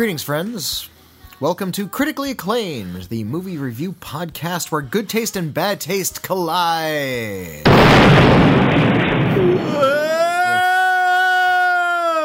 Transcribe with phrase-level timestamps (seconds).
[0.00, 0.88] Greetings, friends.
[1.40, 7.64] Welcome to Critically Acclaimed, the movie review podcast where good taste and bad taste collide.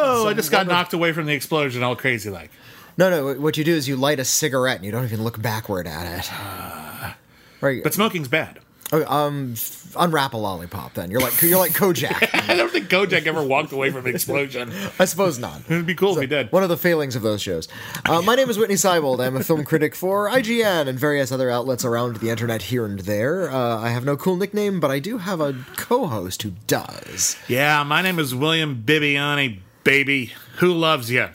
[0.08, 2.50] Oh, I just got knocked away from the explosion, all crazy like.
[2.98, 5.42] No, no, what you do is you light a cigarette and you don't even look
[5.42, 6.30] backward at it.
[6.32, 7.18] Ah.
[7.60, 7.84] Right.
[7.84, 8.60] But smoking's bad.
[8.92, 9.56] Oh, um,
[9.98, 11.10] unwrap a lollipop then.
[11.10, 12.30] You're like you're like Kojak.
[12.50, 14.72] I don't think Kojak ever walked away from an explosion.
[15.00, 15.62] I suppose not.
[15.66, 16.52] It'd be cool if he did.
[16.52, 17.68] One of the failings of those shows.
[18.06, 19.26] Uh, my name is Whitney Seibold.
[19.26, 23.00] I'm a film critic for IGN and various other outlets around the internet here and
[23.00, 23.50] there.
[23.50, 27.38] Uh, I have no cool nickname, but I do have a co-host who does.
[27.48, 30.34] Yeah, my name is William Bibbiani, baby.
[30.58, 31.30] Who loves you?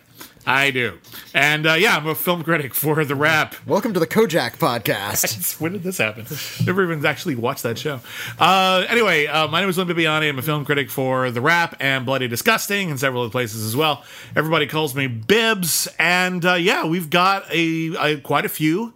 [0.51, 0.99] I do.
[1.33, 3.55] And uh, yeah, I'm a film critic for The Wrap.
[3.69, 5.61] Welcome to the Kojak podcast.
[5.61, 6.27] when did this happen?
[6.67, 8.01] Never even actually watched that show.
[8.37, 10.29] Uh, anyway, uh, my name is Lynn Bibbiani.
[10.29, 13.77] I'm a film critic for The Wrap and Bloody Disgusting and several other places as
[13.77, 14.03] well.
[14.35, 15.87] Everybody calls me Bibs.
[16.01, 18.95] And uh, yeah, we've got a, a quite a few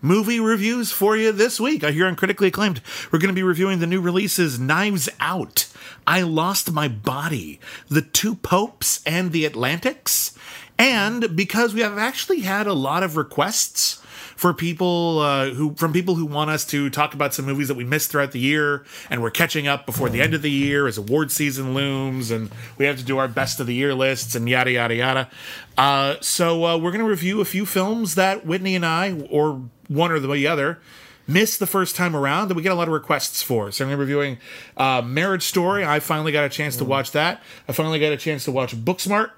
[0.00, 1.82] movie reviews for you this week.
[1.82, 2.80] I hear on critically acclaimed.
[3.10, 5.66] We're going to be reviewing the new releases Knives Out,
[6.06, 7.58] I Lost My Body,
[7.88, 10.38] The Two Popes, and The Atlantics.
[10.78, 14.02] And because we have actually had a lot of requests
[14.42, 17.76] for people uh, who from people who want us to talk about some movies that
[17.76, 20.88] we missed throughout the year, and we're catching up before the end of the year
[20.88, 24.34] as award season looms, and we have to do our best of the year lists
[24.34, 25.30] and yada yada yada.
[25.78, 29.62] Uh, so uh, we're going to review a few films that Whitney and I, or
[29.86, 30.80] one or the other,
[31.28, 33.70] missed the first time around that we get a lot of requests for.
[33.70, 34.38] So I'm going to be reviewing
[34.76, 35.84] uh, Marriage Story.
[35.84, 37.42] I finally got a chance to watch that.
[37.68, 39.30] I finally got a chance to watch Booksmart.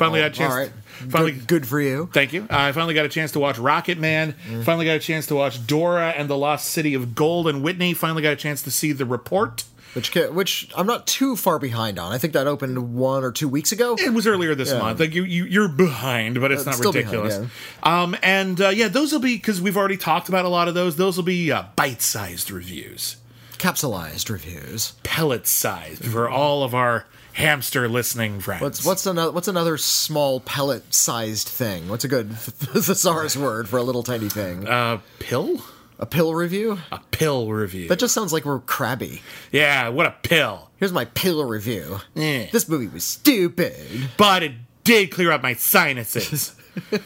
[0.00, 0.52] Finally got a chance.
[0.52, 0.72] All right.
[1.10, 2.08] Finally, good, good for you.
[2.12, 2.46] Thank you.
[2.50, 4.32] I finally got a chance to watch Rocket Man.
[4.64, 7.46] Finally got a chance to watch Dora and the Lost City of Gold.
[7.48, 9.64] And Whitney finally got a chance to see The Report.
[9.94, 12.12] Which, which I'm not too far behind on.
[12.12, 13.96] I think that opened one or two weeks ago.
[13.98, 15.00] It was earlier this month.
[15.00, 17.50] Like you, you, you're behind, but it's Uh, not still behind, ridiculous.
[17.82, 20.74] Um, and uh, yeah, those will be because we've already talked about a lot of
[20.74, 20.94] those.
[20.96, 23.16] Those will be uh, bite-sized reviews,
[23.58, 24.92] Capsulized reviews.
[25.02, 28.62] pellet-sized for all of our hamster listening friends.
[28.62, 31.88] What's what's another what's another small pellet sized thing?
[31.88, 34.66] What's a good thesaurus word for a little tiny thing?
[34.66, 35.62] uh, pill?
[35.98, 36.78] a pill review?
[36.92, 37.86] A pill review.
[37.88, 39.20] That just sounds like we're crabby.
[39.52, 40.70] yeah, what a pill.
[40.78, 41.98] Here's my pill review.
[42.16, 42.48] Eh.
[42.50, 44.08] This movie was stupid.
[44.16, 44.52] But it
[44.82, 46.54] did clear up my sinuses.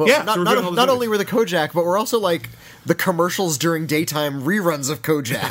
[0.00, 1.98] Well, Yeah, not, so not, doing all those not only were the Kojak, but we're
[1.98, 2.48] also like
[2.86, 5.50] the commercials during daytime reruns of Kojak.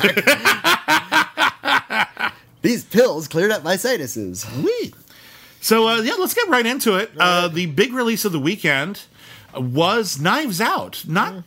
[2.62, 4.44] These pills cleared up my sinuses.
[4.44, 4.92] Whee!
[5.60, 7.10] So uh, yeah, let's get right into it.
[7.18, 9.02] Uh, the big release of the weekend
[9.54, 11.04] was Knives Out.
[11.06, 11.44] Not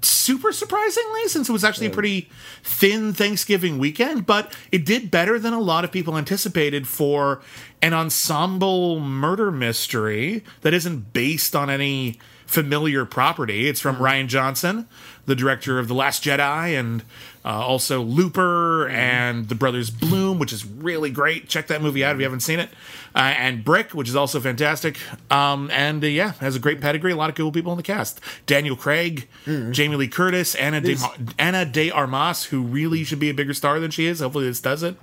[0.00, 2.28] super surprisingly, since it was actually a pretty
[2.62, 7.42] thin Thanksgiving weekend, but it did better than a lot of people anticipated for
[7.82, 13.68] an ensemble murder mystery that isn't based on any familiar property.
[13.68, 14.88] It's from Rian Johnson,
[15.26, 17.02] the director of The Last Jedi, and
[17.44, 21.48] uh, also Looper and The Brothers Bloom, which is really great.
[21.48, 22.70] Check that movie out if you haven't seen it.
[23.14, 24.98] Uh, and Brick, which is also fantastic.
[25.30, 27.12] Um, and uh, yeah, has a great pedigree.
[27.12, 28.20] A lot of cool people in the cast.
[28.46, 30.96] Daniel Craig, Jamie Lee Curtis, Ana de,
[31.38, 34.20] Ana de Armas, who really should be a bigger star than she is.
[34.20, 34.96] Hopefully, this does it.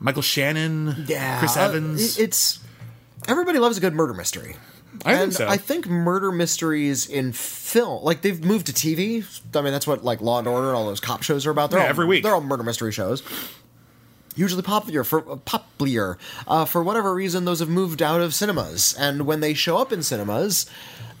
[0.00, 2.18] Michael Shannon, Yeah, Chris uh, Evans.
[2.18, 2.60] it- it's
[3.26, 4.56] everybody loves a good murder mystery.
[5.04, 5.46] I think and so.
[5.48, 9.24] I think murder mysteries in film, like they've moved to TV.
[9.54, 11.70] I mean, that's what like Law and Order and all those cop shows are about.
[11.70, 12.22] They're Yeah, all, every week.
[12.22, 13.22] they're all murder mystery shows.
[14.34, 16.16] Usually popular for popular
[16.46, 17.44] uh, for whatever reason.
[17.44, 20.66] Those have moved out of cinemas, and when they show up in cinemas,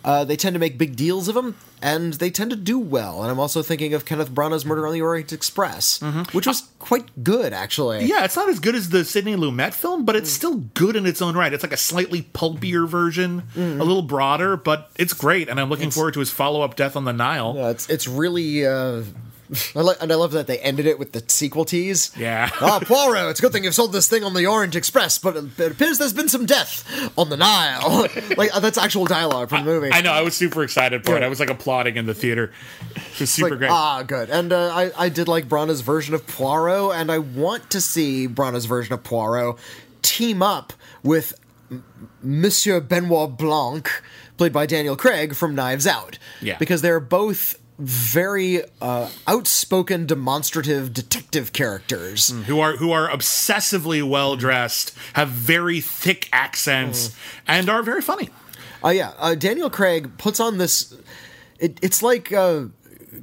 [0.04, 3.22] uh, they tend to make big deals of them, and they tend to do well.
[3.22, 6.00] And I'm also thinking of Kenneth Branagh's Murder on the Orient Express,
[6.32, 8.04] which was quite good actually.
[8.06, 10.18] Yeah, it's not as good as the Sidney Lumet film, but Mm.
[10.18, 11.52] it's still good in its own right.
[11.52, 13.80] It's like a slightly pulpier version, Mm.
[13.80, 15.48] a little broader, but it's great.
[15.48, 17.54] And I'm looking forward to his follow up, Death on the Nile.
[17.56, 18.66] Yeah, it's it's really.
[18.66, 19.02] Uh,
[19.74, 22.10] I like, and I love that they ended it with the sequel tease.
[22.16, 22.50] Yeah.
[22.60, 25.36] ah, Poirot, it's a good thing you've sold this thing on the Orient Express, but
[25.36, 26.84] it, appears there's been some death
[27.16, 28.06] on the Nile.
[28.36, 29.90] like uh, that's actual dialogue from the movie.
[29.92, 31.22] I know, I was super excited for it.
[31.22, 32.52] I was like applauding in the theater.
[32.94, 33.70] It was super like, great.
[33.70, 34.28] Ah, good.
[34.30, 38.28] And uh, I, I did like Branagh's version of Poirot, and I want to see
[38.28, 39.56] Branagh's version of Poirot
[40.02, 40.72] team up
[41.02, 41.34] with
[41.70, 41.84] M-
[42.22, 43.90] Monsieur Benoit Blanc,
[44.36, 46.18] played by Daniel Craig from Knives Out.
[46.40, 46.58] Yeah.
[46.58, 52.30] Because they're both very uh, outspoken, demonstrative detective characters.
[52.46, 57.16] who are who are obsessively well dressed, have very thick accents,
[57.46, 58.30] and are very funny.
[58.84, 60.94] Uh, yeah, uh, Daniel Craig puts on this.
[61.58, 62.66] It, it's like uh,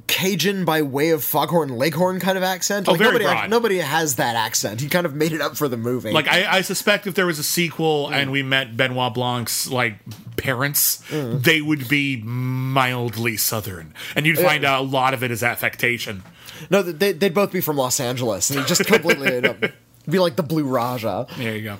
[0.06, 2.86] Cajun by way of Foghorn Leghorn kind of accent.
[2.88, 3.50] Like Oh, very nobody, broad.
[3.50, 4.80] nobody has that accent.
[4.80, 6.10] He kind of made it up for the movie.
[6.12, 9.94] Like I, I suspect if there was a sequel and we met Benoit Blanc's like
[10.36, 15.42] parents, they would be mildly southern, and you'd find out a lot of it is
[15.42, 16.22] affectation.
[16.70, 19.56] no, they, they'd both be from Los Angeles, and just completely up
[20.08, 21.26] be like the Blue Raja.
[21.36, 21.78] There you go.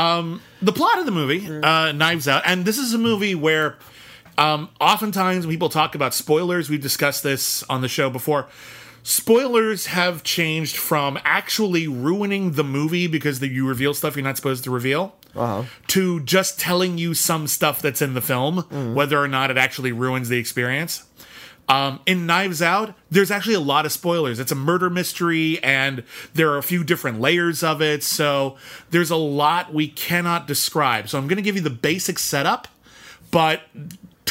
[0.00, 3.76] Um, the plot of the movie, uh, Knives Out, and this is a movie where
[4.38, 8.46] um, oftentimes when people talk about spoilers, we've discussed this on the show before.
[9.02, 14.36] Spoilers have changed from actually ruining the movie because the, you reveal stuff you're not
[14.36, 15.14] supposed to reveal
[15.88, 19.92] to just telling you some stuff that's in the film, whether or not it actually
[19.92, 21.04] ruins the experience.
[21.68, 24.38] Um, in Knives Out, there's actually a lot of spoilers.
[24.40, 26.02] It's a murder mystery, and
[26.32, 28.02] there are a few different layers of it.
[28.02, 28.56] So
[28.90, 31.08] there's a lot we cannot describe.
[31.08, 32.68] So I'm going to give you the basic setup,
[33.30, 33.62] but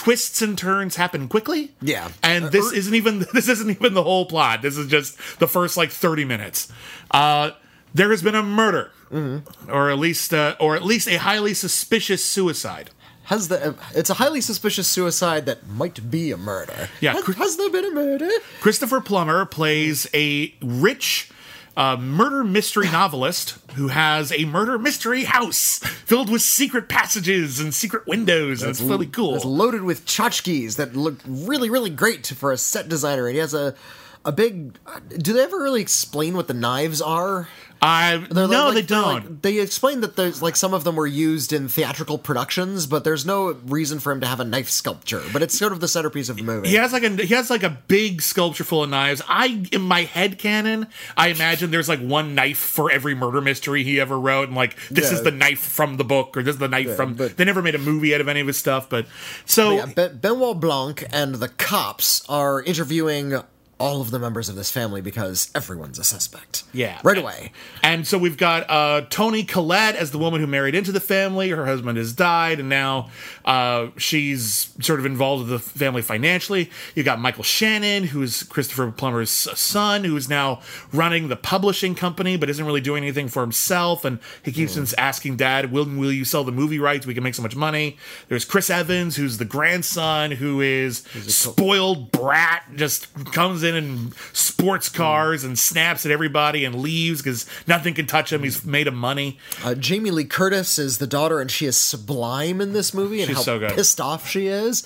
[0.07, 1.73] twists and turns happen quickly.
[1.81, 2.07] Yeah.
[2.23, 4.61] and this isn't even this isn't even the whole plot.
[4.61, 6.71] This is just the first like 30 minutes.
[7.11, 7.51] Uh,
[7.93, 12.23] there has been a murder, or at least uh, or at least a highly suspicious
[12.23, 12.91] suicide.
[13.23, 16.87] Has the it's a highly suspicious suicide that might be a murder.
[17.01, 18.29] Yeah, has, has there been a murder?
[18.61, 21.29] Christopher Plummer plays a rich
[21.77, 27.71] uh, murder mystery novelist who has a murder mystery house filled with secret passages and
[27.71, 29.35] secret windows, and it's really cool.
[29.35, 33.27] It's loaded with tchotchkes that look really, really great for a set designer.
[33.27, 33.75] And he has a
[34.25, 34.77] a big.
[35.17, 37.47] Do they ever really explain what the knives are?
[37.79, 39.03] I They're no, like- they don't.
[39.13, 43.03] like- they explain that there's like some of them were used in theatrical productions, but
[43.03, 45.21] there's no reason for him to have a knife sculpture.
[45.31, 46.69] But it's sort of the centerpiece of the movie.
[46.69, 49.21] he has like a he has like a big sculpture full of knives.
[49.29, 53.83] I in my head canon, I imagine there's like one knife for every murder mystery
[53.83, 55.17] he ever wrote, and like this Yeah.
[55.19, 57.13] is the knife from the book, or this is the knife from.
[57.13, 59.05] but- they never made a movie out of any of his stuff, but
[59.45, 63.39] so Yeah, ben- Benoit Blanc and the cops are interviewing
[63.79, 66.63] all of the members of this family because everyone's a suspect.
[66.73, 66.99] Yeah.
[67.03, 67.51] right away.
[67.83, 71.49] And so we've got uh, Toni Collette as the woman who married into the family.
[71.49, 73.09] Her husband has died, and now
[73.45, 76.71] uh, she's sort of involved with the family financially.
[76.95, 82.35] You've got Michael Shannon, who's Christopher Plummer's son, who is now running the publishing company,
[82.35, 84.03] but isn't really doing anything for himself.
[84.05, 84.83] And he keeps Hmm.
[84.97, 87.05] asking Dad, "Will will you sell the movie rights?
[87.05, 87.97] We can make so much money."
[88.27, 94.89] There's Chris Evans, who's the grandson, who is spoiled brat, just comes in and sports
[94.89, 98.43] cars and snaps at everybody and leaves because nothing can touch him.
[98.43, 99.37] He's made of money.
[99.63, 103.27] Uh, Jamie Lee Curtis is the daughter, and she is sublime in this movie, and
[103.27, 103.71] She's how so good.
[103.71, 104.83] pissed off she is.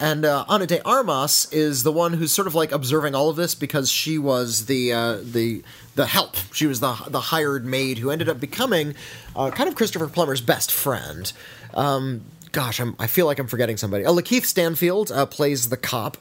[0.00, 3.34] And uh, Ana de Armas is the one who's sort of like observing all of
[3.36, 5.64] this because she was the uh, the
[5.96, 6.36] the help.
[6.52, 8.94] She was the the hired maid who ended up becoming
[9.34, 11.32] uh, kind of Christopher Plummer's best friend.
[11.74, 12.20] Um,
[12.52, 14.04] gosh, I'm, I feel like I'm forgetting somebody.
[14.06, 16.16] Oh, Lakeith Stanfield uh, plays the cop.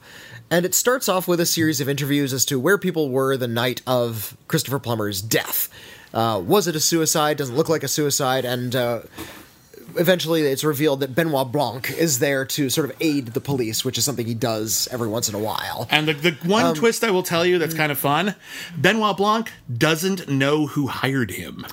[0.50, 3.48] And it starts off with a series of interviews as to where people were the
[3.48, 5.70] night of Christopher Plummer's death.
[6.14, 7.38] Uh, was it a suicide?
[7.38, 8.46] Doesn't look like a suicide.
[8.46, 9.02] And uh,
[9.98, 13.98] eventually it's revealed that Benoit Blanc is there to sort of aid the police, which
[13.98, 15.88] is something he does every once in a while.
[15.90, 18.36] And the, the one twist I will tell you that's kind of fun
[18.78, 21.66] Benoit Blanc doesn't know who hired him.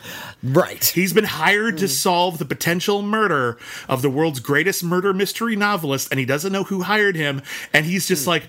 [0.43, 0.85] Right.
[0.85, 6.09] He's been hired to solve the potential murder of the world's greatest murder mystery novelist,
[6.11, 7.43] and he doesn't know who hired him.
[7.73, 8.45] And he's just like,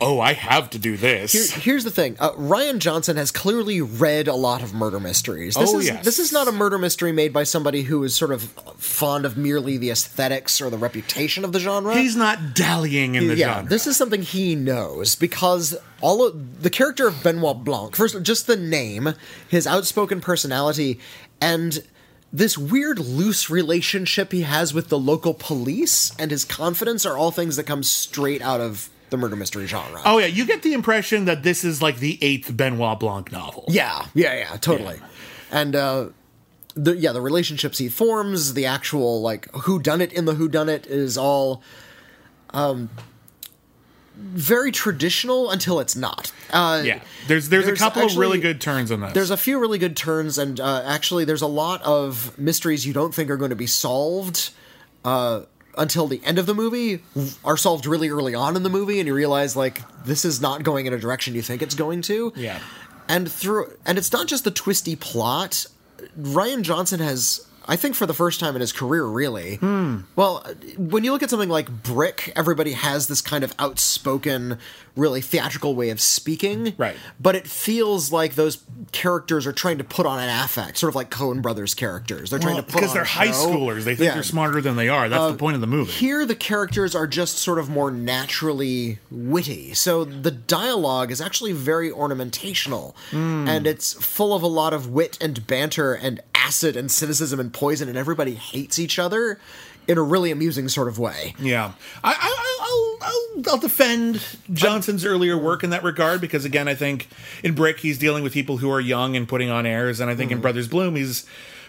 [0.00, 1.32] oh, I have to do this.
[1.32, 2.16] Here- here's the thing.
[2.18, 5.54] Uh, Rian Johnson has clearly read a lot of murder mysteries.
[5.54, 6.04] This Oh, is yes.
[6.04, 8.42] this is not a murder mystery made by somebody who is sort of
[8.78, 11.94] fond of merely the aesthetics or the reputation of the genre.
[11.96, 13.68] He's not dallying in the yeah, genre.
[13.68, 18.46] this is something he knows because all of the character of Benoit Blanc, first just
[18.46, 19.14] the name,
[19.48, 20.98] his outspoken personality,
[21.40, 21.82] and
[22.32, 27.30] this weird loose relationship he has with the local police and his confidence are all
[27.32, 30.00] things that come straight out of the murder mystery genre.
[30.04, 33.64] oh, yeah, you get the impression that this is like the eighth Benoit Blanc novel.
[33.68, 34.98] Yeah, yeah, yeah, totally.
[35.50, 36.08] And uh
[36.74, 40.48] the yeah, the relationships he forms, the actual like who done it in the who
[40.48, 41.62] done it is all
[42.50, 42.88] um
[44.16, 46.30] very traditional until it's not.
[46.52, 49.12] Uh Yeah, there's there's, There's a couple of really good turns in this.
[49.12, 52.92] there's a few really good turns, and uh, actually, there's a lot of mysteries you
[52.92, 54.50] don't think are going to be solved
[55.04, 55.42] uh,
[55.76, 57.02] until the end of the movie
[57.44, 60.62] are solved really early on in the movie, and you realize like this is not
[60.62, 62.32] going in a direction you think it's going to.
[62.36, 62.58] Yeah.
[63.08, 65.66] and through and it's not just the twisty plot.
[66.18, 69.58] Rian Johnson has I think for the first time in his career, really.
[70.16, 74.58] Well, uh, when you look at something like Brick, everybody has this kind of outspoken,
[74.96, 76.74] really theatrical way of speaking.
[76.76, 76.96] Right.
[77.20, 78.62] But it feels like those
[78.92, 82.30] characters are trying to put on an affect, sort of like Coen Brothers characters.
[82.30, 83.46] They're trying to put because they're high show.
[83.48, 83.84] schoolers.
[83.84, 84.10] They think Yeah.
[84.10, 85.08] Uh, they're smarter than they are.
[85.08, 85.92] That's the point of the movie.
[85.92, 89.74] Here, the characters are just sort of more naturally witty.
[89.74, 92.96] So the dialogue is actually very ornamentational.
[93.10, 93.46] Hmm.
[93.48, 97.52] And it's full of a lot of wit and banter and acid and cynicism and
[97.52, 99.38] poison, and everybody hates each other
[99.88, 101.34] in a really amusing sort of way.
[101.38, 101.72] Yeah,
[102.04, 106.74] I, I, I'll, I'll, I'll defend Johnson's earlier work in that regard because again, I
[106.74, 107.08] think
[107.42, 110.14] in Brick he's dealing with people who are young and putting on airs, and I
[110.14, 110.36] think Mm-hmm.
[110.38, 111.26] in Brothers Bloom he's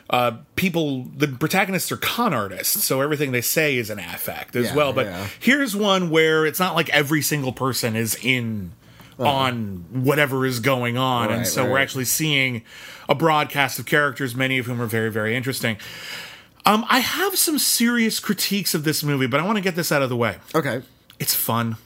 [0.10, 1.06] uh, people.
[1.16, 4.94] The protagonists are con artists, so everything they say is an affect as Yeah, well.
[4.94, 5.28] But yeah.
[5.40, 8.74] here's one where it's not like every single person is in.
[9.28, 11.44] On whatever is going on, and Uh-huh.
[11.46, 12.64] So right, we're actually seeing
[13.10, 15.78] a broadcast of characters, many of whom are very, very interesting.
[16.66, 19.92] Um, I have some serious critiques of this movie, but I want to get this
[19.92, 20.38] out of the way.
[20.54, 20.82] Okay.
[21.20, 21.78] It's fun.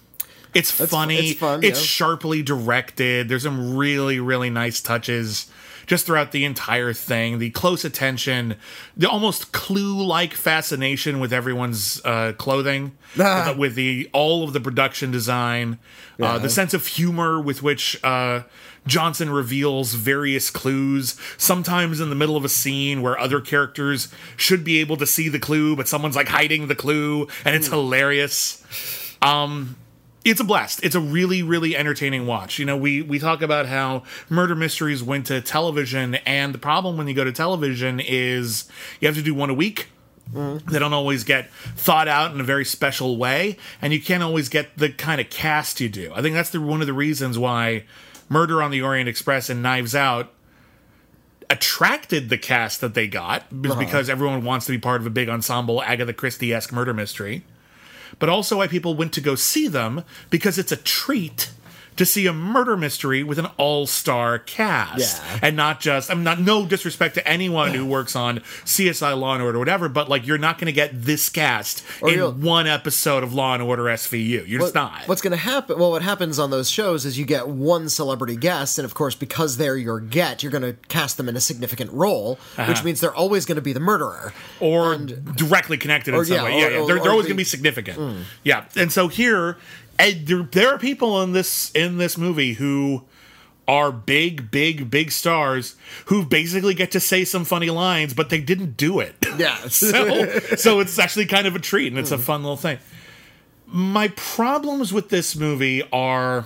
[0.53, 1.31] It's fu- funny.
[1.31, 1.85] it's fun, It's yeah.
[1.85, 3.27] sharply directed.
[3.29, 5.47] There's some really, really nice touches
[5.87, 7.39] just throughout the entire thing.
[7.39, 8.55] The close attention,
[8.97, 13.49] the almost clue-like fascination with everyone's uh, clothing, Ah.
[13.49, 15.79] with, with the all of the production design,
[16.21, 18.43] uh, the sense of humor with which uh,
[18.87, 21.19] Johnson reveals various clues.
[21.37, 25.29] Sometimes in the middle of a scene where other characters should be able to see
[25.29, 28.63] the clue, but someone's like hiding the clue, and it's hilarious
[30.25, 30.83] it's a blast.
[30.83, 32.57] It's a really, really entertaining watch.
[32.57, 36.97] You know, we we talk about how murder mysteries went to television, and the problem
[36.97, 38.67] when you go to television is
[38.99, 39.89] you have to do one a week.
[40.33, 40.71] Mm-hmm.
[40.71, 44.49] They don't always get thought out in a very special way, and you can't always
[44.49, 46.11] get the kind of cast you do.
[46.15, 47.83] I think that's the, one of the reasons why
[48.27, 50.33] Murder on the Orient Express and Knives Out
[51.47, 53.79] attracted the cast that they got is uh-huh.
[53.79, 57.43] because everyone wants to be part of a big ensemble Agatha Christie esque murder mystery
[58.19, 61.51] but also why people went to go see them because it's a treat
[61.97, 65.39] to see a murder mystery with an all-star cast Yeah.
[65.41, 69.43] and not just i'm not no disrespect to anyone who works on csi law and
[69.43, 72.67] order or whatever but like you're not going to get this cast Or in one
[72.67, 75.77] episode of law and order svu you're just not What's going to happen?
[75.79, 79.13] Well, what happens on those shows is you get one celebrity guest, and of course,
[79.15, 82.65] because they're your get, you're going to cast them in a significant role, Uh-huh.
[82.69, 84.33] which means they're always going to be the murderer.
[84.59, 86.59] or directly connected in or, some yeah, way.
[86.59, 86.77] Yeah, or- yeah.
[86.79, 88.25] or- They're, they're always the- going to be significant.
[88.43, 89.57] Yeah, and so here,
[89.99, 93.03] and there, there are people in this in this movie who
[93.67, 95.75] are big, big, big stars
[96.05, 99.15] who basically get to say some funny lines, but they didn't do it.
[99.37, 99.57] Yeah.
[99.67, 102.77] so, so it's actually kind of a treat, and it's a fun little thing.
[103.67, 106.45] My problems with this movie are.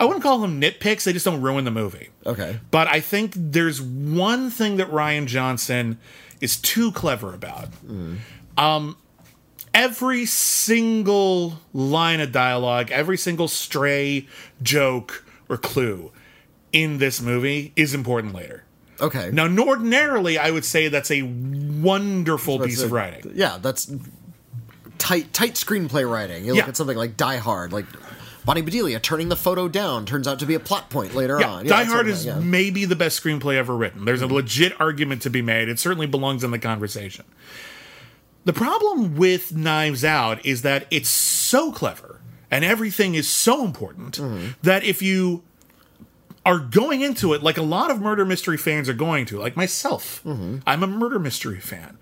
[0.00, 2.08] I wouldn't call them nitpicks, they just don't ruin the movie.
[2.26, 2.58] okay.
[2.72, 5.98] But I think there's one thing that Rian Johnson
[6.40, 7.68] is too clever about.
[8.58, 8.96] Um,
[9.74, 14.26] every single line of dialogue, every single stray
[14.62, 16.12] joke or clue
[16.72, 18.64] in this movie is important later.
[19.00, 19.30] Okay.
[19.32, 23.32] Now, ordinarily, I would say that's a wonderful piece of writing.
[23.34, 23.92] Yeah, that's
[24.98, 26.44] tight, tight screenplay writing.
[26.44, 26.68] You look Yeah.
[26.68, 27.86] at something like Die Hard, like
[28.44, 31.50] Bonnie Bedelia turning the photo down turns out to be a plot point later Yeah,
[31.50, 31.66] on.
[31.66, 32.38] Die Hard is yeah.
[32.38, 34.04] maybe the best screenplay ever written.
[34.04, 35.68] There's a legit argument to be made.
[35.68, 37.24] It certainly belongs in the conversation.
[38.44, 42.20] The problem with Knives Out is that it's so clever
[42.50, 44.20] and everything is so important
[44.62, 45.42] that if you
[46.46, 49.56] are going into it like a lot of murder mystery fans are going to, like
[49.56, 51.96] myself, I'm a murder mystery fan.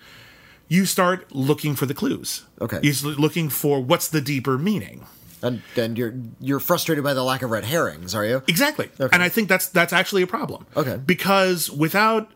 [0.69, 2.45] You start looking for the clues.
[2.61, 2.81] Okay.
[2.83, 5.05] You're looking for what's the deeper meaning.
[5.43, 8.43] and and you're you're frustrated by the lack of red herrings, are you?
[8.49, 8.89] Exactly.
[8.99, 9.13] Okay.
[9.15, 10.67] And I think that's that's actually a problem.
[10.77, 10.97] Okay.
[11.05, 12.31] Because without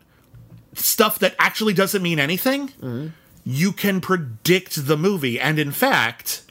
[0.75, 3.07] stuff that actually doesn't mean anything, Mm-hmm.
[3.49, 5.39] You can predict the movie.
[5.39, 6.41] And in fact,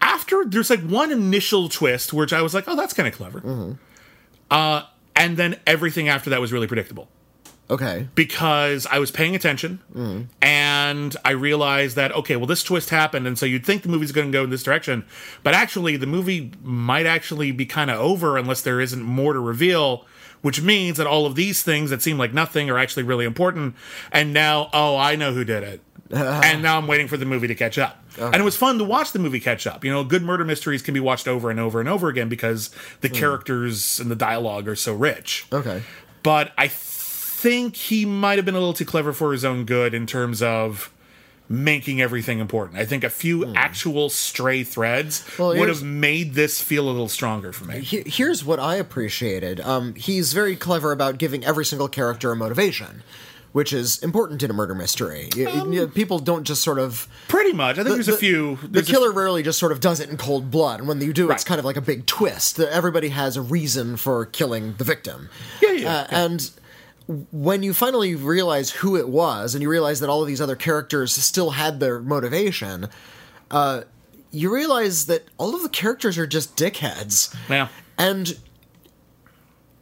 [0.00, 3.40] after there's like one initial twist, which I was like, oh, that's kind of clever.
[3.42, 3.72] Mm-hmm.
[4.50, 4.82] Uh,
[5.14, 7.08] and then everything after that was really predictable
[7.70, 8.08] Okay.
[8.14, 13.38] because I was paying attention and I realized that okay, well this twist happened and
[13.38, 15.04] so you'd think the movie's going to go in this direction,
[15.42, 19.40] but actually the movie might actually be kind of over unless there isn't more to
[19.40, 20.06] reveal,
[20.44, 23.74] which means that all of these things that seem like nothing are actually really important
[24.12, 25.80] and now oh, I know who did it.
[26.10, 27.98] and now I'm waiting for the movie to catch up.
[28.20, 29.84] And it was fun to watch the movie catch up.
[29.84, 32.70] You know, good murder mysteries can be watched over and over and over again because
[33.00, 33.14] the hmm.
[33.14, 35.82] characters and the dialogue are so rich Okay.
[36.22, 39.94] but I think he might have been a little too clever for his own good
[39.94, 40.92] in terms of
[41.48, 42.78] making everything important.
[42.78, 45.24] I think a few actual stray threads.
[45.38, 47.80] Well, would have made this feel a little stronger for me.
[47.80, 49.60] He- Here's what I appreciated.
[49.60, 53.02] Um, he's very clever about giving every single character a motivation.
[53.52, 55.28] which is important in a murder mystery.
[55.46, 57.78] Um, people don't just sort of Pretty much.
[57.78, 58.56] I think there's a few.
[58.56, 61.00] the there's a killer rarely just sort of does it in cold blood, and when
[61.00, 62.56] you do, it's kind of like a big twist.
[62.56, 65.28] That Everybody has a reason for killing the victim.
[65.62, 66.50] Yeah, yeah, Uh, And
[67.06, 70.56] when you finally realize who it was, and you realize that all of these other
[70.56, 72.88] characters still had their motivation,
[73.50, 73.82] uh,
[74.30, 77.34] you realize that all of the characters are just dickheads.
[77.48, 77.68] Yeah.
[77.98, 78.36] And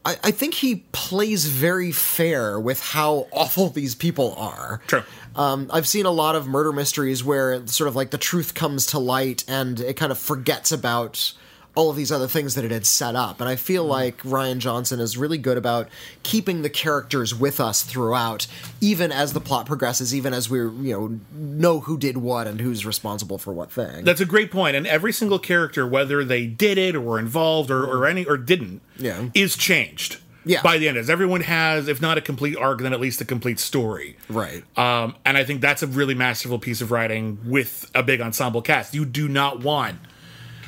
[0.04, 4.80] I, I think he plays very fair with how awful these people are.
[4.86, 5.02] True.
[5.34, 8.86] Um, I've seen a lot of murder mysteries where sort of like the truth comes
[8.86, 11.32] to light and it kind of forgets about
[11.74, 13.40] all of these other things that it had set up.
[13.40, 15.88] And I feel like Rian Johnson is really good about
[16.22, 18.46] keeping the characters with us throughout,
[18.80, 22.60] even as the plot progresses, even as we you know know who did what and
[22.60, 24.04] who's responsible for what thing.
[24.04, 24.62] That's a great point.
[24.62, 28.24] point, and every single character, whether they did it or were involved or, or any
[28.24, 29.28] or didn't, Yeah.
[29.34, 30.18] is changed.
[30.44, 30.60] Yeah.
[30.62, 33.24] By the end, as everyone has, if not a complete arc, then at least a
[33.24, 34.16] complete story.
[34.28, 34.62] right.
[34.76, 38.60] Um, and I think that's a really masterful piece of writing with a big ensemble
[38.62, 38.92] cast.
[38.94, 39.98] You do not want,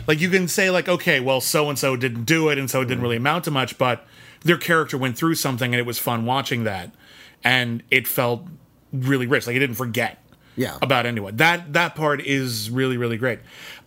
[0.06, 2.80] like, you can say like, okay, well, so and so didn't do it, and so
[2.82, 4.06] it didn't really amount to much, but
[4.42, 6.94] their character went through something, and it was fun watching that,
[7.42, 8.46] and it felt
[8.92, 9.46] really rich.
[9.46, 10.22] Like, it didn't forget
[10.56, 10.76] Yeah.
[10.82, 11.36] about anyone.
[11.36, 13.40] That that part is really really great.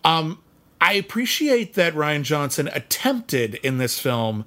[0.04, 0.38] Um,
[0.80, 4.44] I appreciate that Rian Johnson attempted in this film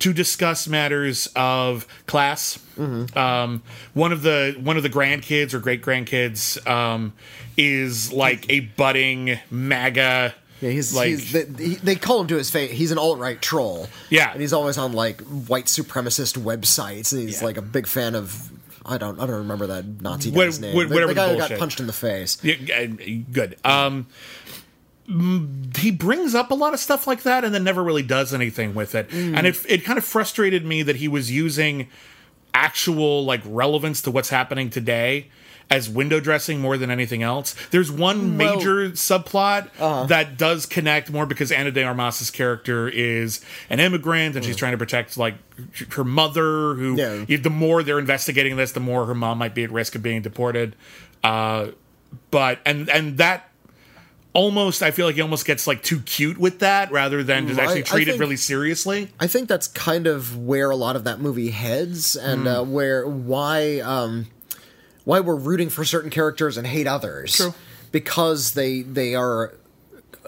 [0.00, 2.58] to discuss matters of class.
[2.78, 3.62] Um,
[3.92, 7.12] one of the one of the grandkids or great grandkids um,
[7.56, 10.34] is like a budding MAGA.
[10.64, 12.70] Yeah, he's, like he's they, he, they call him to his face.
[12.70, 13.86] He's an alt right troll.
[14.08, 14.32] Yeah.
[14.32, 17.12] and he's always on like white supremacist websites.
[17.12, 17.46] And he's Yeah.
[17.48, 18.50] like a big fan of.
[18.86, 19.20] I don't.
[19.20, 20.74] I don't remember that Nazi What- guy's name.
[20.74, 22.38] what- The- whatever the guy the got punched in the face.
[22.42, 22.86] Yeah, uh,
[23.30, 23.56] good.
[23.62, 24.06] Um,
[25.76, 28.74] he brings up a lot of stuff like that, and then never really does anything
[28.74, 29.10] with it.
[29.10, 29.36] Mm.
[29.36, 31.88] And it it kind of frustrated me that he was using
[32.54, 35.28] actual like relevance to what's happening today
[35.70, 37.54] as window dressing more than anything else.
[37.70, 38.54] There's one uh-huh.
[38.56, 43.40] major subplot that does connect more because Ana de Armas's character is
[43.70, 45.34] an immigrant and she's trying to protect like
[45.92, 47.28] her mother who Mm.
[47.28, 47.36] Yeah.
[47.38, 50.22] the more they're investigating this the more her mom might be at risk of being
[50.22, 50.76] deported.
[51.22, 51.68] Uh
[52.30, 53.48] but and and that
[54.32, 57.58] almost I feel like he almost gets like too cute with that rather than just
[57.58, 59.10] Mm, actually treat it really seriously.
[59.20, 62.46] I think that's kind of where a lot of that movie heads, and Hmm.
[62.48, 64.26] uh, where why um,
[65.04, 67.36] why we're rooting for certain characters and hate others.
[67.36, 67.54] True.
[67.92, 69.54] Because they they are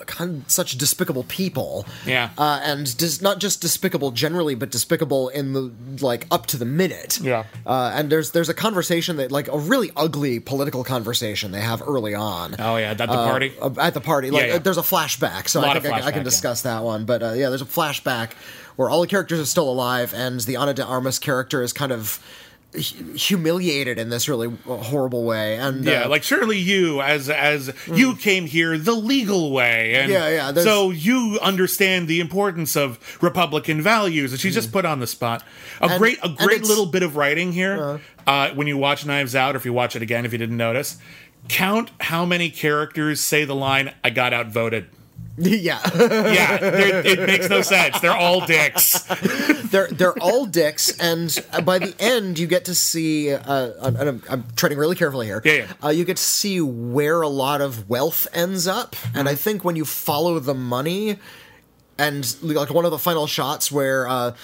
[0.05, 1.87] kind of such despicable people.
[2.05, 2.31] Yeah.
[2.37, 5.73] Uh, and dis- not just despicable generally, but despicable in the
[6.05, 7.19] like up to the minute.
[7.21, 7.45] Yeah.
[7.65, 11.83] Uh, and there's there's a conversation that like a really ugly political conversation they have
[11.87, 12.57] early on.
[12.59, 13.53] Oh yeah, at the party.
[13.61, 14.31] Uh, at the party.
[14.31, 14.55] Like yeah.
[14.55, 16.25] uh, there's a flashback, so I think I, I can yeah.
[16.25, 17.05] discuss that one.
[17.05, 18.33] But uh, yeah, there's a flashback
[18.77, 21.93] where all the characters are still alive, and the Ana de Armas character is kind
[21.93, 22.23] of
[22.77, 25.57] humiliated in this really horrible way.
[25.57, 30.11] And Yeah, uh, like surely you, as as you came here the legal way, and
[30.11, 34.33] Yeah, yeah, so you understand the importance of Republican values.
[34.33, 35.43] And she's just put on the spot.
[35.81, 38.01] A And- great, a great little bit of writing here.
[38.27, 40.57] Uh, when you watch Knives Out, or if you watch it again, if you didn't
[40.57, 40.97] notice,
[41.49, 44.87] count how many characters say the line "I got outvoted."
[45.38, 48.01] yeah, Yeah, it makes no sense.
[48.01, 49.01] They're all dicks.
[49.70, 53.33] they're they're all dicks, and by the end you get to see.
[53.33, 55.42] Uh, and I'm, I'm treading really carefully here.
[55.44, 55.72] Yeah, yeah.
[55.85, 59.64] Uh, you get to see where a lot of wealth ends up, and I think
[59.64, 61.18] when you follow the money,
[61.99, 64.07] and like one of the final shots where.
[64.09, 64.35] Uh,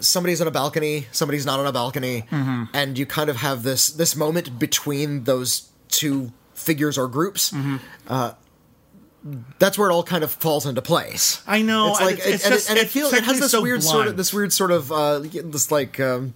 [0.00, 2.64] somebody's on a balcony, somebody's not on a balcony, Mm-hmm.
[2.72, 7.50] and you kind of have this this moment between those two figures or groups.
[7.50, 7.76] Mm-hmm.
[8.06, 8.34] Uh,
[9.58, 11.42] that's where it all kind of falls into place.
[11.46, 11.90] I know.
[11.90, 13.50] It's and like, it's, and, it's and just it, and it feels it has this
[13.50, 16.34] so weird sort of this weird sort of uh, this like um,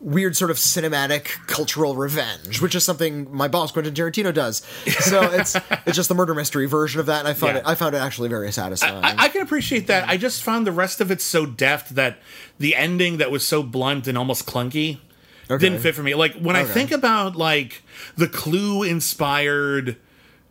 [0.00, 4.58] weird sort of cinematic cultural revenge, which is something my boss Quentin Tarantino does.
[5.00, 7.60] So it's it's just the murder mystery version of that, and I found Yeah.
[7.60, 9.04] it I found it actually very satisfying.
[9.04, 10.08] I, I can appreciate that.
[10.08, 12.18] I just found the rest of it so deft that
[12.58, 14.98] the ending that was so blunt and almost clunky
[15.48, 16.14] didn't fit for me.
[16.14, 17.82] Like when I think about like
[18.16, 19.96] the Clue inspired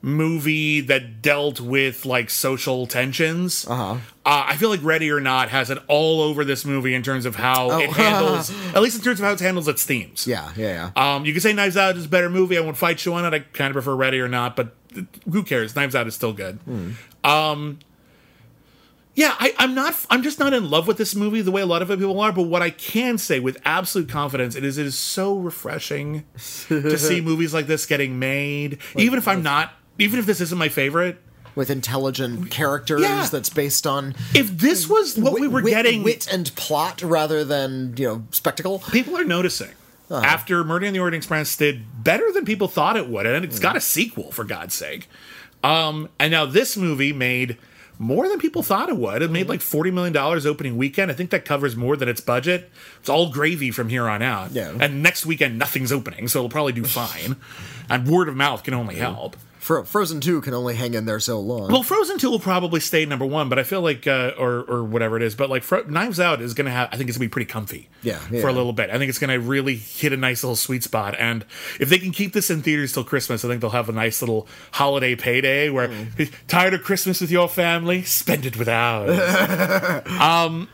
[0.05, 3.65] movie that dealt with like social tensions.
[3.67, 3.93] Uh-huh.
[4.23, 7.25] Uh, I feel like Ready or Not has it all over this movie in terms
[7.25, 10.27] of how it handles, at least in terms of how it handles its themes.
[10.27, 11.15] yeah, yeah, yeah.
[11.15, 12.55] Um, you can say Knives Out is a better movie.
[12.55, 13.35] I won't fight you on it.
[13.35, 14.75] I kind of prefer Ready or Not, but
[15.29, 15.75] who cares?
[15.75, 16.59] Knives Out is still good.
[17.23, 17.79] Um,
[19.15, 19.95] yeah, I, I'm not.
[20.11, 22.19] I'm just not in love with this movie the way a lot of other people
[22.19, 22.31] are.
[22.31, 26.25] But what I can say with absolute confidence, it is it is so refreshing
[26.67, 28.77] to see movies like this getting made.
[28.95, 31.21] even if I'm not, even if this isn't my favorite,
[31.55, 33.29] With intelligent characters Yeah.
[33.31, 37.45] that's based on if this was what we were wit- getting, wit and plot rather
[37.45, 38.79] than you know spectacle.
[38.91, 39.71] people are noticing.
[40.09, 40.23] Uh-huh.
[40.23, 43.57] after Murder on the Orient Express did better than people thought it would, and it's
[43.57, 43.63] hmm.
[43.63, 45.09] got a sequel for God's sake.
[45.63, 47.57] Um, and now this movie made
[47.97, 49.23] more than people thought it would.
[49.23, 49.51] It made hmm.
[49.51, 51.09] like forty million dollars opening weekend.
[51.09, 52.69] I think that covers more than its budget.
[52.99, 54.51] It's all gravy from here on out.
[54.51, 54.77] Yeah.
[54.79, 57.37] And next weekend nothing's opening, so it'll probably do fine.
[57.89, 59.01] and word of mouth can only hmm.
[59.01, 59.37] help.
[59.65, 61.71] Fro- Frozen 2 can only hang in there so long.
[61.71, 64.83] Well, Frozen Two will probably stay number one, but I feel like, uh, or or
[64.83, 66.89] whatever it is, but like Fro- Knives Out is gonna have.
[66.91, 67.89] I think it's gonna be pretty comfy.
[68.03, 68.91] Yeah, for a little bit.
[68.91, 71.43] I think it's gonna really hit a nice little sweet spot, and
[71.79, 74.21] if they can keep this in theaters till Christmas, I think they'll have a nice
[74.21, 76.31] little holiday payday where Mm.
[76.47, 79.17] tired of Christmas with your family, spend it with ours.
[80.21, 80.69] um,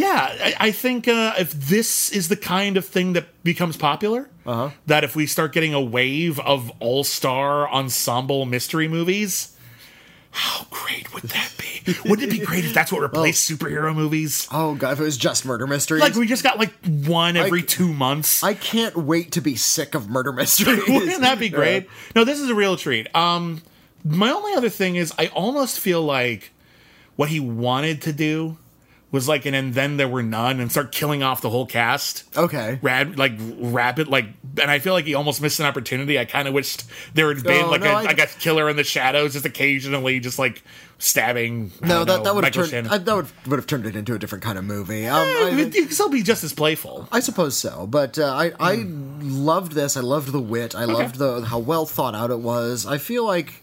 [0.00, 4.28] yeah, I, I think uh, if this is the kind of thing that becomes popular,
[4.46, 4.70] Uh-huh.
[4.86, 9.56] that if we start getting a wave of all star ensemble mystery movies,
[10.32, 11.94] how great would that be?
[12.08, 14.46] Wouldn't it be great if that's what replaced superhero movies?
[14.52, 16.02] oh god, if it was just murder mysteries.
[16.02, 18.42] Like we just got like one every Like, two months.
[18.44, 20.82] I can't wait to be sick of murder mysteries.
[20.88, 21.88] Wouldn't that be great?
[22.14, 23.12] No, this is a real treat.
[23.14, 23.62] Um,
[24.04, 26.52] my only other thing is I almost feel like
[27.16, 28.56] what he wanted to do
[29.12, 32.24] was like an and then there were none and start killing off the whole cast.
[32.36, 32.78] Okay.
[32.80, 34.26] Rad, like rapid, like,
[34.60, 36.18] and I feel like he almost missed an opportunity.
[36.18, 38.68] I kind of wished there had been No, like no, a, I- like a killer
[38.70, 40.62] in the shadows, just occasionally, just like
[40.98, 41.72] stabbing.
[41.80, 44.14] No, that, know, that would have turned I, that would would have turned it into
[44.14, 45.06] a different kind of movie.
[45.06, 47.08] Um, Eh, I, it can still be just as playful.
[47.10, 49.96] I suppose so, but uh, I I loved this.
[49.96, 50.74] I loved the wit.
[50.74, 52.86] I loved the how well thought out it was.
[52.86, 53.62] I feel like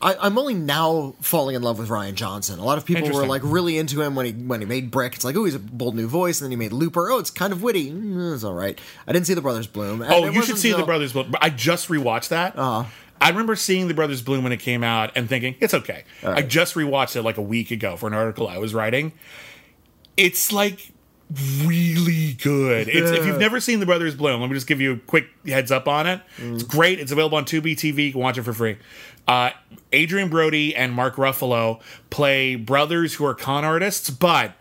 [0.00, 2.58] I, I'm only now falling in love with Rian Johnson.
[2.58, 5.14] A lot of people were like really into him when he when he made Brick.
[5.14, 7.10] It's like, oh, he's a bold new voice, and then he made Looper.
[7.10, 7.90] Oh, it's kind of witty.
[7.90, 8.78] Mm, it's all right.
[9.06, 10.02] I didn't see the Brothers Bloom.
[10.02, 11.34] and Oh, you should see the Brothers Bloom.
[11.40, 12.58] I just rewatched that.
[12.58, 12.88] Uh-huh.
[13.22, 16.04] I remember seeing the Brothers Bloom when it came out and thinking it's okay.
[16.22, 19.12] I just rewatched it like a week ago for an article I was writing.
[20.16, 20.92] It's like
[21.64, 22.88] really good.
[22.88, 25.26] It's, if you've never seen the Brothers Bloom, let me just give you a quick
[25.46, 26.20] heads up on it.
[26.38, 26.98] It's great.
[26.98, 28.06] It's available on Tubi TV.
[28.06, 28.78] You can watch it for free.
[29.28, 29.50] Uh,
[29.94, 34.54] Adrien Brody and Mark Ruffalo play brothers who are con artists, but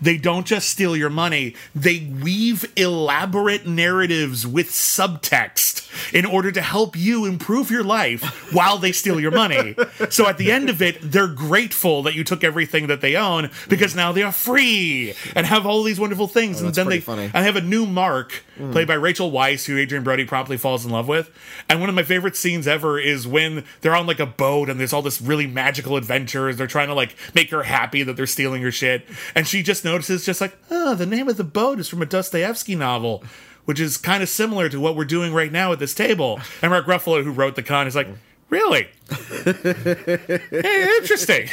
[0.00, 6.60] they don't just steal your money, they weave elaborate narratives with subtext in order to
[6.60, 9.74] help you improve your life while they steal your money.
[10.10, 13.50] So at the end of it, they're grateful that you took everything that they own
[13.68, 16.56] because now they are free and have all these wonderful things.
[16.56, 17.30] Oh, and that's then they funny.
[17.32, 18.72] I have a new Mark hmm.
[18.72, 21.30] played by Rachel Weisz, who Adrien Brody promptly falls in love with.
[21.68, 24.78] And one of my favorite scenes ever is when they're on like a boat and
[24.78, 26.56] there's all this really magical adventures.
[26.56, 29.06] They're trying to like make her happy that they're stealing her shit.
[29.34, 32.06] And she just notices, just like, oh, the name of the boat is from a
[32.06, 33.22] Dostoevsky novel.
[33.66, 36.38] Which is kind of similar to what we're doing right now at this table.
[36.60, 38.08] And Mark Ruffalo, who wrote the con, is like,
[38.50, 38.88] Really?
[39.08, 41.48] hey, interesting.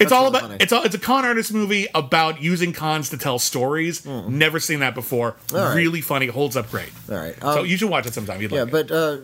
[0.00, 0.56] it's all about funny.
[0.58, 4.04] it's all it's a con artist movie about using cons to tell stories.
[4.06, 5.36] Never seen that before.
[5.52, 5.74] right.
[5.74, 6.26] Really funny.
[6.28, 6.90] Holds up great.
[7.10, 7.38] All right.
[7.40, 8.40] so Um, you should watch it sometime.
[8.40, 8.88] You'd Yeah, like it.
[8.88, 9.18] but uh,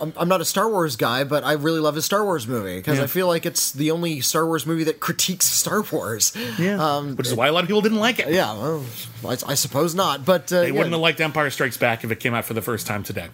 [0.00, 2.76] I'm, I'm not a Star Wars guy, but I really love his Star Wars movie
[2.76, 3.04] because Yeah.
[3.04, 6.34] I feel like it's the only Star Wars movie that critiques Star Wars.
[6.60, 8.28] Um, Which is why a lot of people didn't like it.
[8.30, 8.84] yeah, well,
[9.26, 10.72] I, I suppose not, but uh, They yeah.
[10.72, 13.28] wouldn't have liked Empire Strikes Back if it came out for the first time today.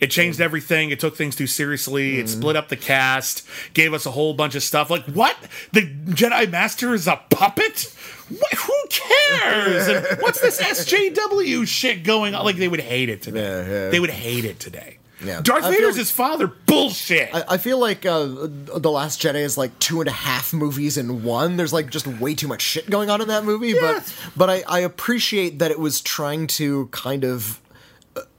[0.00, 0.90] It changed everything.
[0.90, 2.18] It took things too seriously.
[2.20, 3.44] It split up the cast,
[3.74, 4.90] gave us a whole bunch of stuff.
[4.90, 5.36] Like, what?
[5.72, 7.92] The Jedi Master is a puppet?
[8.28, 8.54] What?
[8.54, 9.88] Who cares?
[9.88, 12.44] And what's this SJW shit going on?
[12.44, 13.40] Like, they would hate it today.
[13.42, 13.88] Yeah, yeah.
[13.90, 14.97] They would hate it today.
[15.24, 15.40] Yeah.
[15.42, 16.46] Darth I Vader's feel- his father.
[16.46, 17.30] Bullshit.
[17.34, 20.96] I, I feel like uh, The Last Jedi is like two and a half movies
[20.96, 21.56] in one.
[21.56, 24.62] There's like just way too much shit going on in that movie, but but I,
[24.68, 27.60] I appreciate that it was trying to kind of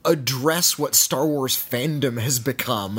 [0.10, 2.98] address what Star Wars fandom has become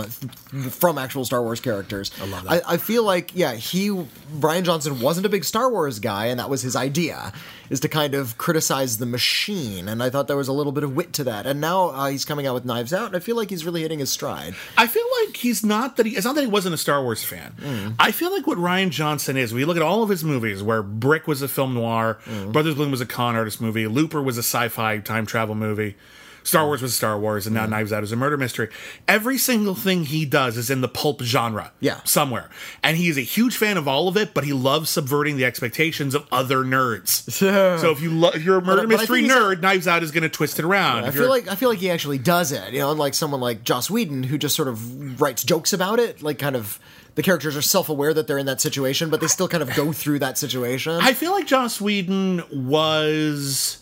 [0.70, 2.11] from actual Star Wars characters.
[2.20, 2.64] I love that.
[2.66, 6.38] I, I feel like yeah, he Brian Johnson wasn't a big Star Wars guy, and
[6.40, 7.33] that was his idea
[7.68, 10.83] is to kind of criticize the machine, and I thought there was a little bit
[10.83, 11.46] of wit to that.
[11.46, 13.83] And now uh, he's coming out with Knives Out, and I feel like he's really
[13.83, 14.57] hitting his stride.
[14.77, 16.16] I feel like he's not that he.
[16.16, 17.55] It's not that he wasn't a Star Wars fan.
[17.61, 17.94] Mm.
[17.99, 19.55] I feel like what Rian Johnson is.
[19.55, 22.53] We look at all of his movies, where Brick was a film noir, Mm.
[22.53, 25.96] Brothers Bloom was a con artist movie, Looper was a sci-fi time travel movie.
[26.42, 27.70] Star Wars was Star Wars, and now Mm.
[27.70, 28.68] Knives Out is a murder mystery.
[29.07, 32.00] Every single thing he does is in the pulp genre, Yeah.
[32.05, 32.48] somewhere.
[32.83, 35.44] And he is a huge fan of all of it, but he loves subverting the
[35.44, 37.31] expectations of other nerds.
[37.81, 40.11] so if you lo- if you're a murder but mystery he's- nerd, Knives Out is
[40.11, 41.05] going to twist it around.
[41.05, 42.72] I feel like I feel like he actually does it.
[42.72, 46.22] You know, unlike someone like Joss Whedon who just sort of writes jokes about it,
[46.22, 46.79] like kind of
[47.16, 49.92] the characters are self-aware that they're in that situation, but they still kind of go
[49.92, 50.92] through that situation.
[51.03, 53.79] I feel like Joss Whedon was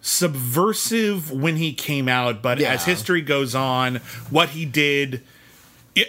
[0.00, 2.72] subversive when he came out, but Yeah.
[2.72, 3.96] as history goes on,
[4.30, 5.22] what he did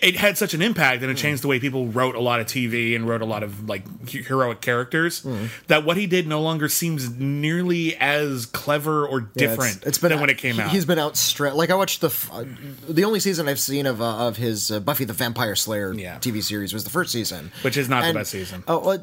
[0.02, 2.45] it, had such an impact and it changed the way people wrote a lot of
[2.47, 5.25] TV and wrote a lot of like heroic characters
[5.67, 10.10] that what he did no longer seems nearly as clever or Yeah, different it's been
[10.12, 10.69] than when it came he- out.
[10.71, 12.45] He's been outstra Like I watched the f- uh,
[12.88, 16.17] the only season I've seen of uh, of his uh, Buffy the Vampire Slayer Yeah.
[16.19, 18.63] TV series was the first season, Which is not the best season.
[18.67, 18.97] Oh,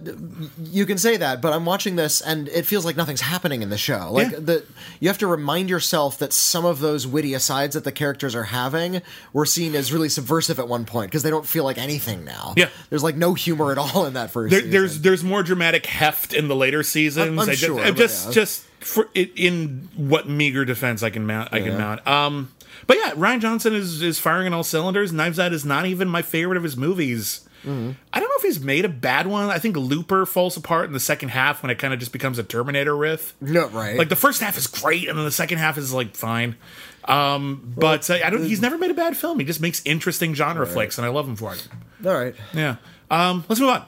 [0.63, 3.71] you can say that, but I'm watching this and it feels like nothing's happening in
[3.71, 4.09] the show.
[4.13, 4.39] Like Yeah.
[4.41, 4.65] the
[5.01, 8.45] you have to remind yourself that some of those witty asides that the characters are
[8.45, 12.25] having were seen as really subversive at one point because they don't feel like anything
[12.25, 12.55] now.
[12.57, 12.69] Yeah.
[12.91, 14.51] there's like no humor at all in that first.
[14.51, 14.71] there, season.
[14.73, 17.27] there's there's more dramatic heft in the later seasons.
[17.27, 18.33] I'm- I'm I just, sure, I'm just yeah.
[18.33, 21.49] just for it, in what meager defense I can mount.
[21.53, 22.07] I can mount.
[22.07, 22.53] Um,
[22.87, 25.13] but yeah, Rian Johnson is is firing on all cylinders.
[25.13, 27.41] Knives Out is not even my favorite of his movies.
[27.63, 27.93] Mm-hmm.
[28.13, 29.49] I don't know if he's made a bad one.
[29.51, 32.39] I think Looper falls apart in the second half when it kind of just becomes
[32.39, 33.35] a Terminator riff.
[33.41, 33.97] no right.
[33.99, 36.55] Like the first half is great, and then the second half is like fine.
[37.07, 38.45] Um, but uh, I don't.
[38.45, 39.39] He's never made a bad film.
[39.39, 41.69] He just makes interesting genre flicks, and I love him for it.
[42.05, 42.35] all right.
[42.53, 42.77] Yeah.
[43.11, 43.85] Um, let's move on.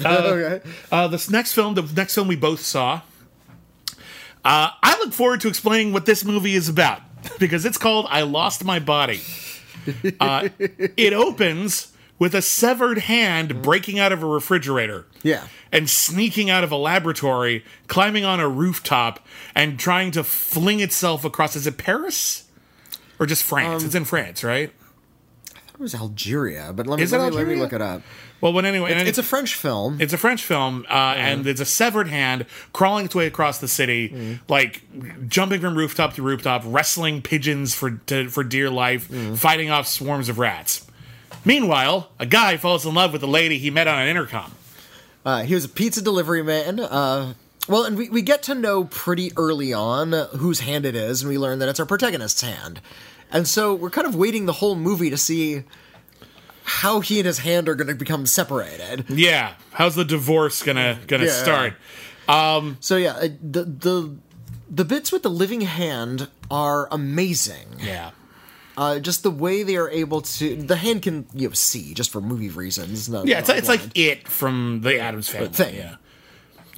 [0.04, 0.68] okay.
[0.90, 3.02] Uh, this next film, the next film we both saw,
[4.44, 7.02] uh, I look forward to explaining what this movie is about
[7.38, 9.20] because it's called "I Lost My Body."
[10.20, 15.06] Uh, it opens with a severed hand breaking out of a refrigerator.
[15.22, 15.46] Yeah.
[15.72, 21.24] And sneaking out of a laboratory, climbing on a rooftop, and trying to fling itself
[21.24, 21.56] across.
[21.56, 22.44] Is it Paris?
[23.18, 23.84] Or just France?
[23.84, 24.70] it's in France, right?
[25.50, 28.02] I thought it was Algeria, but let me, let, me let me look it up.
[28.40, 30.00] Well, but anyway, and It's a French film.
[30.00, 33.66] It's a French film, uh, and it's a severed hand crawling its way across the
[33.66, 34.38] city, Mm.
[34.48, 34.82] like
[35.28, 39.36] jumping from rooftop to rooftop, wrestling pigeons for to, for dear life, Mm.
[39.36, 40.86] fighting off swarms of rats.
[41.44, 44.52] Meanwhile, a guy falls in love with a lady he met on an intercom.
[45.24, 46.78] Uh, he was a pizza delivery man.
[46.80, 47.34] Uh,
[47.68, 51.28] well, and we, we get to know pretty early on whose hand it is, and
[51.30, 52.80] we learn that it's our protagonist's hand.
[53.30, 55.64] And so we're kind of waiting the whole movie to see
[56.64, 59.04] how he and his hand are going to become separated.
[59.08, 61.42] Yeah, how's the divorce gonna gonna Yeah.
[61.42, 61.74] start?
[62.80, 64.16] So yeah, the the
[64.70, 67.66] the bits with the living hand are amazing.
[67.82, 68.10] Yeah,
[68.76, 72.10] Uh, just the way they are able to, the hand can you know see just
[72.10, 73.08] for movie reasons.
[73.08, 75.48] Not, yeah, it's, not it's like it from the Addams family.
[75.48, 75.74] Thing.
[75.76, 75.96] Yeah,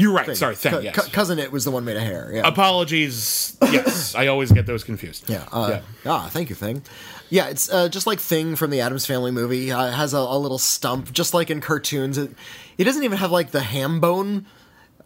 [0.01, 0.37] you're right.
[0.37, 0.73] Sorry, thing.
[0.73, 0.95] Co- yes.
[0.97, 2.31] co- cousin it was the one made of hair.
[2.35, 2.47] Yeah.
[2.47, 3.57] Apologies.
[3.63, 5.29] Yes, I always get those confused.
[5.29, 5.45] Yeah.
[5.53, 6.83] Uh, Ah, thank you, Thing.
[7.29, 9.71] Yeah, it's uh, just like Thing from the Addams Family movie.
[9.71, 12.19] Uh, it has a, a little stump, just like in cartoons.
[12.19, 12.33] It,
[12.79, 14.47] it doesn't even have like the ham bone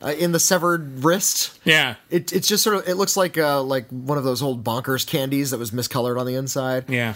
[0.02, 1.58] uh, in the severed wrist.
[1.64, 2.88] yeah, It, it's just sort of.
[2.88, 6.26] It looks like uh, like one of those old bonkers candies that was miscolored on
[6.26, 6.88] the inside.
[6.88, 7.14] yeah.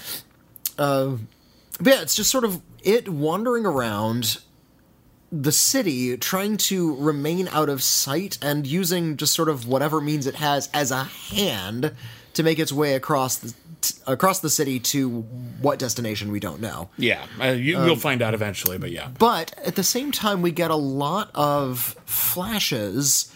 [0.76, 1.18] But
[1.94, 4.38] yeah, it's just sort of it wandering around
[5.30, 10.26] the city, trying to remain out of sight and using just sort of whatever means
[10.26, 11.94] it has as a hand
[12.34, 15.20] to make its way across the t- across the city to
[15.60, 16.88] what destination we don't know.
[16.96, 19.08] Yeah, uh, you, Um, you'll find out eventually, but yeah.
[19.18, 23.32] But at the same time, we get a lot of flashes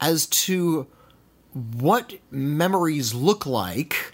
[0.00, 0.86] as to
[1.52, 4.12] what memories look like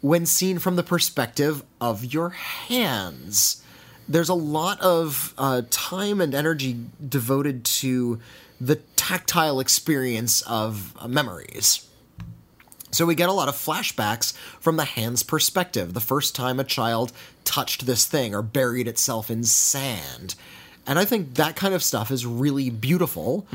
[0.00, 3.62] when seen from the perspective of your hands.
[4.08, 8.20] There's a lot of uh, time and energy devoted to
[8.60, 11.86] the tactile experience of uh, memories.
[12.92, 15.92] So we get a lot of flashbacks from the hand's perspective.
[15.92, 17.12] The first time a child
[17.44, 20.34] touched this thing or buried itself in sand.
[20.86, 23.46] And I think that kind of stuff is really beautiful.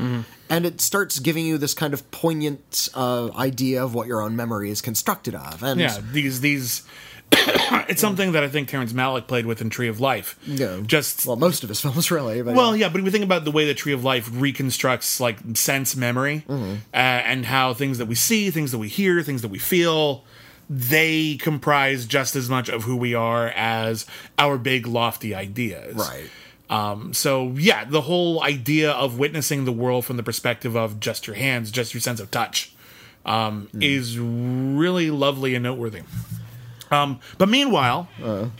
[0.50, 4.36] And it starts giving you this kind of poignant uh, idea of what your own
[4.36, 5.62] memory is constructed of.
[5.62, 6.82] And Yeah, these these.
[7.88, 10.38] it's something that I think Terrence Malick played with in Tree of Life.
[10.46, 10.80] Yeah.
[10.86, 12.42] Just well, most of his films, really.
[12.42, 15.20] But Well, yeah, but if we think about the way the Tree of Life reconstructs
[15.20, 16.72] like sense memory, Mm-hmm.
[16.92, 20.24] uh, and how things that we see, things that we hear, things that we feel,
[20.68, 24.06] they comprise just as much of who we are as
[24.38, 25.94] our big lofty ideas.
[25.96, 26.30] Right.
[26.70, 31.26] Um, so yeah, the whole idea of witnessing the world from the perspective of just
[31.26, 32.72] your hands, just your sense of touch,
[33.26, 33.82] um, Hmm.
[33.82, 36.00] is really lovely and noteworthy.
[36.92, 38.08] Um, but meanwhile,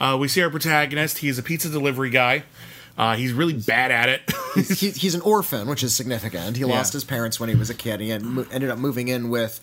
[0.00, 1.18] uh, we see our protagonist.
[1.18, 2.44] He's a pizza delivery guy.
[2.96, 4.20] Uh, he's really bad at it.
[4.78, 6.56] he, he's an orphan, which is significant.
[6.56, 8.00] He lost his parents when he was a kid.
[8.00, 9.60] He mo- ended up moving in with,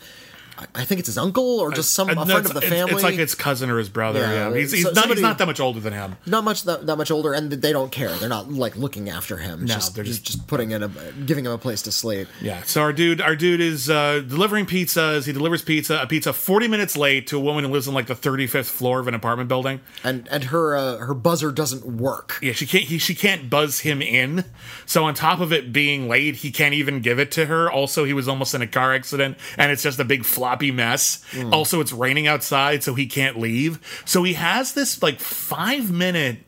[0.76, 2.94] I- think it's his uncle or just some a Uh, friend of the family.
[2.94, 4.20] It's like his cousin or his brother.
[4.22, 5.08] Yeah, Yeah, he's, he's so- not.
[5.10, 6.16] He's not that much older than him.
[6.26, 8.10] not much that, that much older, and they don't care.
[8.16, 9.62] They're not like looking after him.
[9.64, 10.90] It's No, just, they're just just- putting in a
[11.26, 12.28] giving him a place to sleep.
[12.42, 12.62] Yeah.
[12.64, 15.26] So our dude, our dude is uh, delivering pizzas.
[15.26, 18.08] He delivers pizza, a pizza forty minutes late to a woman who lives on like
[18.08, 19.82] the thirty fifth floor of an apartment building.
[20.04, 22.38] And and her uh, her buzzer doesn't work.
[22.42, 22.86] Yeah, she can't.
[22.86, 24.46] He, she can't buzz him in.
[24.86, 27.70] So on top of it being late, he can't even give it to her.
[27.72, 31.24] Also, he was almost in a car accident, and it's just a big floppy mess.
[31.32, 31.54] Hmm.
[31.54, 33.80] Also, it's raining outside, so he can't leave.
[34.06, 36.40] So he has this like five minute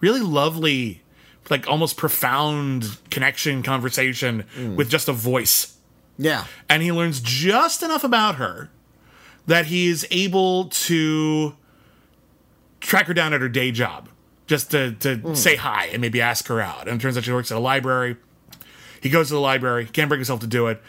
[0.00, 1.02] really lovely,
[1.48, 4.76] like almost profound connection conversation hmm.
[4.76, 5.76] with just a voice.
[6.18, 6.44] Yeah.
[6.68, 8.70] And he learns just enough about her
[9.46, 11.56] that he is able to
[12.80, 14.10] track her down at her day job
[14.46, 15.34] just to, to hmm.
[15.34, 16.86] say hi and maybe ask her out.
[16.86, 18.16] And it turns out she works at a library.
[19.00, 20.82] He goes to the library, can't bring himself to do it.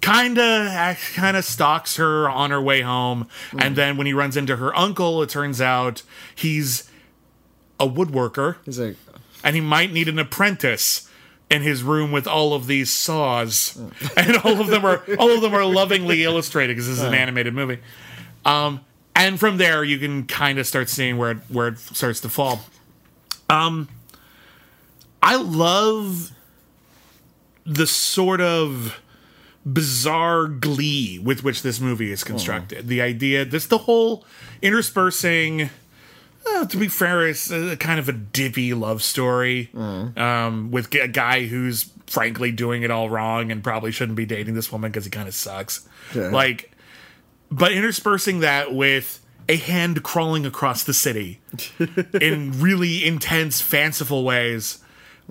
[0.00, 4.56] Kinda, kind of stalks her on her way home, and then when he runs into
[4.56, 6.02] her uncle, it turns out
[6.34, 6.90] he's
[7.78, 8.96] a woodworker, He's like,
[9.44, 11.08] and he might need an apprentice
[11.50, 13.76] in his room with all of these saws,
[14.16, 17.14] and all of them are all of them are lovingly illustrated because this is an
[17.14, 17.78] animated movie.
[18.44, 18.80] Um,
[19.14, 22.28] and from there, you can kind of start seeing where it, where it starts to
[22.28, 22.60] fall.
[23.50, 23.88] Um,
[25.22, 26.30] I love
[27.66, 28.99] the sort of
[29.64, 32.88] bizarre glee with which this movie is constructed.
[32.88, 34.24] The idea, this the whole
[34.62, 35.70] interspersing.
[36.46, 41.08] uh, to be fair, it's a, kind of a dippy love story um, with a
[41.08, 45.04] guy who's frankly doing it all wrong and probably shouldn't be dating this woman because
[45.04, 45.86] he kind of sucks.
[46.14, 46.28] Yeah.
[46.30, 46.72] Like,
[47.50, 51.40] but interspersing that with a hand crawling across the city
[52.20, 54.78] in really intense, fanciful ways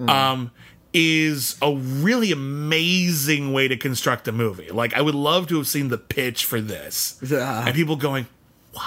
[0.07, 0.51] um,
[0.93, 4.69] is a really amazing way to construct a movie.
[4.71, 7.19] Like, I would love to have seen the pitch for this.
[7.25, 7.65] Yeah.
[7.65, 8.27] And people going,
[8.73, 8.83] what?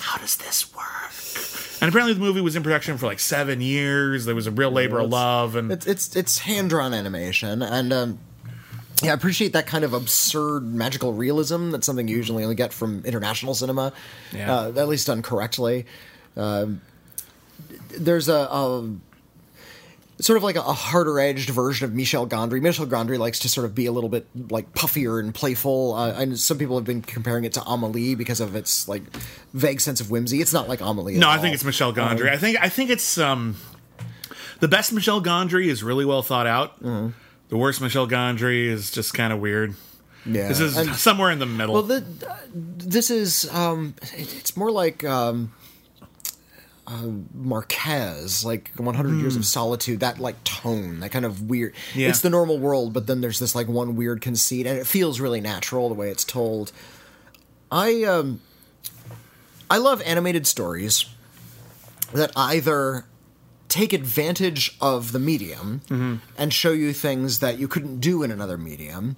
[0.00, 0.82] How does this work?
[1.80, 4.24] And apparently, the movie was in production for like seven years.
[4.24, 7.92] There was a real labor of love, and it's it's it's hand drawn animation, and
[7.92, 8.18] um,
[9.02, 11.70] yeah, I appreciate that kind of absurd magical realism.
[11.72, 13.92] That's something you usually only get from international cinema,
[14.32, 14.54] Yeah.
[14.54, 15.84] uh, at least done correctly.
[16.36, 16.80] Um
[17.98, 18.90] there's a, a
[20.18, 22.60] sort of like a, a harder edged version of Michel Gondry.
[22.60, 25.94] Michel Gondry likes to sort of be a little bit like puffier and playful.
[25.94, 29.02] Uh, and some people have been comparing it to Amelie because of its like
[29.52, 30.40] vague sense of whimsy.
[30.40, 31.18] It's not like Amelie.
[31.18, 31.42] No, I all.
[31.42, 32.30] think it's Michel Gondry.
[32.30, 33.56] I think I think it's um
[34.60, 36.82] the best Michel Gondry is really well thought out.
[36.82, 37.10] Mm-hmm.
[37.48, 39.74] The worst Michel Gondry is just kind of weird.
[40.24, 40.48] yeah.
[40.48, 41.74] This is And- somewhere in the middle.
[41.74, 42.04] Well, the,
[42.54, 45.52] this is um, it, it's more like um,
[46.86, 50.00] uh, Marquez, like 100 Years of Solitude.
[50.00, 51.74] That like tone, that kind of weird.
[51.94, 52.08] Yeah.
[52.08, 55.20] It's the normal world, but then there's this like one weird conceit, and it feels
[55.20, 56.72] really natural the way it's told.
[57.70, 58.40] I um,
[59.70, 61.06] I love animated stories
[62.12, 63.04] that either
[63.68, 68.56] take advantage of the medium and show you things that you couldn't do in another
[68.56, 69.16] medium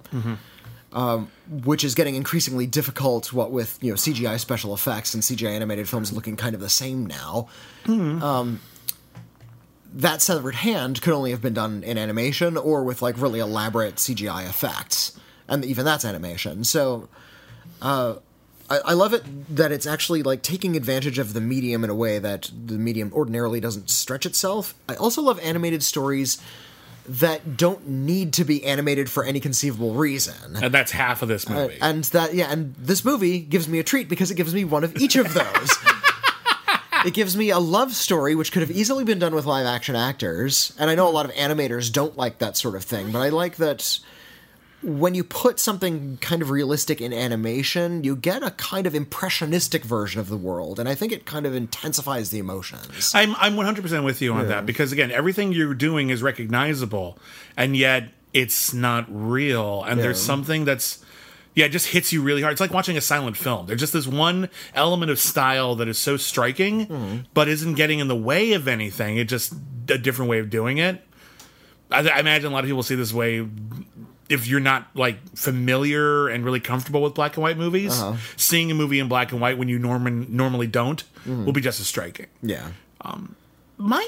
[1.49, 3.31] which is getting increasingly difficult.
[3.31, 6.69] What with you know CGI special effects and CGI animated films looking kind of the
[6.69, 7.47] same now.
[8.23, 8.59] Um,
[9.93, 13.95] that severed hand could only have been done in animation or with like really elaborate
[13.95, 16.63] CGI effects, and even that's animation.
[16.63, 17.09] So.
[17.81, 18.15] Uh,
[18.69, 19.23] I, I love it
[19.55, 23.11] that it's actually like taking advantage of the medium in a way that the medium
[23.13, 24.75] ordinarily doesn't stretch itself.
[24.87, 26.39] I also love animated stories
[27.09, 30.55] that don't need to be animated for any conceivable reason.
[30.55, 31.77] and that's half of this uh, movie.
[31.81, 34.83] And that yeah, and this movie gives me a treat because it gives me one
[34.83, 35.77] of each of those.
[37.05, 39.95] it gives me a love story which could have easily been done with live action
[39.95, 43.19] actors, and I know a lot of animators don't like that sort of thing, but
[43.19, 43.99] I like that
[44.81, 49.83] when you put something kind of realistic in animation, you get a kind of impressionistic
[49.83, 53.11] version of the world, and I think it kind of intensifies the emotions.
[53.13, 57.17] I'm I'm 100% with you on that because again, everything you're doing is recognizable
[57.57, 61.03] and yet it's not real and there's something that's
[61.55, 62.53] yeah, it just hits you really hard.
[62.53, 63.65] It's like watching a silent film.
[63.65, 67.17] There's just this one element of style that is so striking mm-hmm.
[67.33, 69.17] but isn't getting in the way of anything.
[69.17, 69.53] It's just
[69.89, 71.03] a different way of doing it.
[71.91, 73.45] I, I imagine a lot of people see this way
[74.29, 78.01] if you're not like familiar and really comfortable with black and white movies,
[78.37, 81.79] seeing a movie in black and white when you norman, normally don't will be just
[81.79, 82.69] as striking Yeah.
[83.77, 84.07] my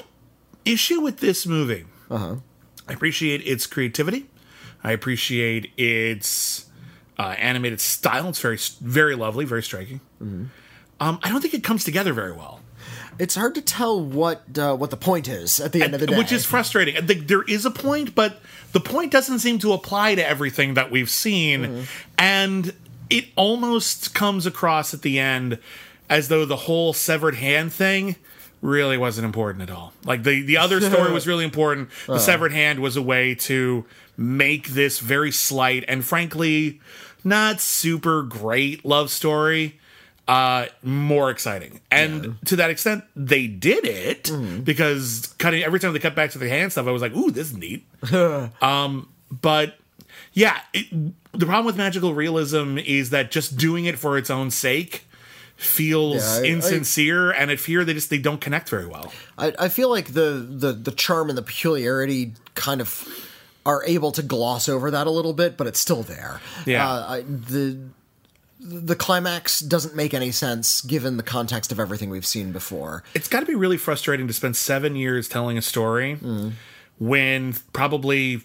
[0.65, 4.25] issue with this movie I appreciate its creativity.
[4.83, 6.65] I appreciate its
[7.17, 8.27] uh, animated style.
[8.29, 10.01] It's very, very lovely, very striking.
[10.19, 10.49] Um,
[11.23, 12.59] I don't think it comes together very well,
[13.17, 16.07] It's hard to tell what uh, what the point is at the end of the
[16.07, 16.17] day.
[16.17, 16.97] which is frustrating.
[16.97, 18.39] I think There is a point, but
[18.71, 22.73] the point doesn't seem to apply to everything that we've seen, and
[23.09, 25.59] it almost comes across at the end
[26.09, 28.15] as though the whole severed hand thing
[28.61, 29.93] really wasn't important at all.
[30.05, 31.89] Like the the other story was really important.
[32.05, 32.19] The uh.
[32.19, 33.85] severed hand was a way to
[34.17, 36.79] make this very slight and frankly
[37.23, 39.79] not super great love story
[40.27, 41.81] uh more exciting.
[41.91, 44.31] And to that extent they did it
[44.63, 47.31] because cutting every time they cut back to the hand stuff I was like, "Ooh,
[47.31, 47.85] this is neat."
[48.61, 49.75] um but
[50.33, 50.85] yeah, it,
[51.33, 55.05] the problem with magical realism is that just doing it for its own sake
[55.57, 59.11] feels Yeah, I- I- insincere, and at fear they just they don't connect very well.
[59.37, 63.07] I, I feel like the, the the charm and the peculiarity kind of
[63.65, 66.41] are able to gloss over that a little bit, but it's still there.
[66.65, 66.89] Yeah.
[66.89, 67.77] uh, I, the
[68.63, 73.03] the climax doesn't make any sense given the context of everything we've seen before.
[73.15, 76.53] It's got to be really frustrating to spend seven years telling a story Mm.
[76.99, 78.43] when probably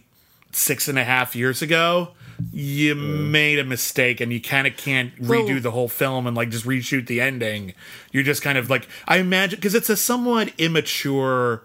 [0.53, 2.13] six and a half years ago
[2.53, 6.35] you made a mistake and you kind of can't redo Well- the whole film and
[6.37, 7.75] like just reshoot the ending.
[8.13, 11.63] You're just kind of like I imagine because it's a somewhat immature.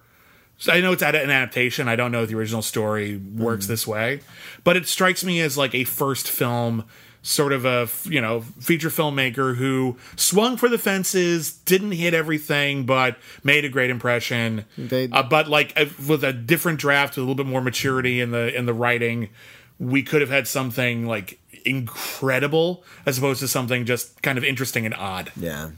[0.67, 1.87] I know it's an adaptation.
[1.87, 4.19] I don't know if the original story works this way,
[4.63, 6.83] but it strikes me as like a first film
[7.23, 12.85] sort of a you know feature filmmaker who swung for the fences, didn't hit everything,
[12.85, 14.65] but made a great impression.
[14.77, 18.19] They- uh, but like uh, with a different draft, with a little bit more maturity
[18.21, 19.29] in the in the writing,
[19.79, 24.85] we could have had something like incredible as opposed to something just kind of interesting
[24.85, 25.31] and odd.
[25.35, 25.71] Yeah,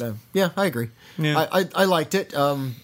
[0.00, 0.88] Uh, yeah, I agree.
[1.16, 1.46] Yeah.
[1.52, 2.34] I, I I liked it.
[2.34, 2.76] Um,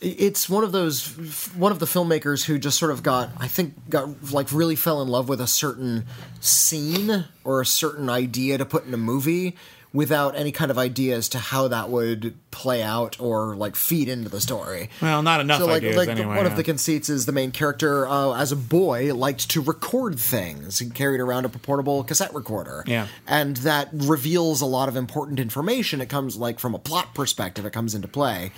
[0.00, 1.06] it's one of those
[1.54, 5.00] one of the filmmakers who just sort of got I think got like really fell
[5.02, 6.04] in love with a certain
[6.40, 9.56] scene or a certain idea to put in a movie
[9.92, 14.08] without any kind of idea as to how that would play out or like feed
[14.08, 14.90] into the story.
[15.00, 16.26] Well, not enough So like, ideas like anyway.
[16.26, 16.46] one yeah.
[16.50, 20.80] of the conceits is the main character, uh, as a boy, liked to record things.
[20.80, 22.84] He carried around a portable cassette recorder.
[22.86, 23.06] Yeah.
[23.26, 26.02] and that reveals a lot of important information.
[26.02, 28.52] It comes like from a plot perspective, it comes into play.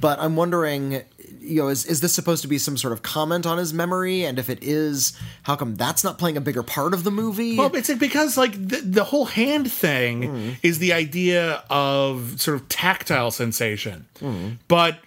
[0.00, 1.02] But I'm wondering,
[1.40, 4.24] you know, is is this supposed to be some sort of comment on his memory?
[4.24, 7.56] And if it is, how come that's not playing a bigger part of the movie?
[7.56, 10.50] Well, it's because like the, the whole hand thing Hmm.
[10.62, 14.50] is the idea of sort of tactile sensation, Hmm.
[14.68, 14.98] but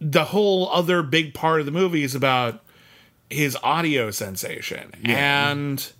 [0.00, 2.62] the whole other big part of the movie is about
[3.28, 5.92] his audio sensation and.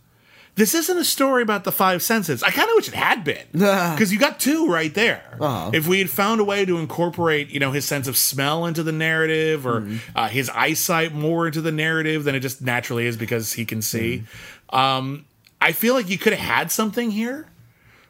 [0.61, 2.43] This isn't a story about the five senses.
[2.43, 5.23] I kind of wish it had been because you got two right there.
[5.41, 5.71] Uh-huh.
[5.73, 8.83] If we had found a way to incorporate, you know, his sense of smell into
[8.83, 9.97] the narrative or Hmm.
[10.15, 13.81] uh, his eyesight more into the narrative than it just naturally is because he can
[13.81, 14.25] see,
[14.71, 14.77] Hmm.
[14.77, 15.25] um,
[15.63, 17.47] I feel like you could have had something here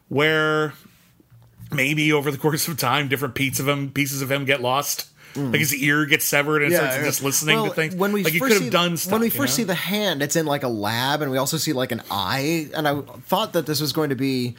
[0.09, 0.73] where
[1.71, 5.07] maybe over the course of time, different pieces of him pieces of him get lost.
[5.37, 7.95] Like his ear gets severed and starts just listening Well, to things.
[7.95, 9.13] When we like first could see- done stuff.
[9.13, 9.47] When we you know?
[9.47, 12.69] see the hand, it's in like a lab, and we also see like an eye.
[12.75, 14.57] And I thought that this was going to be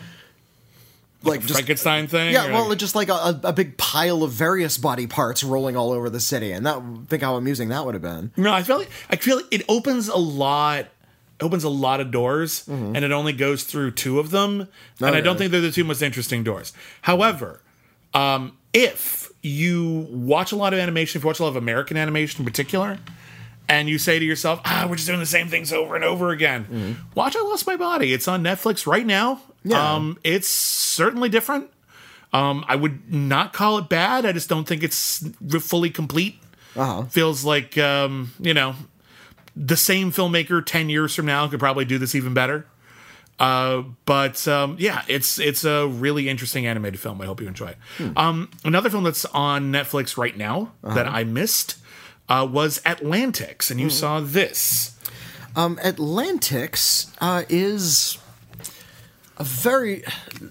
[1.24, 2.34] like just Frankenstein thing.
[2.34, 6.10] yeah, well, just like a, a big pile of various body parts rolling all over
[6.10, 8.32] the city, and that think how amusing that would have been.
[8.38, 10.88] No, I feel like I feel like it opens a lot
[11.42, 14.68] opens a lot of doors and it only goes through two of them.
[15.00, 16.72] and I don't think they're the two most interesting doors.
[17.02, 17.62] However,
[18.14, 21.98] um, if you watch a lot of animation, if you watch a lot of American
[21.98, 23.00] animation in particular,
[23.68, 26.30] and you say to yourself, ah, we're just doing the same things over and over
[26.32, 26.98] again.
[27.16, 28.14] Watch I Lost My Body.
[28.14, 29.42] It's on Netflix right now.
[29.64, 29.94] Yeah.
[29.96, 31.70] Um, it's certainly different.
[32.34, 34.26] Um, I would not call it bad.
[34.26, 35.28] I just don't think it's
[35.60, 36.39] fully complete
[36.76, 37.04] Uh-huh.
[37.04, 38.76] feels like um, you know
[39.56, 42.66] the same filmmaker 10 years from now could probably do this even better
[43.42, 47.70] uh, but um, yeah it's it's a really interesting animated film i hope you enjoy
[47.74, 47.78] it
[48.16, 51.70] um, another film that's on netflix right now that i missed
[52.30, 54.96] uh, was atlantics and you saw this
[55.56, 58.18] Um, Atlantics uh, is
[59.38, 60.04] a very,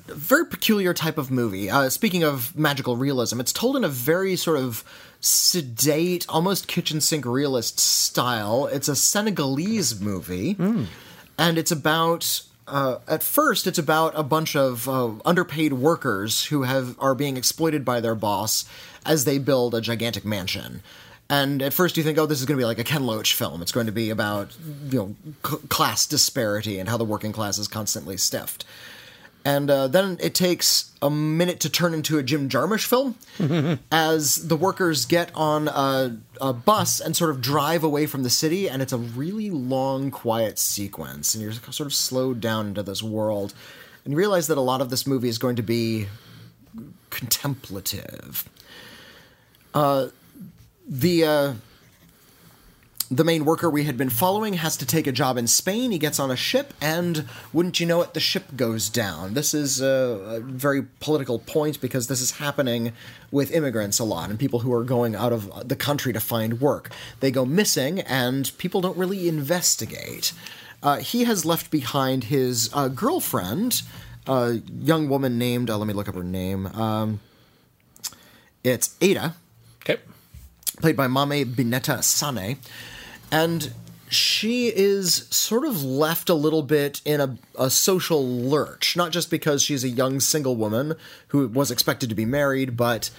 [0.09, 1.70] very peculiar type of movie.
[1.70, 4.84] Uh, speaking of magical realism, it's told in a very sort of
[5.20, 8.66] sedate, almost kitchen sink realist style.
[8.66, 10.57] It's a Senegalese movie,
[11.38, 12.43] and it's about.
[12.71, 17.37] Uh, at first, it's about a bunch of uh, underpaid workers who have are being
[17.37, 18.64] exploited by their boss
[19.05, 20.83] as they build a gigantic mansion.
[21.29, 23.35] And at first, you think, "Oh, this is going to be like a Ken Loach
[23.35, 23.61] film.
[23.61, 24.57] It's going to be about
[24.89, 25.16] you know
[25.49, 28.64] c- class disparity and how the working class is constantly stiffed."
[29.45, 33.16] And uh, then it takes a minute to turn into a Jim Jarmusch film
[33.93, 38.30] as the workers get on a, a bus and sort of drive away from the
[38.30, 38.68] city.
[38.68, 41.34] And it's a really long, quiet sequence.
[41.34, 43.55] And you're sort of slowed down into this world.
[44.05, 46.07] And you realize that a lot of this movie is going to be
[47.09, 48.49] contemplative.
[49.74, 50.09] Uh,
[50.86, 51.24] the.
[51.24, 51.53] Uh,
[53.11, 55.90] the main worker we had been following has to take a job in Spain.
[55.90, 59.34] He gets on a ship, and wouldn't you know it, the ship goes down.
[59.34, 62.92] This is a, a very political point because this is happening
[63.32, 66.61] with immigrants a lot and people who are going out of the country to find
[66.61, 66.90] work.
[67.18, 70.32] They go missing, and people don't really investigate.
[70.80, 73.82] Uh, he has left behind his uh, girlfriend,
[74.28, 76.66] a young woman named, uh, let me look up her name.
[76.66, 77.20] Um,
[78.62, 79.34] it's Ada
[79.82, 80.00] okay
[80.80, 82.58] played by Mame Bineta Sane.
[83.31, 83.72] And
[84.11, 89.31] she is sort of left a little bit in a, a social lurch, not just
[89.31, 90.95] because she's a young single woman
[91.28, 93.11] who was expected to be married, but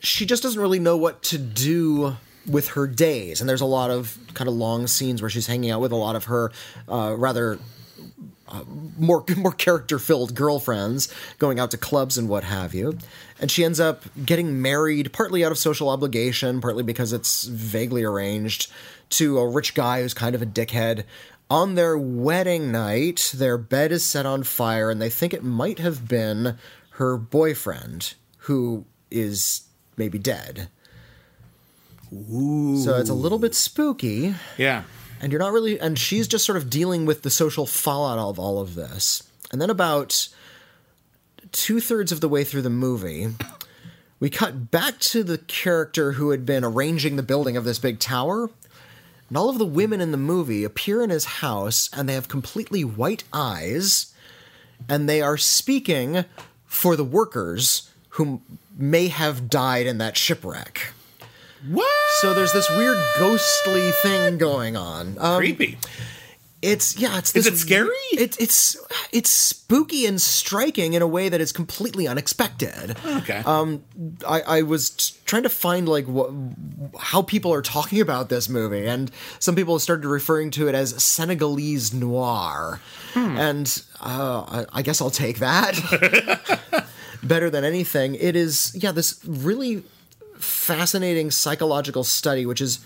[0.00, 2.16] she just doesn't really know what to do
[2.46, 3.40] with her days.
[3.40, 5.96] And there's a lot of kind of long scenes where she's hanging out with a
[5.96, 6.52] lot of her
[6.86, 7.58] uh, rather
[8.46, 8.62] uh,
[8.98, 12.98] more more character filled girlfriends, going out to clubs and what have you.
[13.40, 18.04] And she ends up getting married, partly out of social obligation, partly because it's vaguely
[18.04, 18.70] arranged,
[19.10, 21.04] to a rich guy who's kind of a dickhead.
[21.50, 25.78] On their wedding night, their bed is set on fire, and they think it might
[25.78, 26.56] have been
[26.92, 29.62] her boyfriend, who is
[29.96, 30.68] maybe dead.
[32.10, 34.84] So it's a little bit spooky Yeah.
[35.20, 38.38] and you're not really and she's just sort of dealing with the social fallout of
[38.38, 40.28] all of this and then about
[41.50, 43.28] two-thirds of the way through the movie
[44.20, 47.98] we cut back to the character who had been arranging the building of this big
[47.98, 48.48] tower
[49.34, 52.28] and all of the women in the movie appear in his house and they have
[52.28, 54.14] completely white eyes
[54.88, 56.24] and they are speaking
[56.66, 58.40] for the workers who
[58.78, 60.92] may have died in that shipwreck
[61.68, 61.90] What?
[62.20, 65.78] so there's this weird ghostly thing going on um, Creepy.
[66.64, 67.88] It's yeah, it's Is it scary?
[68.12, 68.76] It, it's
[69.12, 72.96] it's spooky and striking in a way that is completely unexpected.
[73.04, 73.42] Okay.
[73.46, 73.84] Um,
[74.26, 74.90] I, I was
[75.26, 76.30] trying to find like what
[76.98, 81.00] how people are talking about this movie, and some people started referring to it as
[81.02, 82.80] Senegalese noir,
[83.12, 83.36] Hmm.
[83.36, 85.74] and uh, I, I guess I'll take that
[87.22, 88.14] better than anything.
[88.16, 89.82] It is yeah, this really
[90.36, 92.80] fascinating psychological study, which is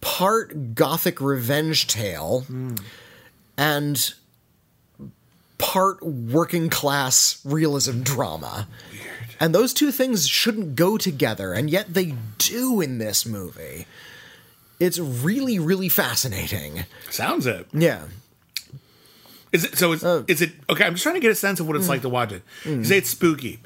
[0.00, 2.44] part gothic revenge tale
[3.60, 4.14] and
[5.58, 8.66] part working class realism drama.
[9.38, 13.86] And those two things shouldn't go together, and yet they do in this movie.
[14.78, 16.84] It's really, really fascinating.
[17.10, 17.66] Sounds it.
[17.72, 18.04] Yeah.
[19.52, 19.92] Is it so?
[19.92, 20.24] Is, Oh.
[20.26, 20.84] is it okay?
[20.84, 21.90] I'm just trying to get a sense of what it's Mm.
[21.90, 22.42] like to watch it.
[22.64, 23.60] You say it's spooky.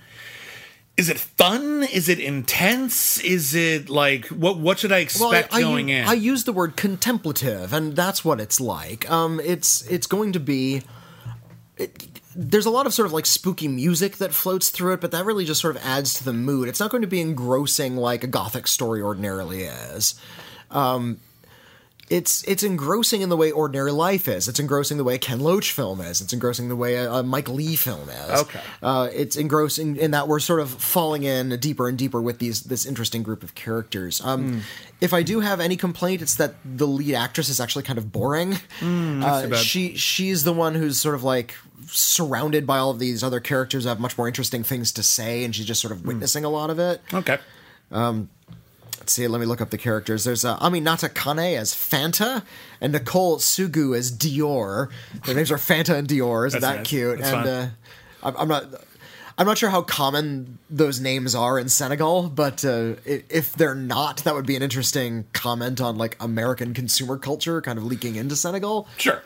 [0.96, 1.82] Is it fun?
[1.82, 3.18] Is it intense?
[3.20, 4.58] Is it like what?
[4.58, 6.04] What should I expect I, going u- in?
[6.06, 9.10] I use the word contemplative, and that's what it's like.
[9.10, 10.82] Um, it's it's going to be.
[11.76, 15.10] It, there's a lot of sort of like spooky music that floats through it, but
[15.10, 16.68] that really just sort of adds to the mood.
[16.68, 20.14] It's not going to be engrossing like a gothic story ordinarily is.
[20.70, 21.18] Um,
[22.10, 24.46] it's it's engrossing in the way ordinary life is.
[24.48, 26.20] It's engrossing the way a Ken Loach film is.
[26.20, 28.40] It's engrossing the way a, a Mike Lee film is.
[28.42, 28.60] Okay.
[28.82, 32.64] Uh, it's engrossing in that we're sort of falling in deeper and deeper with these
[32.64, 34.20] this interesting group of characters.
[34.24, 34.62] Um,
[35.00, 38.10] If I do have any complaint, it's that the lead actress is actually kind of
[38.12, 38.58] boring.
[38.82, 41.54] uh, she she's the one who's sort of like
[41.86, 45.44] surrounded by all of these other characters who have much more interesting things to say,
[45.44, 47.00] and she's just sort of witnessing a lot of it.
[47.12, 47.38] okay.
[49.04, 50.24] Let's see, let me look up the characters.
[50.24, 52.42] There's uh, Aminata Kane as Fanta
[52.80, 54.88] and Nicole Sougou as Dior.
[55.26, 56.46] Their names are Fanta and Dior.
[56.46, 56.86] Isn't that nice.
[56.86, 57.18] cute?
[57.18, 57.66] That's and uh,
[58.22, 58.64] I'm, I'm not.
[59.36, 64.24] I'm not sure how common those names are in Senegal, but uh, if they're not,
[64.24, 68.36] that would be an interesting comment on like American consumer culture kind of leaking into
[68.36, 68.88] Senegal.
[68.96, 69.22] Sure.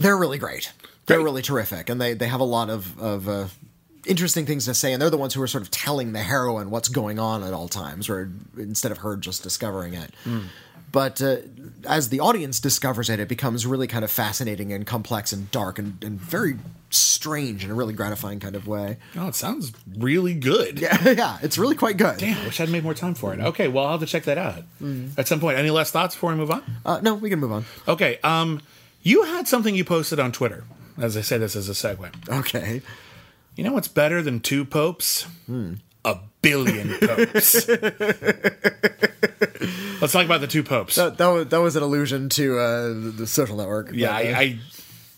[0.00, 0.72] They're really great.
[1.06, 1.24] They're Great.
[1.24, 3.46] really terrific, and they they have a lot of of uh,
[4.06, 4.92] interesting things to say.
[4.92, 7.52] And they're the ones who are sort of telling the heroine what's going on at
[7.52, 10.10] all times, or instead of her just discovering it.
[10.92, 11.38] But uh,
[11.88, 15.80] as the audience discovers it, it becomes really kind of fascinating and complex and dark
[15.80, 16.56] and, and very
[16.88, 18.98] strange in a really gratifying kind of way.
[19.16, 20.78] Oh, it sounds really good.
[20.78, 22.18] Yeah, yeah, it's really quite good.
[22.18, 23.40] Damn, I wish I'd made more time for it.
[23.40, 24.62] Okay, well, I'll have to check that out
[25.16, 25.58] at some point.
[25.58, 26.62] Any last thoughts before we move on?
[26.86, 27.64] Uh, no, we can move on.
[27.88, 28.62] Okay, um,
[29.02, 30.62] you had something you posted on Twitter.
[30.96, 32.08] As I say this as a segue.
[32.28, 32.82] Okay.
[33.56, 35.26] You know what's better than two popes?
[36.04, 37.68] A billion popes.
[40.00, 40.96] Let's talk about the two popes.
[40.96, 43.90] That, that, was, that was an allusion to uh, the, social network.
[43.92, 44.58] yeah, But, I, uh, I,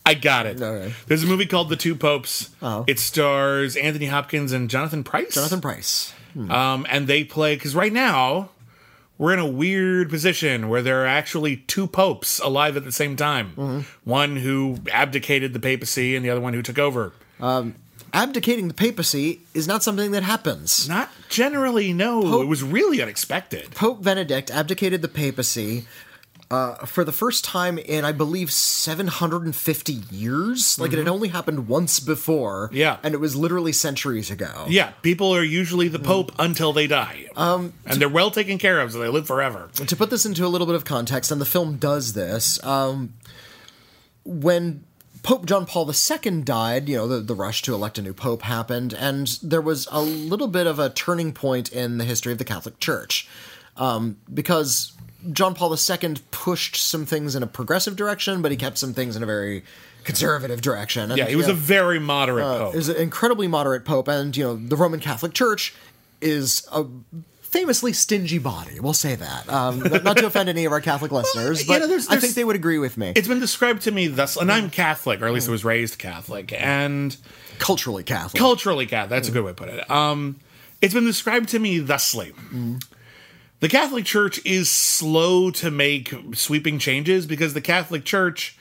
[0.04, 0.60] I got it.
[0.60, 0.92] Okay.
[1.06, 2.50] There's a movie called The Two Popes.
[2.62, 2.84] Oh.
[2.86, 5.34] It stars Anthony Hopkins and Jonathan Pryce.
[5.34, 6.12] Jonathan Pryce.
[6.36, 8.50] Um, and they play because right now
[9.16, 13.16] we're in a weird position where there are actually two popes alive at the same
[13.16, 13.52] time.
[13.56, 13.80] Mm-hmm.
[14.08, 17.14] One who abdicated the papacy, and the other one who took over.
[18.16, 20.88] Abdicating the papacy is not something that happens.
[20.88, 22.22] Not generally, no.
[22.22, 23.72] Pope- It was really unexpected.
[23.74, 25.84] Pope Benedict abdicated the papacy
[26.50, 30.78] uh, for the first time in, I believe, 750 years.
[30.78, 32.68] Like, it had only happened once before.
[32.68, 32.76] Mm-hmm.
[32.76, 32.96] Yeah.
[33.02, 34.64] And it was literally centuries ago.
[34.68, 37.26] Yeah, people are usually the pope until they die.
[37.36, 39.68] Um, and they're well taken care of, so they live forever.
[39.74, 43.12] To put this into a little bit of context, and the film does this, um,
[44.24, 44.84] when
[45.26, 48.42] Pope John Paul II died, you know, the, the rush to elect a new pope
[48.42, 52.38] happened, and there was a little bit of a turning point in the history of
[52.38, 53.28] the Catholic Church.
[53.76, 54.92] Um, because
[55.32, 59.16] John Paul II pushed some things in a progressive direction, but he kept some things
[59.16, 59.64] in a very
[60.04, 61.10] conservative direction.
[61.10, 62.74] And, Yeah, he was you a very moderate pope.
[62.74, 65.74] He is an incredibly moderate pope, and you know the Roman Catholic Church
[66.20, 66.86] is a
[67.50, 68.78] famously stingy body.
[68.80, 69.48] We'll say that.
[69.48, 72.34] Um, not to offend any of our Catholic listeners, you but know, there's- I think
[72.34, 73.12] they would agree with me.
[73.16, 75.98] it's been described to me thus, and I'm Catholic, or at least I was raised
[75.98, 77.16] Catholic, and
[77.58, 78.38] Culturally Catholic.
[78.38, 79.10] culturally Catholic.
[79.10, 79.90] That's a good way to put it.
[79.90, 80.36] Um,
[80.82, 82.32] it's been described to me thusly.
[83.60, 88.58] The Catholic Church is slow to make sweeping changes because the Catholic Church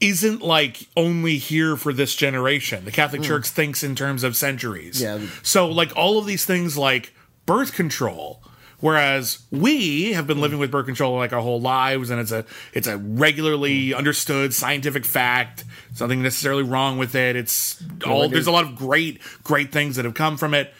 [0.00, 2.84] isn't like only here for this generation.
[2.84, 5.00] The Catholic Church thinks in terms of centuries.
[5.02, 5.20] Yeah.
[5.42, 7.12] So like all of these things like
[7.48, 8.42] birth control.
[8.80, 12.44] Whereas we have been living with birth control like our whole lives and it's a
[12.72, 15.64] it's a regularly understood scientific fact.
[15.94, 17.34] Something necessarily wrong with it.
[17.34, 20.72] It's all there's a lot of great great things that have come from it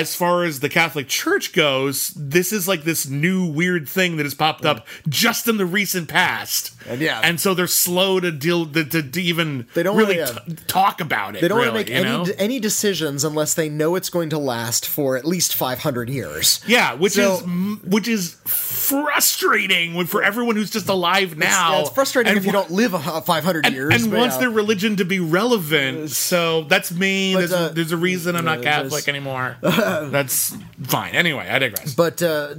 [0.00, 4.24] as far as the Catholic Church goes, this is like this new weird thing that
[4.26, 6.72] has popped up just in the recent past.
[6.88, 7.20] And yeah.
[7.24, 10.54] and so they're slow to deal to, to, to even They don't really wanna- t-
[10.66, 11.40] talk about it.
[11.40, 12.22] They don't really, want to make know?
[12.24, 16.60] any any decisions unless they know it's going to last for at least 500 years.
[16.66, 21.72] Yeah, which So- is which is frustrating when- for everyone who's just alive now.
[21.74, 23.94] Yeah, it's frustrating and if you don't live a 500 years.
[24.02, 24.40] and but wants yeah.
[24.42, 27.34] their religion to be relevant, so that's me.
[27.34, 29.56] But, There's, uh, a, there's a reason I'm not Catholic anymore.
[30.10, 31.14] that's fine.
[31.14, 31.94] Anyway, I digress.
[31.94, 32.54] But uh,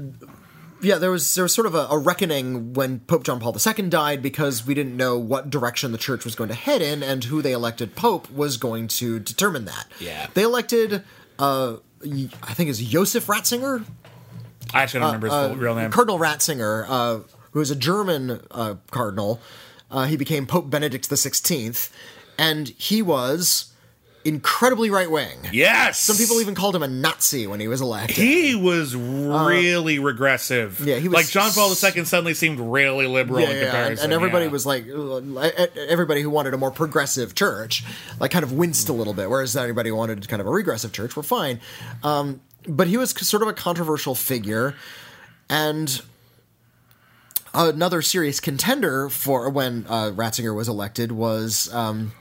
[0.81, 3.89] yeah, there was there was sort of a, a reckoning when Pope John Paul II
[3.89, 7.23] died because we didn't know what direction the church was going to head in, and
[7.23, 9.87] who they elected pope was going to determine that.
[9.99, 10.27] Yeah.
[10.33, 11.03] they elected.
[11.39, 13.83] Uh, I think is Joseph Ratzinger,
[14.73, 15.91] I actually don't remember his full real name.
[15.91, 17.19] Cardinal Ratzinger, uh,
[17.51, 19.39] who is a German uh, cardinal.
[19.89, 21.89] Uh, he became Pope Benedict XVI,
[22.37, 23.66] and he was
[24.27, 25.37] incredibly right wing.
[25.53, 28.17] yes, Some people even called him a Nazi when he was elected.
[28.17, 30.81] He was really regressive.
[30.81, 33.63] Uh, yeah, he was like John Paul II suddenly seemed really liberal in yeah, and,
[33.63, 34.03] comparison.
[34.03, 34.51] and everybody yeah.
[34.51, 37.85] was like, uh, everybody who wanted a more progressive church,
[38.19, 39.29] like, kind of winced a little bit.
[39.29, 41.61] Whereas anybody who wanted kind of a regressive church were fine.
[42.03, 44.75] Um, but he was sort of a controversial figure,
[45.49, 46.01] and
[47.53, 52.11] another serious contender for when uh, Ratzinger was elected was um,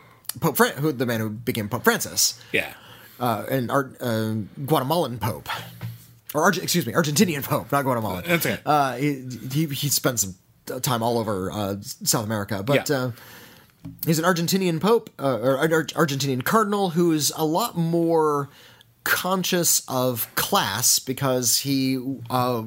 [0.41, 2.73] Pope Fran- who the man who became Pope Francis, yeah.
[3.21, 4.35] uh, an Ar- uh,
[4.65, 5.49] Guatemalan Pope.
[6.35, 8.25] Or Arge- excuse me, Argentinian Pope, not Guatemalan.
[8.27, 8.47] That's.
[8.67, 10.35] Uh, he, he he spent some
[10.83, 12.97] time all over uh, South America, but Yeah.
[12.97, 13.11] uh,
[14.05, 18.49] he's an Argentinian Pope uh, or an Ar- Argentinian Cardinal who's a lot more
[19.05, 22.65] conscious of class because he uh,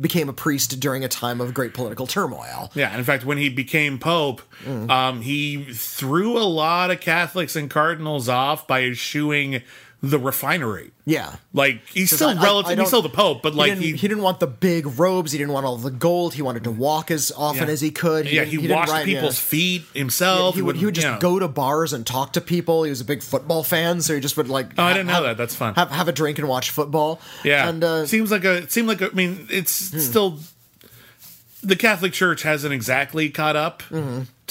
[0.00, 2.70] became a priest during a time of great political turmoil.
[2.74, 4.90] Yeah, in fact, when he became pope, Mm.
[4.90, 9.62] um, he threw a lot of Catholics and cardinals off by eschewing
[10.04, 10.90] the refinery.
[11.04, 11.36] Yeah.
[11.52, 13.74] Like he's still I- I- relative, I don't- he's still the pope, but like he
[13.74, 15.30] didn't, he, he, didn't want the big robes.
[15.30, 16.34] He didn't want all the gold.
[16.34, 17.72] He wanted to walk as often Yeah.
[17.72, 18.26] as he could.
[18.26, 19.14] yeah, didn't- he, washed ride- yeah.
[19.20, 20.56] people's feet himself.
[20.56, 21.18] He would, he would just you know.
[21.20, 22.82] go to bars and talk to people.
[22.82, 24.72] He was a big football fan, so he just would like.
[24.76, 25.36] Oh, I didn't know have- that.
[25.36, 25.74] That's fun.
[25.74, 27.20] Have, have a drink and watch football.
[27.44, 28.06] Yeah, and uh, Hmm.
[28.06, 30.40] seems like a it seemed like a, I mean it's still
[31.62, 33.84] the Catholic Church hasn't exactly caught up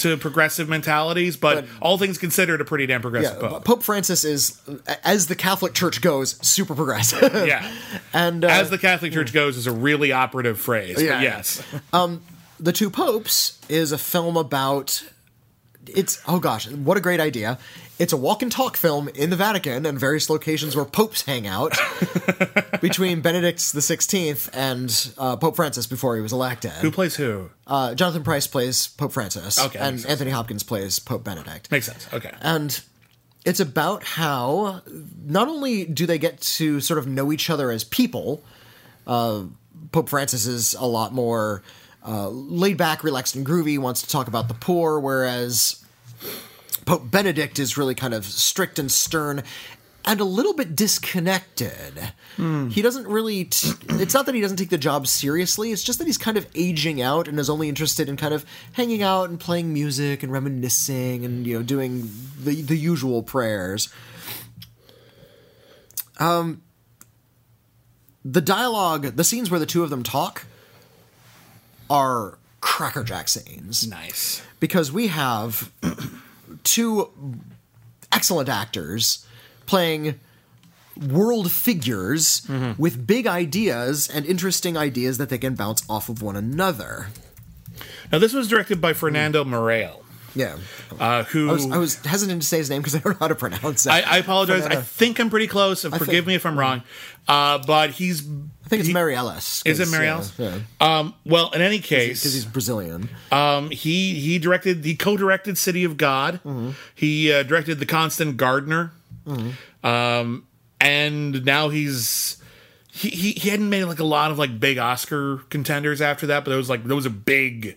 [0.02, 1.52] to progressive mentalities, but.
[1.52, 3.64] But- all things considered, a pretty damn progressive yeah, pope.
[3.64, 4.60] Pope Francis is,
[5.04, 7.32] as the Catholic Church goes, super progressive.
[7.42, 7.70] Yeah,
[8.12, 11.02] and uh, as the Catholic Church goes, is a really operative phrase.
[11.02, 11.20] Yeah.
[11.20, 11.62] yes,
[12.60, 15.04] the Two Popes is a film about.
[15.86, 17.58] It's oh gosh, what a great idea!
[17.98, 21.46] It's a walk and talk film in the Vatican and various locations where popes hang
[21.46, 21.76] out
[22.80, 26.72] between Benedict the Sixteenth and uh, Pope Francis before he was elected.
[26.72, 27.50] who plays who?
[27.66, 30.04] Uh, Jonathan Pryce plays Pope Francis, Okay, and.
[30.06, 31.70] Anthony Hopkins plays Pope Benedict.
[31.70, 32.08] Makes sense.
[32.12, 32.32] Okay.
[32.40, 32.80] And
[33.44, 34.82] it's about how
[35.24, 38.42] not only do they get to sort of know each other as people,
[39.06, 39.44] uh,
[39.92, 41.62] Pope Francis is a lot more
[42.06, 45.81] uh, laid back, relaxed, and groovy, wants to talk about the poor, whereas
[46.84, 49.42] Pope Benedict is really kind of strict and stern.
[50.04, 52.10] And a little bit disconnected.
[52.36, 53.44] He doesn't really.
[53.44, 55.70] T- it's not that he doesn't take the job seriously.
[55.70, 58.44] It's just that he's kind of aging out and is only interested in kind of
[58.72, 62.10] hanging out and playing music and reminiscing and you know doing
[62.42, 63.90] the the usual prayers.
[66.18, 66.62] Um,
[68.24, 70.46] the dialogue, the scenes where the two of them talk,
[71.88, 74.42] are crackerjack scenes Nice.
[74.58, 75.70] because we have
[76.64, 77.10] two
[78.10, 79.26] excellent actors
[79.66, 80.18] playing
[81.08, 82.46] world figures
[82.78, 87.06] with big ideas and interesting ideas that they can bounce off of one another.
[88.10, 90.02] Now this was directed by Fernando Morel,
[90.34, 90.58] Yeah.
[91.00, 93.18] uh, who I was, I was hesitant to say his name because I don't know
[93.20, 93.90] how to pronounce it.
[93.90, 94.66] I, I apologize.
[94.66, 95.82] I think I'm pretty close.
[95.82, 96.82] Forgive think- me if I'm wrong.
[97.26, 98.22] Uh, but he's
[98.64, 99.62] I think it's Mary Ellis.
[99.66, 100.32] Is it Mary Ellis?
[100.80, 103.08] Um, well, in any case, Because he's Brazilian.
[103.30, 106.40] um, he he directed he co-directed City of God.
[106.94, 108.92] He uh, directed The Constant Gardener,
[109.82, 110.46] um,
[110.80, 112.36] and now he's
[112.90, 116.44] he, he he hadn't made like a lot of like big Oscar contenders after that,
[116.44, 117.76] but it was like there was a big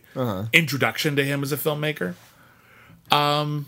[0.54, 2.14] introduction to him as a filmmaker.
[3.12, 3.66] Um,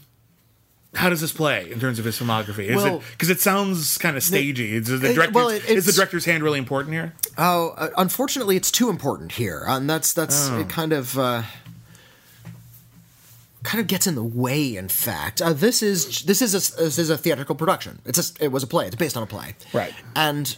[0.98, 2.66] how does this play in terms of his filmography?
[2.68, 4.74] Is Well- it because it sounds kind of stagey?
[4.74, 7.14] Is the director's, well, it- is the director's hand really important here?
[7.38, 10.60] Oh, uh, unfortunately, it's too important here, and that's that's Oh.
[10.60, 10.70] it.
[10.70, 11.18] Kind of.
[11.18, 11.44] Uh,
[13.64, 16.98] kind of gets in the way in fact uh, this is this is a, this
[16.98, 19.56] is a theatrical production it's a, it was a play it's based on a play
[19.74, 19.94] Right.
[20.16, 20.56] and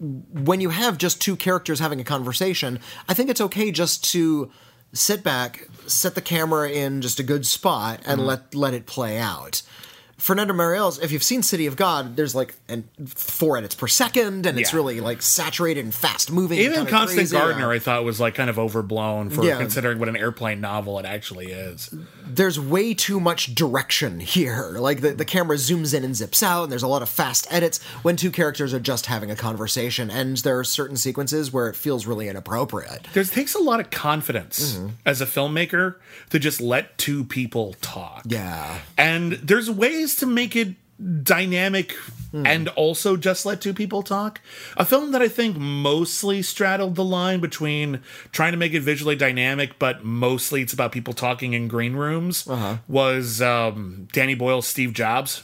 [0.00, 2.78] when you have just two characters having a conversation,
[3.08, 4.48] I think it's okay just to
[4.92, 8.28] sit back, set the camera in just a good spot, and mm-hmm.
[8.28, 9.62] let let it play out.
[10.18, 14.46] Fernando Meirelles, if you've seen City of God, there's like an, four edits per second,
[14.46, 14.76] and it's Yeah.
[14.76, 16.58] really like saturated and fast moving.
[16.58, 17.30] Even Constant.
[17.30, 19.58] Gardener, I thought was like kind of overblown for Yeah.
[19.58, 21.90] considering what an airplane novel it actually is.
[22.30, 24.76] there's way too much direction here.
[24.78, 27.46] Like the, the camera zooms in and zips out, and there's a lot of fast
[27.50, 30.10] edits when two characters are just having a conversation.
[30.10, 33.06] And there are certain sequences where it feels really inappropriate.
[33.14, 34.88] There takes a lot of confidence Mm-hmm.
[35.06, 35.94] as a filmmaker
[36.30, 38.22] to just let two people talk.
[38.26, 38.78] Yeah.
[38.98, 40.74] And there's ways to make it
[41.22, 41.94] dynamic
[42.30, 42.44] Hmm.
[42.46, 44.42] and also just let two people talk.
[44.76, 48.00] A film that I think mostly straddled the line between
[48.32, 52.46] trying to make it visually dynamic, but mostly it's about people talking in green rooms
[52.46, 52.76] Uh-huh.
[52.86, 55.42] was um, Danny Boyle's Steve Jobs.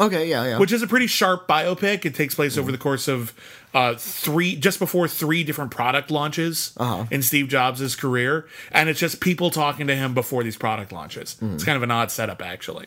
[0.00, 0.58] Okay, yeah, yeah.
[0.58, 2.04] which is a pretty sharp biopic.
[2.06, 3.34] It takes place over the course of
[3.74, 6.72] uh, three, just before three different product launches
[7.10, 11.36] in Steve Jobs' career, and it's just people talking to him before these product launches.
[11.42, 12.86] It's kind of an odd setup, actually,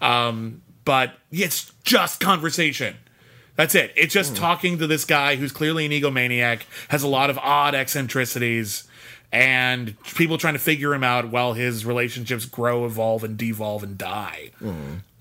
[0.00, 2.96] um, but it's just conversation.
[3.56, 3.92] That's it.
[3.96, 7.74] It's just talking to this guy who's clearly an egomaniac, has a lot of odd
[7.74, 8.86] eccentricities,
[9.32, 13.96] and people trying to figure him out while his relationships grow, evolve, and devolve and
[13.96, 14.50] die.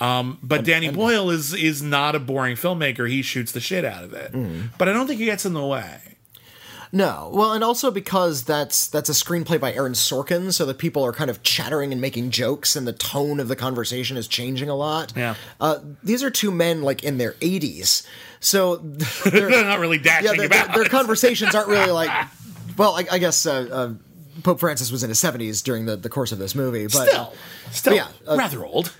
[0.01, 3.09] Um, but Danny Boyle is is not a boring filmmaker.
[3.09, 4.31] He shoots the shit out of it.
[4.77, 5.99] But I don't think he gets in the way.
[6.95, 11.03] No, well, and also because that's that's a screenplay by Aaron Sorkin, so that people
[11.03, 14.69] are kind of chattering and making jokes, and the tone of the conversation is changing
[14.69, 15.11] a lot.
[15.13, 15.35] Yeah.
[15.59, 18.07] uh, these are two men like in their eighties,
[18.39, 18.77] so
[19.25, 20.75] They're they're, not really dashing yeah, their, their, about.
[20.75, 22.29] their conversations aren't really like.
[22.77, 23.93] Well, I, I guess uh, uh,
[24.43, 27.33] Pope Francis was in his seventies during the, the course of this movie, but still,
[27.71, 28.93] still yeah, uh, rather old.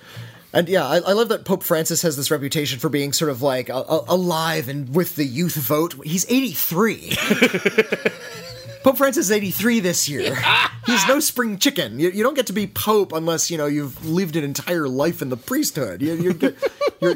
[0.55, 3.41] And yeah, I, I love that Pope Francis has this reputation for being sort of
[3.41, 5.93] like a, a, alive and with the youth vote.
[6.05, 7.17] He's 83.
[8.83, 10.37] Pope Francis is 83 this year.
[10.85, 11.99] He's no spring chicken.
[11.99, 15.21] You, you don't get to be Pope unless, you know, you've lived an entire life
[15.21, 16.01] in the priesthood.
[16.01, 16.55] You, you get,
[17.01, 17.15] you're,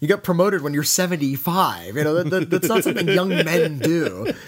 [0.00, 1.94] you get promoted when you're 75.
[1.96, 4.32] You know, that, that, that's not something young men do.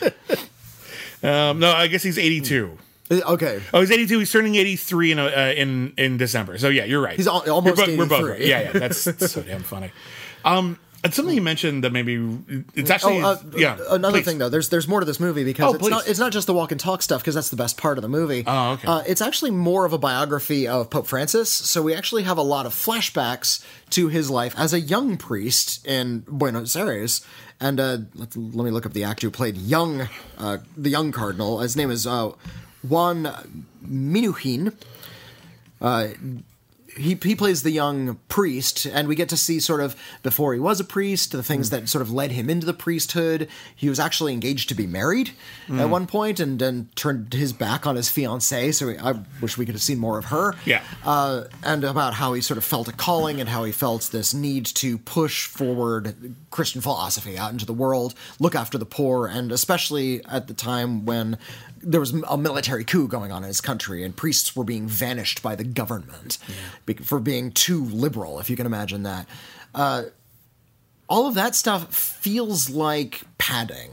[1.20, 2.78] Um, no, I guess he's 82.
[3.10, 3.60] Uh, Okay.
[3.72, 4.18] Oh, he's 82.
[4.18, 6.58] He's turning 83 in uh, in in December.
[6.58, 7.16] So yeah, you're right.
[7.16, 8.30] He's al- almost bo- we're both 83.
[8.30, 8.40] right.
[8.40, 8.72] Yeah, yeah.
[8.72, 9.90] That's, that's so damn funny.
[10.44, 12.14] Um, and something you mentioned that maybe
[12.74, 13.78] it's actually Oh, uh, yeah.
[13.88, 14.24] Another please.
[14.24, 15.90] thing though, there's there's more to this movie because Oh, it's please.
[15.90, 18.02] not it's not just the walk and talk stuff because that's the best part of
[18.02, 18.42] the movie.
[18.46, 18.88] Oh, okay.
[18.88, 21.48] Uh, it's actually more of a biography of Pope Francis.
[21.50, 25.86] So we actually have a lot of flashbacks to his life as a young priest
[25.86, 27.24] in Buenos Aires.
[27.60, 31.12] And uh, let, let me look up the actor who played young uh, the young
[31.12, 31.60] cardinal.
[31.60, 32.32] His name is uh,
[32.82, 33.28] Juan
[33.84, 34.74] Minujín
[35.80, 36.08] uh,
[36.98, 40.60] he he plays the young priest, and we get to see sort of before he
[40.60, 41.76] was a priest, the things hmm.
[41.76, 43.48] that sort of led him into the priesthood.
[43.74, 45.30] He was actually engaged to be married
[45.68, 45.90] at hmm.
[45.90, 48.72] one point, and then turned his back on his fiancee.
[48.72, 50.54] So I wish we could have seen more of her.
[50.64, 50.82] Yeah.
[51.04, 54.34] uh, and about how he sort of felt a calling and how he felt this
[54.34, 59.52] need to push forward Christian philosophy out into the world, look after the poor, and
[59.52, 61.38] especially at the time when
[61.82, 65.42] there was a military coup going on in his country and priests were being vanished
[65.42, 66.38] by the government
[66.86, 69.26] be- for being too liberal, if you can imagine that.
[69.74, 70.04] Uh,
[71.08, 73.90] all of that stuff feels like padding.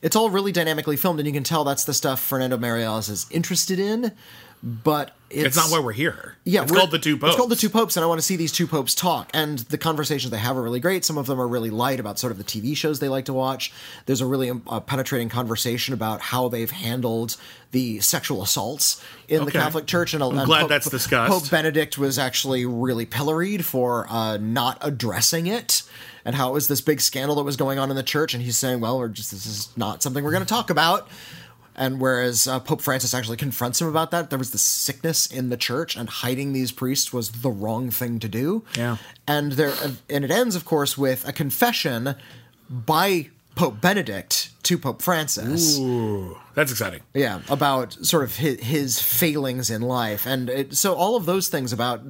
[0.00, 3.26] It's all really dynamically filmed, and you can tell that's the stuff Fernando Meirelles is
[3.30, 4.12] interested in.
[4.64, 6.36] But it's, It's not why we're here.
[6.44, 7.30] yeah, it's called the two popes.
[7.30, 9.28] It's called the two popes, and I want to see these two popes talk.
[9.34, 11.04] And the conversations they have are really great.
[11.04, 13.32] Some of them are really light about sort of the TV shows they like to
[13.32, 13.72] watch.
[14.06, 17.36] There's a really uh, penetrating conversation about how they've handled
[17.72, 20.14] the sexual assaults in the Catholic Church.
[20.14, 21.32] And, and glad Pope- that's discussed.
[21.32, 25.82] Pope Benedict was actually really pilloried for uh, not addressing it.
[26.24, 28.40] And how it was this big scandal that was going on in the church, and
[28.40, 31.08] he's saying, "Well, we're just this is not something we're going to talk about."
[31.74, 35.48] And whereas uh, Pope Francis actually confronts him about that, there was this sickness in
[35.48, 38.64] the church, and hiding these priests was the wrong thing to do.
[38.76, 38.98] Yeah.
[39.26, 39.74] And there,
[40.08, 42.14] and it ends, of course, with a confession
[42.68, 45.78] by Pope Benedict to Pope Francis.
[45.78, 47.00] Ooh, that's exciting.
[47.12, 50.26] Yeah, about sort of his, his failings in life.
[50.26, 52.00] And it, so all of those things about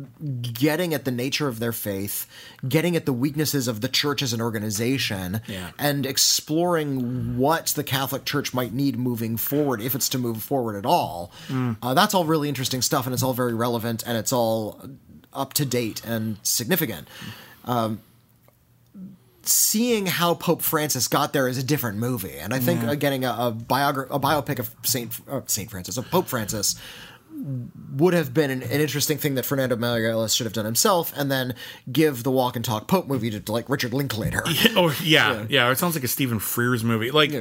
[0.53, 2.27] getting at the nature of their faith,
[2.69, 5.71] getting at the weaknesses of the church as an organization, Yeah.
[5.79, 10.77] and exploring what the Catholic Church might need moving forward, if it's to move forward
[10.77, 11.33] at all.
[11.83, 14.81] Uh, that's all really interesting stuff, and it's all very relevant, and it's all
[15.33, 17.09] up to date and significant.
[17.65, 18.01] Um,
[19.45, 23.25] seeing how Pope Francis got there is a different movie, and I think uh, getting
[23.25, 26.77] a, a, biogra- a biopic of Saint uh, Saint Francis, of Pope Francis,
[27.97, 31.31] would have been an, an interesting thing that Fernando Meirelles should have done himself, and
[31.31, 31.55] then
[31.91, 34.45] give the Walk and Talk Pope movie to like Richard Linklater.
[34.77, 37.11] or yeah, yeah, or it sounds like a Stephen Frears movie.
[37.11, 37.33] Like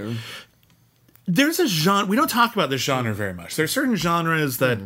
[1.27, 3.55] there's a genre we don't talk about this genre very much.
[3.55, 4.79] There's certain genres that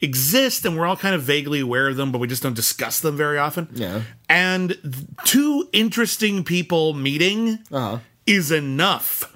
[0.00, 3.00] exist and we're all kind of vaguely aware of them, but we just don't discuss
[3.00, 3.68] them very often.
[3.72, 4.02] Yeah.
[4.28, 7.98] And two interesting people meeting uh-huh.
[8.26, 9.34] is enough.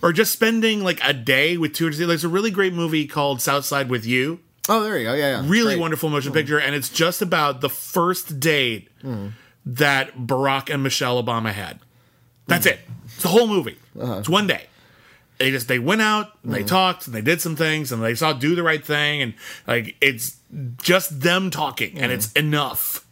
[0.00, 1.90] Or just spending like a day with two.
[1.90, 5.14] There's a really great movie called Southside with You Oh, there you go.
[5.14, 5.48] Yeah, yeah.
[5.48, 5.80] really Great.
[5.80, 6.38] wonderful motion hmm.
[6.38, 9.28] picture, and it's just about the first date hmm.
[9.64, 11.80] that Barack and Michelle Obama had.
[12.46, 12.72] That's hmm.
[12.72, 12.80] it.
[13.06, 13.78] It's the whole movie.
[13.98, 14.18] Uh-huh.
[14.18, 14.66] It's one day.
[15.38, 18.14] They just they went out, and they talked, and they did some things, and they
[18.14, 19.34] saw do the right thing, and
[19.66, 20.36] like it's
[20.82, 23.04] just them talking, and it's enough.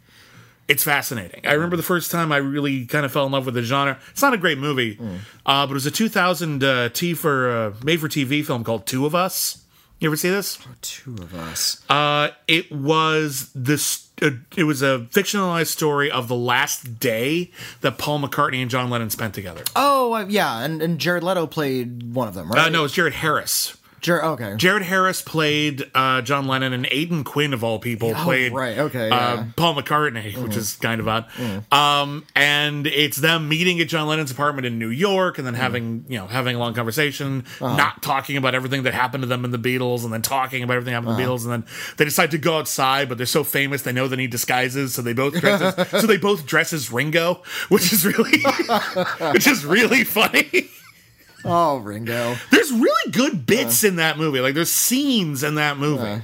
[0.69, 1.47] It's fascinating.
[1.47, 3.99] I remember the first time I really kind of fell in love with the genre.
[4.11, 4.99] It's not a great movie,
[5.47, 8.85] uh, but it was a 2000 uh, T for uh, made for TV film called
[8.87, 9.63] Two of Us.
[10.01, 10.59] You ever see this?
[10.83, 11.83] Two of us.
[11.89, 14.06] Uh, it was this.
[14.23, 17.51] Uh, it was a fictionalized story of the last day
[17.83, 19.63] that Paul McCartney and John Lennon spent together.
[19.75, 22.67] Oh, uh, yeah, and, and Jared Leto played one of them, right?
[22.67, 23.77] Uh, no, it's Jared Harris.
[24.07, 24.25] Jared.
[24.25, 24.55] Okay.
[24.57, 28.79] Jared Harris played uh, John Lennon, and Aidan Quinn of all people played Oh, right,
[28.79, 29.37] okay, uh, yeah.
[29.43, 29.57] Mm.
[29.57, 31.27] Paul McCartney, which is kind of odd.
[31.73, 35.39] Um, and it's them meeting at John Lennon's apartment in New York, Mm.
[35.39, 37.77] and then having you know having a long conversation, Uh-huh.
[37.77, 40.75] not talking about everything that happened to them in the Beatles, and then talking about
[40.77, 41.35] everything that happened to Uh-huh.
[41.35, 41.65] the Beatles, and then
[41.97, 45.03] they decide to go outside, but they're so famous they know they need disguises, so
[45.03, 48.41] they both dress as, so they both dress as Ringo, which is really
[49.33, 50.71] which is really funny.
[51.49, 52.37] Oh, Ringo.
[52.51, 54.41] There's really good bits in that movie.
[54.41, 56.23] Like there's scenes in that movie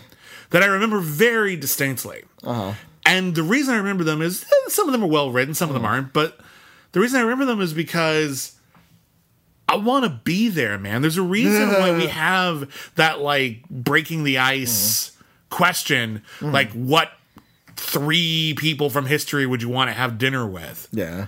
[0.50, 2.24] that I remember very distinctly.
[2.42, 2.74] Uh-huh.
[3.04, 5.68] And the reason I remember them is eh, some of them are well written, some
[5.68, 6.12] of them aren't.
[6.12, 6.38] But
[6.92, 8.56] the reason I remember them is because
[9.68, 11.02] I want to be there, man.
[11.02, 15.16] There's a reason why we have that like breaking the ice
[15.50, 16.22] question.
[16.40, 17.10] Like, what
[17.76, 20.88] three people from history would you want to have dinner with?
[20.92, 21.26] Yeah.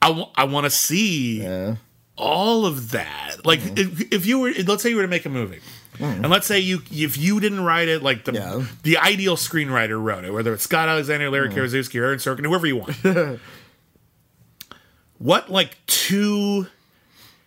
[0.00, 1.76] I want to see Yeah.
[2.18, 3.36] All of that.
[3.44, 3.78] Like mm-hmm.
[3.78, 5.60] if, if you were, let's say you were to make a movie,
[5.96, 6.02] mm.
[6.02, 8.64] and let's say you if you didn't write it, like the Yeah.
[8.82, 11.54] the ideal screenwriter wrote it, whether it's Scott Alexander, Larry mm.
[11.54, 13.40] Karaszewski, or Aaron Sorkin, whoever you want.
[15.18, 16.66] what like two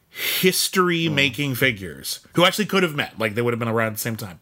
[0.09, 1.13] history mm.
[1.13, 3.99] making figures who actually could have met, like they would have been around at the
[3.99, 4.39] same time.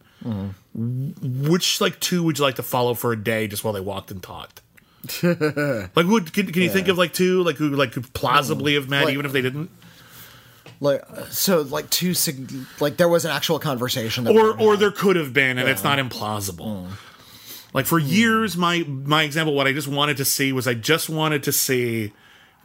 [0.72, 4.10] Which like two would you like to follow for a day just while they walked
[4.10, 4.62] and talked?
[5.22, 8.88] like, would can, can you think of like two like who like could plausibly have
[8.88, 9.70] met Like- even if they didn't?
[10.80, 12.14] Like so, like two.
[12.14, 12.50] sig-
[12.80, 14.24] Like there was an actual conversation.
[14.24, 16.86] That or or there could have been, and it's not implausible.
[16.86, 16.92] Hmm.
[17.74, 18.06] Like for hmm.
[18.06, 21.52] years, my my example, what I just wanted to see was I just wanted to
[21.52, 22.12] see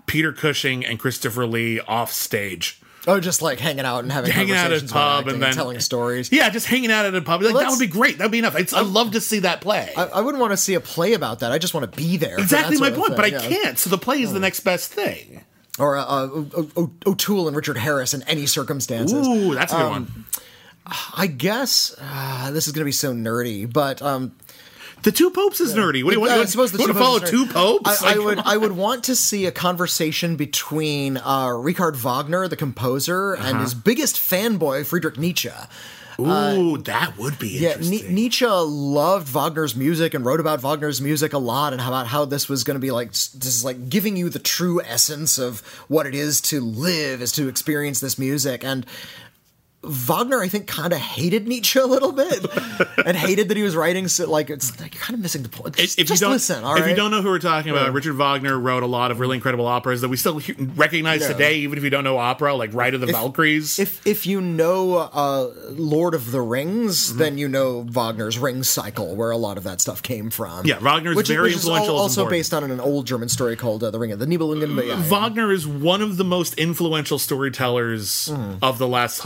[0.06, 2.82] Peter Cushing and Christopher Lee off stage.
[3.06, 5.80] oh, just like hanging out and having Hanging out at a pub and then telling
[5.80, 6.32] stories.
[6.32, 7.42] Yeah, just hanging out at a pub.
[7.42, 8.18] Like that would be great.
[8.18, 8.56] That'd be enough.
[8.56, 9.94] I'd, I'd love to see that play.
[9.96, 11.52] I, I wouldn't want to see a play about that.
[11.52, 12.40] I just want to be there.
[12.40, 13.78] exactly my point, but I can't.
[13.78, 14.44] So the play is the hmm.
[14.44, 15.42] next best thing.
[15.78, 19.28] Or uh, uh, O'Toole and Richard Harris in any circumstances.
[19.28, 20.26] Ooh, that's a good Um, one.
[21.18, 24.32] I guess uh, this is going to be so nerdy, but um,
[25.04, 26.04] The two popes is nerdy.
[26.04, 26.32] What do you want?
[26.32, 28.02] I You suppose the want two to follow two popes?
[28.04, 28.40] I, I would.
[28.40, 33.48] I would want to see a conversation between uh, Richard Wagner, the composer, Uh-huh.
[33.50, 35.50] and his biggest fanboy, Friedrich Nietzsche.
[36.18, 38.14] Uh, Ooh, that would be Yeah, interesting.
[38.14, 42.48] Nietzsche loved Wagner's music and wrote about Wagner's music a lot, and about how this
[42.48, 46.06] was going to be like this is like giving you the true essence of what
[46.06, 48.64] it is to live, is to experience this music.
[48.64, 48.86] And
[49.86, 52.46] Wagner, I think, kind of hated Nietzsche a little bit,
[53.06, 55.50] and hated that he was writing so like it's like you're kind of missing the
[55.50, 55.76] point.
[55.76, 56.90] Just, if you don't listen, all if right?
[56.90, 59.66] you don't know who we're talking about, Richard Wagner wrote a lot of really incredible
[59.68, 60.42] operas that we still
[60.76, 61.28] recognize Yeah.
[61.30, 63.80] today, even if you don't know opera, like Ride of the Valkyries.
[63.80, 67.20] If if you know uh, Lord of the Rings, Mm-hmm.
[67.20, 70.66] then you know Wagner's Ring Cycle, where a lot of that stuff came from.
[70.66, 72.40] Yeah, Wagner's which, very which influential as also important.
[72.40, 74.76] based on an old German story called uh, The Ring of the Nibelungen.
[74.76, 78.32] But yeah, Wagner is one of the most influential storytellers
[78.62, 79.20] of the last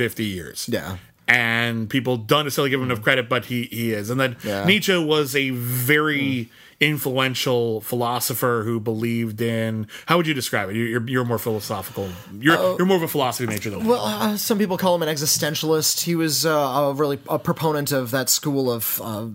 [0.00, 0.68] 150 years.
[0.70, 0.96] Yeah,
[1.28, 4.10] and people don't necessarily give him enough credit, but he he is.
[4.10, 4.64] And then Yeah.
[4.64, 6.48] Nietzsche was a very
[6.80, 9.86] influential philosopher who believed in.
[10.06, 10.76] How would you describe it?
[10.76, 12.08] You're you're more philosophical.
[12.38, 15.08] You're you're more of a philosophy major than Well, uh, some people call him an
[15.08, 16.02] existentialist.
[16.02, 19.26] He was uh, a really a proponent of that school of uh,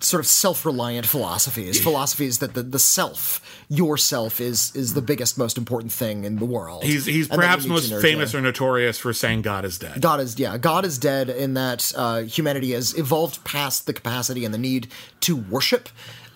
[0.00, 1.80] sort of self-reliant philosophies.
[1.80, 6.44] philosophies that the, the self, yourself, is is the biggest, most important thing in the
[6.44, 6.84] world.
[6.84, 10.00] He's he's And perhaps most famous or notorious for saying God is dead.
[10.00, 14.44] God is yeah, God is dead in that uh, humanity has evolved past the capacity
[14.44, 14.88] and the need
[15.20, 15.88] to worship.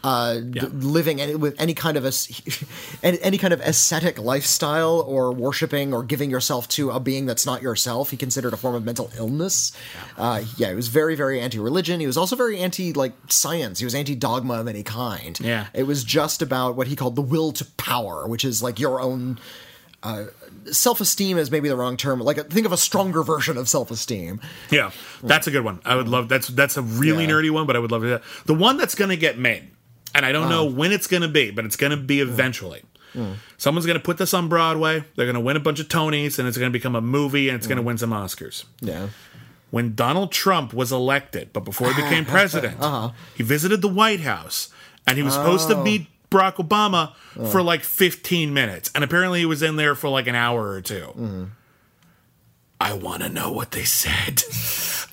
[0.02, 2.12] Uh, d- living any, with any kind of a,
[3.02, 7.44] any, any kind of ascetic lifestyle or worshiping or giving yourself to a being that's
[7.44, 9.72] not yourself, he considered a form of mental illness.
[10.16, 12.00] Uh, yeah, he was very, very anti-religion.
[12.00, 13.78] He was also very anti like science.
[13.78, 15.38] He was anti-dogma of any kind.
[15.38, 15.66] Yeah.
[15.74, 19.02] it was just about what he called the will to power, which is like your
[19.02, 19.38] own
[20.70, 22.20] self-esteem is maybe the wrong term.
[22.20, 24.40] Like think of a stronger version of self-esteem.
[24.70, 24.90] Yeah,
[25.22, 25.80] that's a good one.
[25.84, 27.30] I would love that's that's a really Yeah.
[27.30, 28.22] nerdy one, but I would love to.
[28.46, 29.70] The one that's going to get made,
[30.14, 30.76] and I don't know Uh-huh.
[30.76, 32.82] when it's going to be, but it's going to be eventually.
[33.14, 33.34] Mm.
[33.58, 35.04] Someone's going to put this on Broadway.
[35.16, 37.48] They're going to win a bunch of Tonys, and it's going to become a movie,
[37.48, 38.64] and it's going to win some Oscars.
[38.80, 39.08] Yeah.
[39.70, 43.10] When Donald Trump was elected, but before he became president, Uh-huh.
[43.36, 44.68] he visited the White House,
[45.06, 45.74] and he was supposed Oh.
[45.74, 47.14] to meet Barack Obama
[47.50, 50.80] for like 15 minutes, and apparently he was in there for like an hour or
[50.80, 51.44] 2 Mm-hmm.
[52.82, 54.42] I want to know what they said.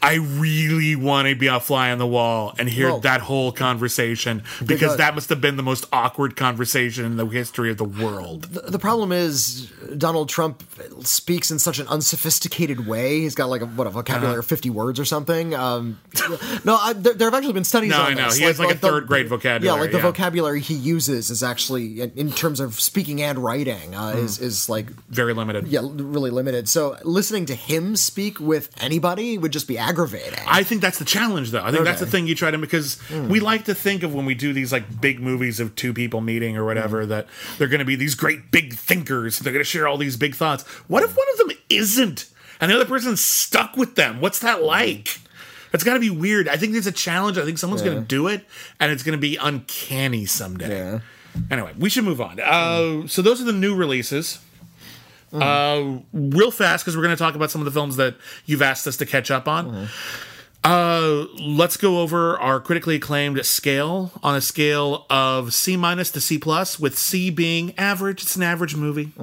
[0.01, 3.51] I really want to be a fly on the wall and hear Well, that whole
[3.51, 7.77] conversation because because- that must have been the most awkward conversation in the history of
[7.77, 8.43] the world.
[8.43, 10.63] The problem is Donald Trump
[11.03, 13.21] speaks in such an unsophisticated way.
[13.21, 15.53] He's got like a what a vocabulary of fifty words or something.
[15.55, 15.99] Um,
[16.63, 18.25] no, I, there, there have actually been studies No, on I know.
[18.25, 18.37] this.
[18.37, 20.03] He has, like, a the- third-grade vocabulary, Yeah, like the yeah.
[20.03, 24.19] vocabulary he uses is actually in, in terms of speaking and writing uh, Hmm.
[24.19, 25.67] is is like Very limited.
[25.67, 26.69] yeah really limited.
[26.69, 30.39] So listening to him speak with anybody would just be aggravating.
[30.47, 31.63] I think that's the challenge, though.
[31.63, 33.27] I think that's the thing you try to because hmm.
[33.27, 36.21] we like to think of when we do these like big movies of two people
[36.21, 37.09] meeting or whatever hmm.
[37.09, 37.27] that
[37.57, 39.39] they're going to be these great big thinkers.
[39.39, 40.63] They're going to share all these big thoughts.
[40.87, 42.29] What if one of them isn't,
[42.59, 44.21] and the other person's stuck with them?
[44.21, 44.65] What's that hmm.
[44.65, 45.19] like?
[45.73, 46.47] It's got to be weird.
[46.47, 47.37] I think there's a challenge.
[47.37, 48.45] I think someone's going to do it,
[48.79, 50.69] and it's going to be uncanny someday.
[50.69, 50.99] Yeah.
[51.51, 52.39] Anyway, we should move on.
[52.39, 54.39] Uh, so those are the new releases.
[55.33, 58.15] Uh, real fast because we're going to talk about some of the films that
[58.45, 59.89] you've asked us to catch up on.
[60.63, 66.19] Uh, let's go over our critically acclaimed scale on a scale of C minus to
[66.19, 68.23] C plus, with C being average.
[68.23, 69.13] It's an average movie.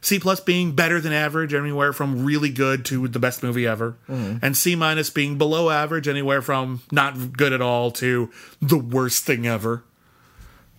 [0.00, 3.96] C plus being better than average, anywhere from really good to the best movie ever,
[4.08, 8.30] and C minus being below average, anywhere from not good at all to
[8.62, 9.82] the worst thing ever.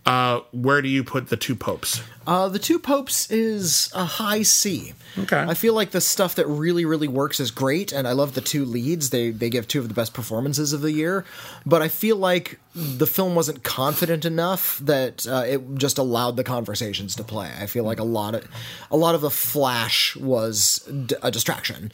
[0.10, 2.02] Uh, where do you put the two popes?
[2.26, 4.94] Uh, the Two Popes is a high C.
[5.18, 5.40] Okay.
[5.40, 8.42] I feel like the stuff that really, really works is great, and I love the
[8.42, 9.10] two leads.
[9.10, 11.26] They they give two of the best performances of the year.
[11.66, 16.44] But I feel like the film wasn't confident enough that uh, it just allowed the
[16.44, 17.52] conversations to play.
[17.60, 18.48] I feel like a lot of
[18.92, 21.92] a lot of the flash was d- a distraction.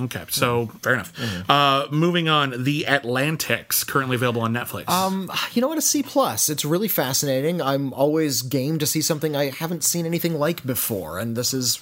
[0.00, 1.12] Okay, so fair enough.
[1.48, 4.88] Uh, moving on, The Atlantics, currently available on Netflix.
[4.88, 5.78] Um, you know what?
[5.78, 6.48] A C plus.
[6.48, 7.62] It's really fascinating.
[7.62, 11.80] I'm always game to see something I haven't seen anything like before, and this is.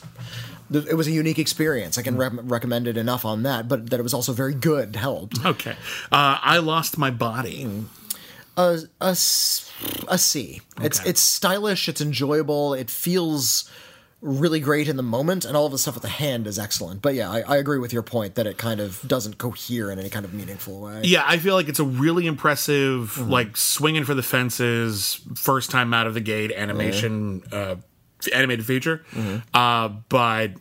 [0.72, 1.98] It was a unique experience.
[1.98, 4.94] I can re- recommend it enough on that, but that it was also very good
[4.94, 5.44] helped.
[5.44, 5.72] Okay.
[6.12, 7.66] Uh, I lost my body.
[8.56, 9.16] A, a, a
[10.18, 10.60] C.
[10.82, 11.10] It's Okay.
[11.10, 11.88] it's stylish.
[11.88, 12.74] It's enjoyable.
[12.74, 13.70] It feels
[14.22, 17.00] really great in the moment, and all of the stuff with the hand is excellent.
[17.00, 19.98] But yeah, I, I agree with your point that it kind of doesn't cohere in
[19.98, 21.00] any kind of meaningful way.
[21.04, 23.30] Yeah, I feel like it's a really impressive, mm-hmm.
[23.30, 27.54] like swinging for the fences, first time out of the gate animation, mm-hmm.
[27.54, 29.04] uh, animated feature.
[29.12, 29.56] Mm-hmm.
[29.56, 30.52] Uh, but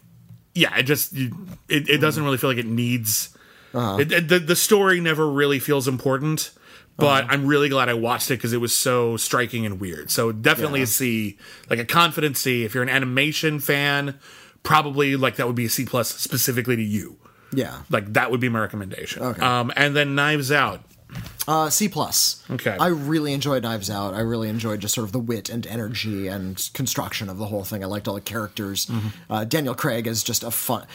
[0.55, 1.33] yeah, it just it,
[1.67, 3.35] it doesn't really feel like it needs.
[3.73, 3.97] Uh-huh.
[3.99, 6.51] It, it- the the story never really feels important.
[6.99, 10.11] But I'm really glad I watched it because it was so striking and weird.
[10.11, 10.83] So definitely Yeah.
[10.83, 11.37] a C,
[11.69, 12.63] like a confident C.
[12.63, 14.19] If you're an animation fan,
[14.63, 17.17] probably like that would be a C plus specifically to you.
[17.53, 17.79] Yeah.
[17.89, 19.23] Like that would be my recommendation.
[19.23, 19.41] Okay.
[19.41, 20.83] Um, and then Knives Out.
[21.47, 22.43] Uh, C plus.
[22.51, 22.77] Okay.
[22.79, 24.13] I really enjoyed Knives Out.
[24.13, 27.63] I really enjoyed just sort of the wit and energy and construction of the whole
[27.63, 27.83] thing.
[27.83, 28.85] I liked all the characters.
[28.85, 29.07] Mm-hmm.
[29.33, 30.85] Uh, Daniel Craig is just a fun.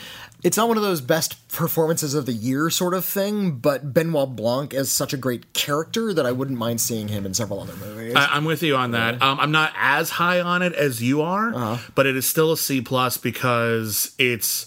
[0.44, 4.36] It's not one of those best performances of the year sort of thing, but Benoit
[4.36, 7.74] Blanc is such a great character that I wouldn't mind seeing him in several other
[7.74, 8.14] movies.
[8.14, 9.20] I, I'm with you on that.
[9.22, 11.90] Um, I'm not as high on it as you are, Uh-huh.
[11.96, 14.66] but it is still a C plus because it's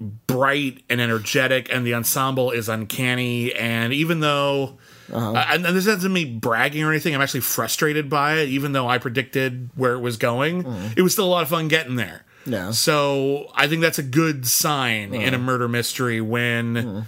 [0.00, 3.54] bright and energetic, and the ensemble is uncanny.
[3.54, 4.78] And even though,
[5.12, 5.32] Uh-huh.
[5.32, 8.48] uh, and, this isn't me bragging or anything, I'm actually frustrated by it.
[8.48, 10.64] Even though I predicted where it was going,
[10.96, 12.24] it was still a lot of fun getting there.
[12.46, 12.70] Yeah.
[12.70, 17.06] So I think that's a good sign in a murder mystery when.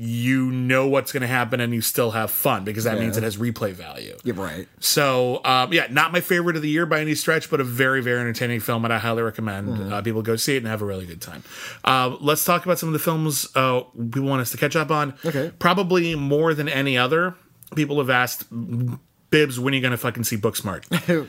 [0.00, 3.24] You know what's going to happen and you still have fun because that means it
[3.24, 4.16] has replay value.
[4.22, 4.68] You're right.
[4.78, 8.00] So, um, yeah, not my favorite of the year by any stretch, but a very,
[8.00, 9.92] very entertaining film, and I highly recommend Mm-hmm.
[9.92, 11.42] uh, people go see it and have a really good time.
[11.84, 14.92] Uh, let's talk about some of the films uh, we want us to catch up
[14.92, 15.14] on.
[15.24, 15.50] Okay.
[15.58, 17.34] Probably more than any other,
[17.74, 18.44] people have asked,
[19.30, 20.84] Bibbs, when are you going to fucking see Booksmart?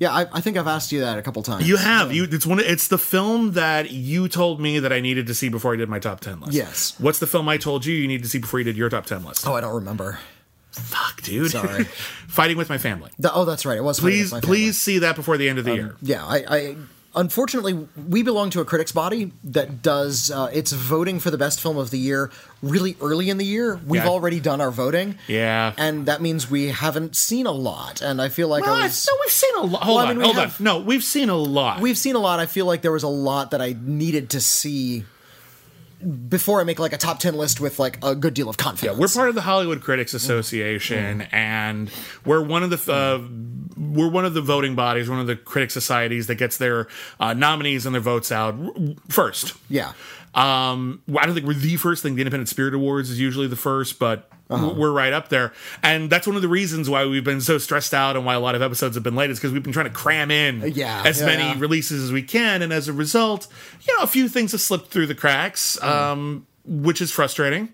[0.00, 1.68] Yeah, I, I think I've asked you that a couple times.
[1.68, 2.24] You have you.
[2.30, 2.60] It's one.
[2.60, 5.88] It's the film that you told me that I needed to see before I did
[5.88, 6.52] my top ten list.
[6.52, 6.94] Yes.
[7.00, 9.06] What's the film I told you you need to see before you did your top
[9.06, 9.46] ten list?
[9.46, 10.18] Oh, I don't remember.
[10.70, 11.50] Fuck, dude.
[11.50, 11.84] Sorry.
[12.28, 13.10] Fighting with my family.
[13.18, 13.76] The- oh, that's right.
[13.78, 13.98] It was.
[13.98, 14.56] Fighting Please, with My Family.
[14.56, 15.96] please see that before the end of the um, year.
[16.00, 16.76] Yeah, I, I
[17.18, 21.60] unfortunately we belong to a critics body that does uh, its voting for the best
[21.60, 22.30] film of the year
[22.62, 23.78] really early in the year.
[23.86, 24.08] We've Yeah.
[24.08, 25.18] already done our voting.
[25.26, 25.72] Yeah.
[25.76, 28.00] And that means we haven't seen a lot.
[28.00, 29.06] And I feel like Well, I I- was.
[29.10, 29.82] no, we've seen a lot.
[29.82, 30.64] Hold Well, I on, mean, hold have- on.
[30.64, 31.80] No, we've seen a lot.
[31.80, 32.40] We've seen a lot.
[32.40, 35.04] I feel like there was a lot that I needed to see
[36.28, 38.96] before I make like a top 10 list with like a good deal of confidence.
[38.96, 41.90] Yeah, we're part of the Hollywood Critics Association, and
[42.24, 43.20] we're one of the uh,
[43.76, 46.88] we're one of the voting bodies, one of the critic societies that gets their
[47.18, 48.54] uh, nominees and their votes out
[49.08, 49.54] first.
[49.68, 49.92] Yeah.
[50.34, 52.14] Um, I don't think we're the first thing.
[52.14, 54.72] The Independent Spirit Awards is usually the first, but Uh-huh.
[54.76, 55.52] we're right up there.
[55.82, 58.40] And that's one of the reasons why we've been so stressed out and why a
[58.40, 61.02] lot of episodes have been late is because we've been trying to cram in Yeah,
[61.04, 61.54] as yeah, many yeah.
[61.58, 62.62] releases as we can.
[62.62, 63.46] And as a result,
[63.86, 65.78] you know, a few things have slipped through the cracks.
[65.82, 65.86] Mm.
[65.88, 67.70] Um, which is frustrating,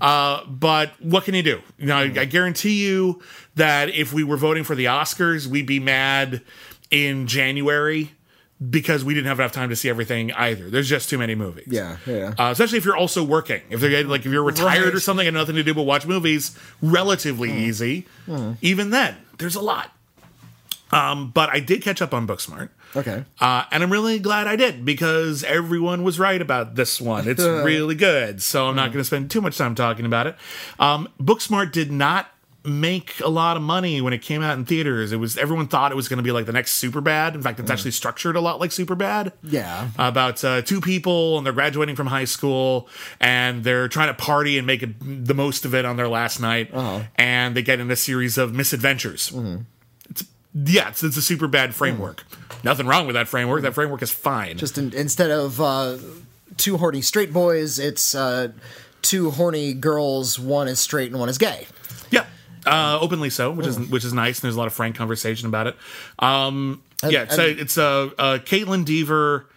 [0.00, 1.62] uh, but what can you do?
[1.78, 2.18] You know, Mm.
[2.18, 3.22] I, I guarantee you
[3.54, 6.42] that if we were voting for the Oscars, we'd be mad
[6.90, 8.10] in January
[8.70, 10.70] because we didn't have enough time to see everything either.
[10.70, 11.68] There's just too many movies.
[11.68, 12.34] Yeah, yeah.
[12.38, 13.62] Uh, especially if you're also working.
[13.70, 14.94] If they're like if you're retired Right.
[14.94, 18.06] or something and nothing to do but watch movies, relatively easy.
[18.60, 19.90] Even then, there's a lot.
[20.90, 22.68] Um, but I did catch up on Booksmart.
[22.94, 23.24] Okay.
[23.40, 27.26] Uh, and I'm really glad I did because everyone was right about this one.
[27.26, 28.42] It's really good.
[28.42, 30.36] So I'm not going to spend too much time talking about it.
[30.78, 32.26] Um, Booksmart did not
[32.64, 35.10] make a lot of money when it came out in theaters.
[35.12, 37.34] It was everyone thought it was going to be like the next Superbad.
[37.34, 39.88] In fact, it's actually structured a lot like Superbad Yeah.
[39.98, 42.88] about uh, two people and they're graduating from high school
[43.20, 46.40] and they're trying to party and make it, the most of it on their last
[46.40, 46.70] night
[47.16, 49.32] and they get in a series of misadventures
[50.08, 52.24] it's yeah it's, it's a super bad framework
[52.62, 55.98] nothing wrong with that framework that framework is fine Just in, instead of uh,
[56.56, 58.48] two horny straight boys, it's uh,
[59.00, 60.38] two horny girls.
[60.38, 61.66] One is straight and one is gay.
[62.66, 64.96] Yeah uh, openly so which is which is nice and there's a lot of frank
[64.96, 65.76] conversation about it
[66.18, 69.48] um yeah so and- it's uh, uh Kaitlyn Dever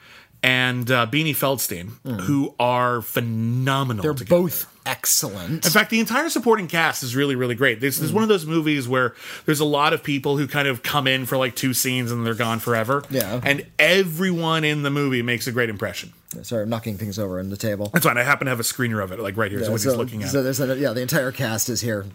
[0.43, 1.91] and uh, beanie feldstein
[2.21, 4.41] who are phenomenal They're together.
[4.41, 5.65] both excellent.
[5.65, 7.79] In fact, the entire supporting cast is really, really great.
[7.79, 10.67] This, this is one of those movies where there's a lot of people who kind
[10.67, 13.03] of come in for like two scenes and they're gone forever.
[13.09, 13.41] Yeah.
[13.43, 16.13] And everyone in the movie makes a great impression.
[16.43, 17.89] Sorry, I'm knocking things over on the table.
[17.93, 18.17] That's fine.
[18.17, 19.63] I happen to have a screener of it, like right here.
[19.63, 20.29] so what he's looking at.
[20.29, 22.05] so there's a, yeah, the entire cast is here.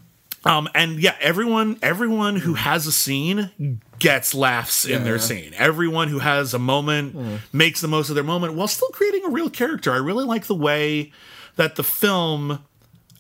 [0.45, 5.21] Um, and yeah, everyone, everyone who has a scene gets laughs in their Yeah.
[5.21, 5.53] scene.
[5.57, 9.29] Everyone who has a moment makes the most of their moment while still creating a
[9.29, 9.93] real character.
[9.93, 11.13] I really like the way
[11.57, 12.61] that the film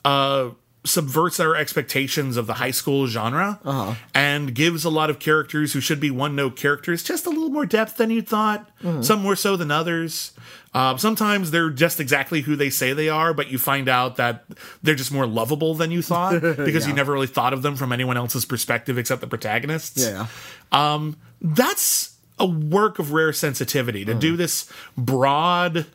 [0.03, 0.51] uh,
[0.85, 3.95] subverts our expectations of the high school genre uh-huh.
[4.15, 7.51] and gives a lot of characters who should be one note characters just a little
[7.51, 8.67] more depth than you thought.
[8.83, 9.03] Mm-hmm.
[9.03, 10.33] Some more so than others.
[10.73, 14.45] Uh, sometimes they're just exactly who they say they are, but you find out that
[14.83, 17.93] they're just more lovable than you thought because you never really thought of them from
[17.93, 20.29] anyone else's perspective except the protagonists Yeah.
[20.73, 24.21] Um, that's a work of rare sensitivity to mm.
[24.21, 25.87] do this broad,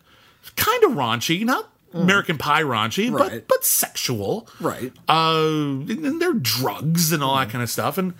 [0.55, 3.48] kind of raunchy, not American Pie raunchy, but Right.
[3.48, 4.48] but sexual.
[4.60, 4.91] Right.
[5.10, 8.14] Uh, and they're drugs and all that kind of stuff, and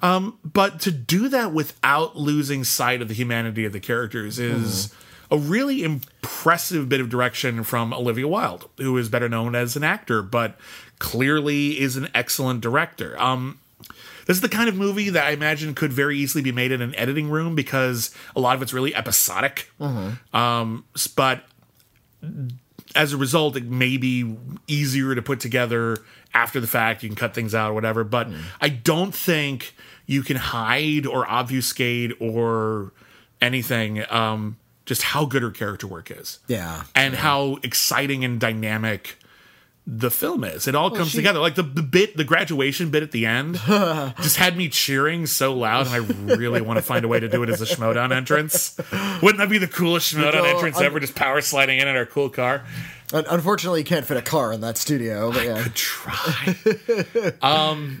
[0.00, 4.92] um, but to do that without losing sight of the humanity of the characters is.
[5.30, 9.82] A really impressive bit of direction from Olivia Wilde, who is better known as an
[9.82, 10.58] actor, but
[10.98, 13.18] clearly is an excellent director.
[13.18, 13.58] Um,
[14.26, 16.82] this is the kind of movie that I imagine could very easily be made in
[16.82, 19.70] an editing room because a lot of it's really episodic.
[19.80, 21.44] Um, s- but
[22.94, 24.36] as a result, it may be
[24.66, 25.96] easier to put together
[26.34, 27.02] after the fact.
[27.02, 28.04] You can cut things out or whatever.
[28.04, 28.28] But
[28.60, 29.74] I don't think
[30.06, 32.92] you can hide or obfuscate or
[33.40, 34.56] anything um,
[34.86, 36.84] just how good her character work is Yeah.
[36.94, 39.16] and how exciting and dynamic
[39.86, 40.68] the film is.
[40.68, 41.40] It all comes she- together.
[41.40, 45.54] Like the, the bit, the graduation bit at the end, just had me cheering so
[45.54, 45.98] loud, and I
[46.36, 48.76] really want to find a way to do it as a Schmodown entrance.
[49.22, 51.00] Wouldn't that be the coolest Schmodown No, entrance I'm- ever?
[51.00, 52.64] Just power sliding in in our cool car.
[53.12, 55.64] Unfortunately, you can't fit a car in that studio, but yeah.
[55.74, 56.56] Try.
[57.42, 58.00] um,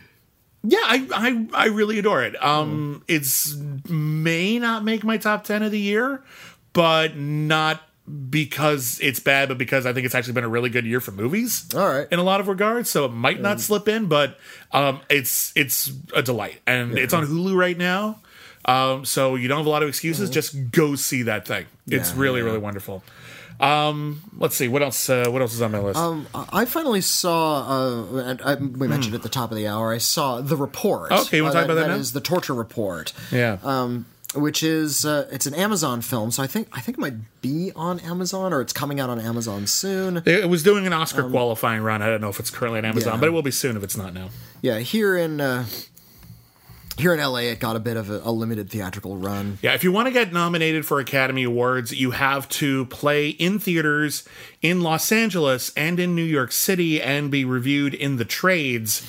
[0.62, 1.06] yeah, I,
[1.54, 2.42] I I really adore it.
[2.42, 3.54] Um, it's
[3.88, 6.22] may not make my top ten of the year,
[6.72, 7.82] but not
[8.30, 11.12] because it's bad, but because I think it's actually been a really good year for
[11.12, 11.66] movies.
[11.74, 12.06] All right.
[12.10, 14.38] in a lot of regards, so it might not slip in, but
[14.72, 18.18] um, it's it's a delight, and it's on Hulu right now.
[18.64, 20.30] Um, so you don't have a lot of excuses.
[20.30, 21.66] Just go see that thing.
[21.86, 22.18] It's Mm-hmm.
[22.18, 22.44] Yeah, really yeah.
[22.46, 23.02] really wonderful.
[23.60, 25.08] Um, let's see what else.
[25.08, 25.98] Uh, what else is on my list?
[25.98, 29.92] Um, I finally saw, uh, and I, we mentioned at the top of the hour,
[29.92, 31.12] I saw The Report.
[31.12, 31.94] Okay, you wanna Uh, talk about that now?
[31.94, 33.12] That is the torture report.
[33.30, 33.58] yeah.
[33.62, 37.40] Um, which is uh, it's an Amazon film, so I think I think it might
[37.42, 40.22] be on Amazon or it's coming out on Amazon soon.
[40.26, 42.02] it was doing an Oscar qualifying run.
[42.02, 43.20] I don't know if it's currently on Amazon, um, yeah.
[43.20, 44.30] but it will be soon if it's not now.
[44.60, 45.66] Yeah, here in uh,
[46.98, 49.58] here in LA, it got a bit of a, a limited theatrical run.
[49.62, 53.58] Yeah, if you want to get nominated for Academy Awards, you have to play in
[53.58, 54.26] theaters
[54.60, 59.06] in Los Angeles and in New York City and be reviewed in the trades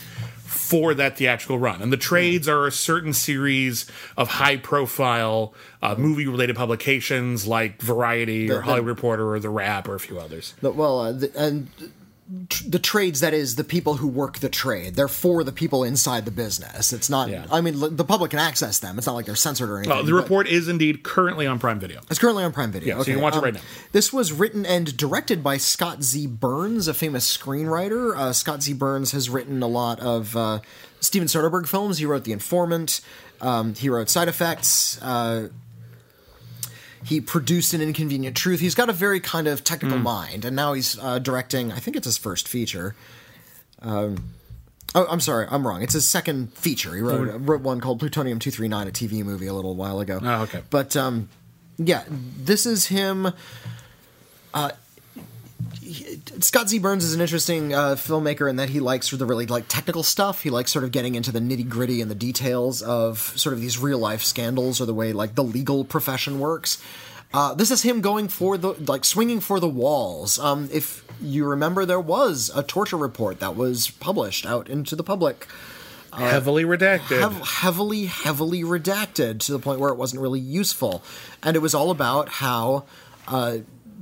[0.54, 1.82] for that theatrical run.
[1.82, 3.86] And the trades are a certain series
[4.16, 9.50] of high profile uh, movie related publications like Variety or the- Hollywood Reporter or The
[9.50, 10.54] Wrap or a few others.
[10.62, 11.68] The- well, uh, the, and
[12.50, 14.96] tr- the trades that is the people who work the trade.
[14.96, 16.94] They're for the people inside the business.
[16.94, 17.30] It's not.
[17.30, 17.46] Yeah.
[17.52, 18.98] I mean, l- the public can access them.
[18.98, 19.98] It's not like they're censored or anything.
[19.98, 22.02] Uh, the report is indeed currently on Prime Video.
[22.10, 22.98] It's currently on Prime Video.
[22.98, 23.62] Yeah, so you can watch it right now.
[23.92, 26.28] This was written and directed by Scott Z.
[26.28, 28.16] Burns, a famous screenwriter.
[28.16, 28.74] Uh, Scott Z.
[28.74, 30.60] Burns has written a lot of uh,
[31.00, 31.98] Steven Soderbergh films.
[31.98, 33.02] He wrote The Informant.
[33.42, 35.02] Um, he wrote Side Effects.
[37.06, 38.60] He produced An Inconvenient Truth.
[38.60, 40.04] He's got a very kind of technical Hmm.
[40.04, 41.72] mind, and now he's uh, directing.
[41.72, 42.96] I think it's his first feature.
[43.82, 44.30] Um,
[44.96, 45.82] oh, I'm sorry, I'm wrong.
[45.82, 46.96] It's his second feature.
[46.96, 50.20] He wrote, wrote one called Plutonium 239, a TV movie, a little while ago.
[50.22, 50.62] Oh, okay.
[50.70, 51.28] But um,
[51.78, 53.34] yeah, this is him.
[54.54, 54.72] Uh,
[55.94, 56.80] he- Scott Z.
[56.80, 60.44] Burns is an interesting uh, filmmaker in that he likes the really like technical stuff.
[60.44, 63.62] He likes sort of getting into the nitty gritty and the details of sort of
[63.62, 66.82] these real life scandals or the way like the legal profession works.
[67.34, 70.38] Uh, this is him going for the like swinging for the walls.
[70.40, 75.04] Um, if you remember, there was a torture report that was published out into the
[75.04, 75.48] public
[76.16, 77.20] Heavily redacted.
[77.22, 81.02] hev- heavily, heavily redacted to the point where it wasn't really useful.
[81.42, 82.84] And it was all about how,
[83.28, 83.58] uh,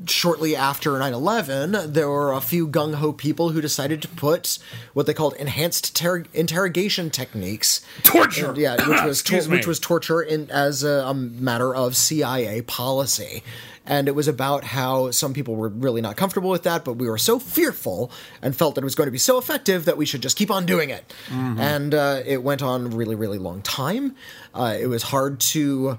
[0.07, 4.57] shortly after 9 11, there were a few gung ho people who decided to put
[4.93, 7.81] what they called enhanced ter- interrogation techniques.
[8.03, 8.49] Torture!
[8.49, 12.61] And, yeah, which was, Excuse which was torture in, as a, a matter of CIA
[12.61, 13.43] policy.
[13.83, 17.09] And it was about how some people were really not comfortable with that, but we
[17.09, 18.11] were so fearful
[18.41, 20.51] and felt that it was going to be so effective that we should just keep
[20.51, 21.11] on doing it.
[21.31, 24.15] And uh, it went on a really, really long time.
[24.53, 25.97] Uh, it was hard to.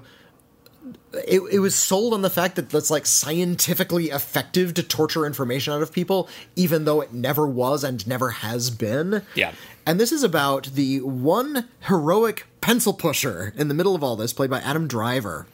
[1.27, 5.71] It, it was sold on the fact that that's like scientifically effective to torture information
[5.73, 9.21] out of people, even though it never was and never has been.
[9.35, 9.53] Yeah.
[9.85, 14.33] And this is about the one heroic pencil pusher in the middle of all this,
[14.33, 15.45] played by Adam Driver.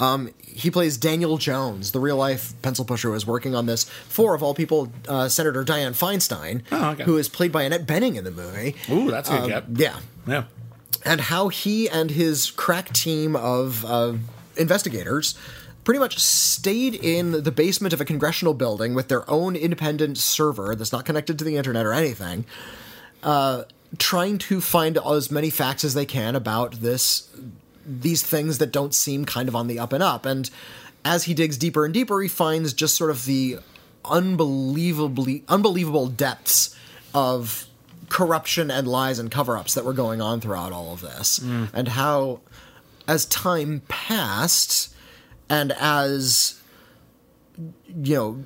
[0.00, 3.84] Um, he plays Daniel Jones, the real life pencil pusher who is working on this
[3.84, 7.04] for, of all people, uh, Senator Dianne Feinstein, Oh, okay.
[7.04, 8.74] who is played by Annette Bening in the movie.
[8.90, 9.64] Ooh, that's a good Um.
[9.76, 9.98] Yeah.
[10.26, 10.44] Yeah.
[11.04, 14.14] And how he and his crack team of uh,
[14.56, 15.34] investigators
[15.84, 20.74] pretty much stayed in the basement of a congressional building with their own independent server
[20.74, 22.44] that's not connected to the internet or anything,
[23.22, 23.64] uh,
[23.98, 27.28] trying to find as many facts as they can about this
[27.84, 30.24] these things that don't seem kind of on the up and up.
[30.24, 30.48] And
[31.04, 33.58] as he digs deeper and deeper, he finds just sort of the
[34.04, 36.76] unbelievably unbelievable depths
[37.14, 37.66] of
[38.12, 42.40] corruption and lies and cover-ups that were going on throughout all of this, and how
[43.08, 44.94] as time passed
[45.48, 46.60] and as
[48.02, 48.44] you know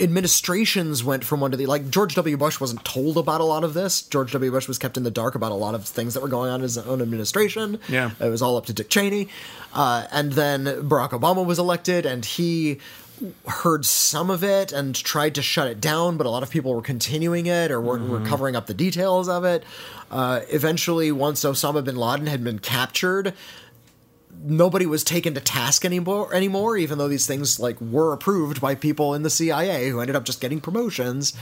[0.00, 2.36] administrations went from one to the like George W.
[2.36, 4.02] Bush wasn't told about a lot of this.
[4.02, 4.50] George W.
[4.50, 6.56] Bush was kept in the dark about a lot of things that were going on
[6.56, 7.78] in his own administration.
[7.88, 8.10] Yeah.
[8.20, 9.28] it was all up to Dick Cheney,
[9.74, 12.78] uh, and then Barack Obama was elected, and he
[13.46, 16.74] heard some of it and tried to shut it down, but a lot of people
[16.74, 19.64] were continuing it or were, were covering up the details of it.
[20.10, 23.34] Uh, eventually, once Osama bin Laden had been captured,
[24.42, 28.74] nobody was taken to task anymore anymore even though these things like were approved by
[28.74, 31.34] people in the CIA who ended up just getting promotions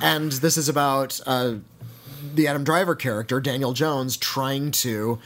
[0.00, 1.54] and this is about uh,
[2.34, 5.20] the Adam Driver character Daniel Jones trying to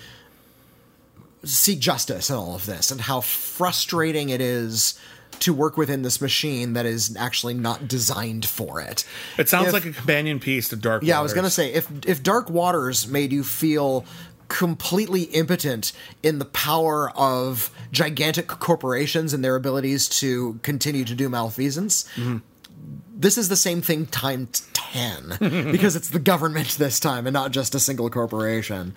[1.45, 4.99] seek justice in all of this and how frustrating it is
[5.41, 9.05] to work within this machine that is actually not designed for it.
[9.39, 11.09] It sounds If- like a companion piece to Dark Waters.
[11.09, 14.05] yeah, I was gonna say if if Dark Waters made you feel
[14.49, 15.93] completely impotent
[16.23, 22.05] in the power of gigantic corporations and their abilities to continue to do malfeasance.
[23.19, 25.39] This is the same thing times 10
[25.73, 28.95] because it's the government this time and not just a single corporation.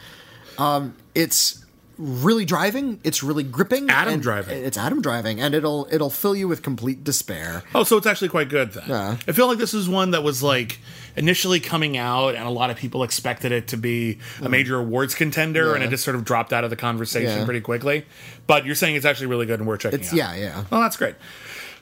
[0.60, 1.66] Um, it's
[2.00, 3.00] really driving.
[3.04, 3.90] It's really gripping.
[3.90, 4.64] Adam and driving.
[4.64, 7.64] It's Adam driving, and it'll it'll fill you with complete despair.
[7.76, 8.86] Oh, so it's actually quite good then.
[8.88, 9.18] Yeah.
[9.28, 10.80] I feel like this is one that was like
[11.16, 15.14] initially coming out, and a lot of people expected it to be a major awards
[15.14, 15.88] contender, and Mm.
[15.88, 17.46] It just sort of dropped out of the conversation Yeah.
[17.46, 18.06] pretty quickly.
[18.48, 20.16] But you're saying it's actually really good, and we're checking It's out.
[20.16, 20.64] yeah, yeah.
[20.70, 21.16] Well, that's great.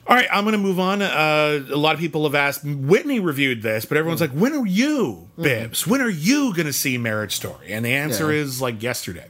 [0.06, 1.02] All right, I'm going to move on.
[1.02, 2.64] Uh, a lot of people have asked.
[2.64, 5.86] Whitney reviewed this, but everyone's like, "When are you, Bibbs?
[5.86, 8.32] When are you going to see Marriage Story?" And the answer.
[8.32, 8.40] Yeah.
[8.40, 9.26] is like yesterday.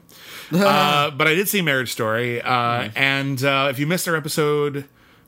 [0.52, 4.76] Uh, but I did see Marriage Story, uh, and uh, if you missed our episode
[4.78, 4.84] a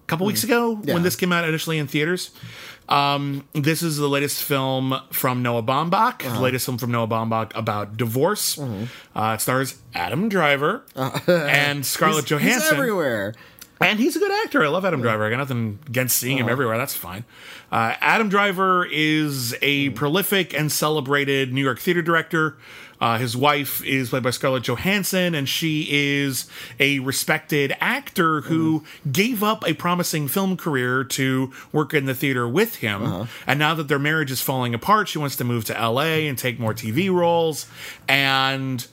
[0.07, 0.89] couple weeks ago Mm-hmm.
[0.89, 0.95] Yeah.
[0.95, 2.31] when this came out initially in theaters,
[2.89, 6.35] um, this is the latest film from Noah Baumbach, Uh-huh.
[6.35, 8.57] the latest film from Noah Baumbach about divorce.
[8.57, 9.19] Mm-hmm.
[9.19, 10.85] Uh, it stars Adam Driver
[11.27, 12.39] and Scarlett Uh-huh.
[12.39, 12.77] He's Johansson.
[12.77, 13.35] everywhere.
[13.83, 14.63] And he's a good actor.
[14.63, 15.25] I love Adam Driver.
[15.25, 16.77] I got nothing against seeing him everywhere.
[16.77, 17.25] That's fine.
[17.73, 22.59] Uh, Adam Driver is a prolific and celebrated New York theater director.
[23.01, 26.49] Uh, his wife is played by Scarlett Johansson, and she is
[26.79, 32.47] a respected actor who gave up a promising film career to work in the theater
[32.47, 33.03] with him.
[33.47, 36.37] And now that their marriage is falling apart, she wants to move to LA and
[36.37, 37.67] take more TV roles.
[38.07, 38.87] And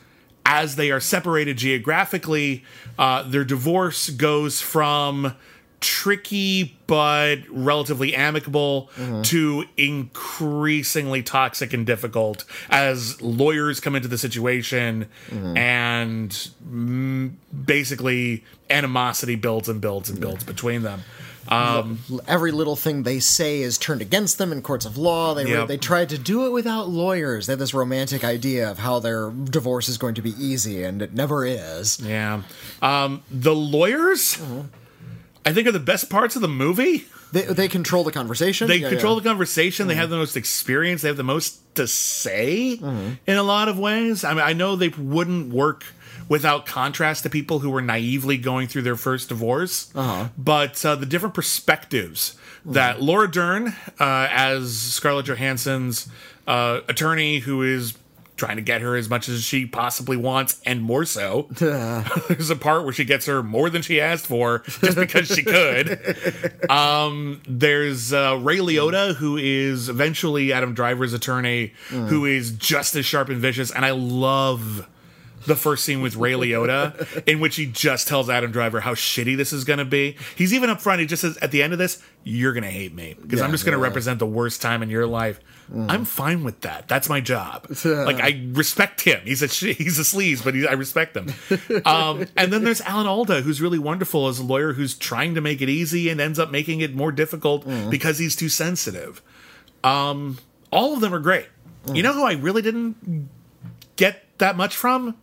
[0.45, 2.63] as they are separated geographically,
[2.97, 5.35] uh, their divorce goes from
[5.79, 8.89] tricky but relatively amicable
[9.23, 16.31] to increasingly toxic and difficult as lawyers come into the situation and
[16.67, 17.31] mm,
[17.65, 21.03] basically animosity builds and builds and builds between them.
[21.49, 25.33] Um, Every little thing they say is turned against them in courts of law.
[25.33, 25.69] They Yep.
[25.69, 27.47] they tried to do it without lawyers.
[27.47, 31.01] They have this romantic idea of how their divorce is going to be easy, and
[31.01, 32.01] it never is.
[32.01, 32.41] yeah.
[32.81, 34.37] Um, the lawyers,
[35.47, 37.05] I think, are the best parts of the movie.
[37.31, 38.67] They they control the conversation.
[38.67, 39.21] They Yeah, control yeah.
[39.21, 39.87] the conversation.
[39.87, 41.01] They have the most experience.
[41.01, 44.23] They have the most to say in a lot of ways.
[44.23, 45.85] I mean, I know they wouldn't work
[46.29, 49.89] without contrast to people who were naively going through their first divorce.
[50.37, 53.69] But uh, the different perspectives that Laura Dern,
[53.99, 56.09] uh, as Scarlett Johansson's
[56.45, 57.93] uh, attorney, who is
[58.37, 61.47] trying to get her as much as she possibly wants and more so.
[61.51, 65.43] There's a part where she gets her more than she asked for just because she
[65.43, 65.99] could.
[67.47, 73.29] There's uh, Ray Liotta, who is eventually Adam Driver's attorney, who is just as sharp
[73.29, 73.71] and vicious.
[73.71, 74.87] And I love
[75.45, 79.35] the first scene with Ray Liotta, in which he just tells Adam Driver how shitty
[79.35, 80.17] this is going to be.
[80.35, 80.99] He's even up front.
[80.99, 83.51] He just says, at the end of this, you're going to hate me because I'm
[83.51, 83.87] just going to yeah.
[83.87, 85.39] represent the worst time in your life.
[85.75, 86.87] I'm fine with that.
[86.87, 87.67] That's my job.
[87.85, 89.19] like I respect him.
[89.23, 91.33] He's a sh- he's a sleaze, but he, I respect him.
[91.85, 95.41] Um, and then there's Alan Alda, who's really wonderful as a lawyer who's trying to
[95.41, 99.21] make it easy and ends up making it more difficult because he's too sensitive.
[99.83, 100.37] Um,
[100.71, 101.47] all of them are great.
[101.93, 103.29] You know who I really didn't
[103.95, 105.15] get that much from?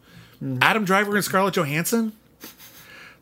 [0.60, 2.12] Adam Driver and Scarlett Johansson.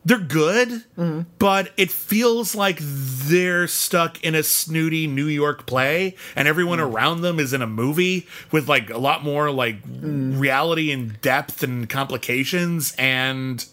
[0.05, 1.21] They're good, mm-hmm.
[1.39, 6.91] but it feels like they're stuck in a snooty New York play, and everyone mm.
[6.91, 10.37] around them is in a movie with like a lot more like mm.
[10.37, 13.65] reality and depth and complications, and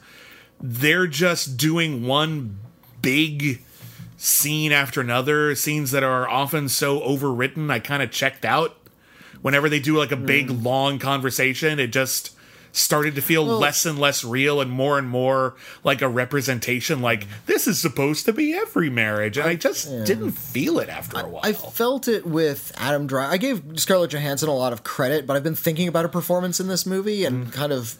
[0.61, 2.61] they're just doing one
[3.03, 3.63] big
[4.17, 7.73] scene after another, scenes that are often so overwritten.
[7.73, 8.77] I kind of checked out
[9.43, 10.65] whenever they do like a big mm.
[10.65, 11.81] long conversation.
[11.81, 12.37] It just
[12.73, 17.27] started to feel less and less real and more and more like a representation like
[17.47, 21.29] this is supposed to be every marriage and i just didn't feel it after a
[21.29, 23.33] while I felt it with Adam Driver.
[23.33, 26.61] I gave Scarlett Johansson a lot of credit, but I've been thinking about her performance
[26.61, 27.97] in this movie and kind of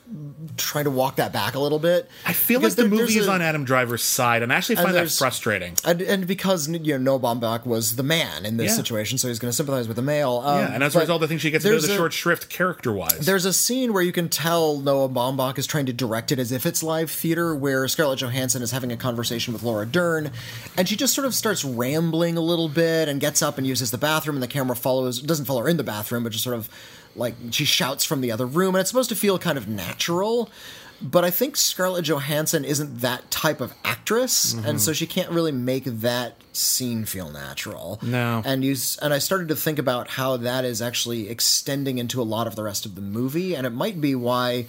[0.57, 2.05] trying to walk that back a little bit.
[2.07, 2.11] Mm.
[2.27, 4.77] i feel Because like the movie is a- on adam driver's side and i actually
[4.77, 8.73] find that frustrating And, and because you know Noah Baumbach was the man in this
[8.73, 8.77] Yeah.
[8.77, 10.43] situation, so he's going to sympathize with the male.
[10.45, 12.13] Um, yeah and as a result i think she gets a bit of the short
[12.13, 15.93] shrift character wise There's a scene where you can tell Noah Baumbach is trying to
[15.93, 19.63] direct it as if it's live theater, where Scarlett Johansson is having a conversation with
[19.63, 20.31] Laura Dern,
[20.77, 23.91] and she just sort of starts rambling a little bit and gets up and uses
[23.91, 26.57] the bathroom, and the camera follows doesn't follow her in the bathroom, but just sort
[26.57, 26.69] of
[27.17, 30.51] like she shouts from the other room, and it's supposed to feel kind of natural.
[31.03, 34.67] But I think Scarlett Johansson isn't that type of actress, Mm-hmm.
[34.67, 37.99] and so she can't really make that scene feel natural.
[38.03, 38.43] No.
[38.45, 42.25] And you and I started to think about how that is actually extending into a
[42.25, 44.67] lot of the rest of the movie, and it might be why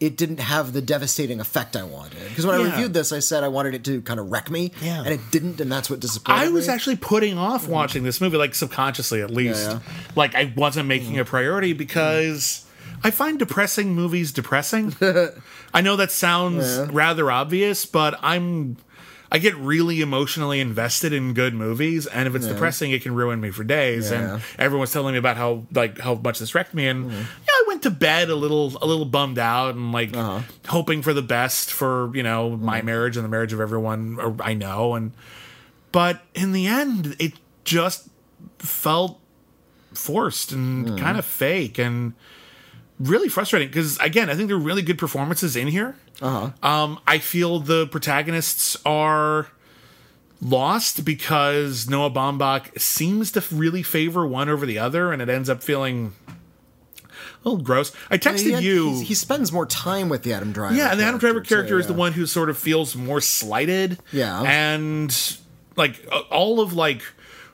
[0.00, 2.26] it didn't have the devastating effect I wanted.
[2.30, 4.72] Because when I reviewed this, I said I wanted it to kind of wreck me,
[4.82, 5.00] Yeah.
[5.04, 6.72] and it didn't, and that's what disappointed I was me.
[6.74, 9.62] actually putting off watching this movie, like subconsciously at least.
[9.62, 9.80] yeah.
[10.16, 12.64] Like I wasn't making a priority because
[13.02, 14.94] I find depressing movies depressing.
[15.74, 18.76] I know that sounds rather obvious, but I'm
[19.32, 23.40] I get really emotionally invested in good movies, and if it's depressing, it can ruin
[23.40, 24.10] me for days.
[24.10, 24.34] Yeah.
[24.34, 27.64] And everyone's telling me about how like how much this wrecked me, and yeah, I
[27.68, 30.40] went to bed a little a little bummed out and like Uh-huh.
[30.66, 32.64] hoping for the best for you know Mm-hmm.
[32.64, 35.12] my marriage and the marriage of everyone I know and
[35.92, 38.08] but in the end it just
[38.58, 39.20] felt
[39.94, 40.98] forced and Mm.
[40.98, 42.14] kind of fake and
[43.00, 45.96] really frustrating because again I think there are really good performances in here.
[46.22, 46.50] Uh-huh.
[46.62, 49.48] Um, I feel the protagonists are
[50.42, 55.48] lost because Noah Baumbach seems to really favor one over the other, and it ends
[55.50, 57.92] up feeling a little gross.
[58.10, 59.00] I texted He had- you.
[59.00, 60.74] he spends more time with the Adam Driver.
[60.74, 63.20] yeah, and the Adam Driver character too, is the one who sort of feels more
[63.20, 63.98] slighted.
[64.12, 64.42] Yeah.
[64.42, 65.14] and
[65.76, 67.02] like all of like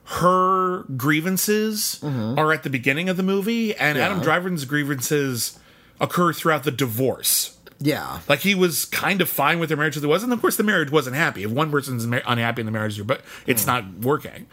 [0.06, 4.24] her grievances are at the beginning of the movie, and Adam Mm-hmm.
[4.24, 5.58] Driver's grievances
[6.00, 7.56] occur throughout the divorce.
[7.78, 10.40] Yeah, Like he was kind of fine with their marriage as it was, and of
[10.40, 11.42] course the marriage wasn't happy.
[11.42, 13.70] If one person's ma- unhappy in the marriage, but it's Hmm.
[13.70, 14.46] not working.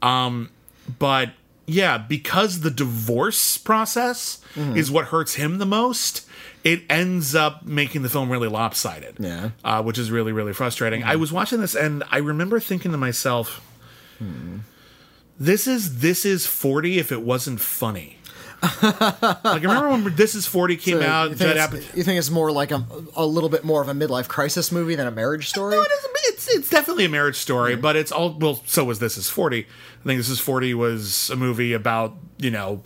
[0.00, 0.48] Um,
[0.98, 1.30] but
[1.66, 4.74] yeah, because the divorce process Hmm.
[4.76, 6.26] is what hurts him the most,
[6.64, 9.16] it ends up making the film really lopsided.
[9.18, 9.50] Yeah.
[9.64, 11.02] uh, which is really really frustrating.
[11.04, 13.60] I was watching this and I remember thinking to myself,
[15.38, 18.18] "This is this is forty if it wasn't funny."
[18.62, 21.30] like I remember when This Is Forty came So out.
[21.30, 22.84] you, think it's, you think it's more like a,
[23.16, 25.74] a little bit more of a midlife crisis movie than a marriage story?
[25.74, 28.62] No, it is, it's it's definitely a marriage story, but it's all well.
[28.66, 29.66] So was this is forty.
[30.00, 32.82] I think this is forty was a movie about you know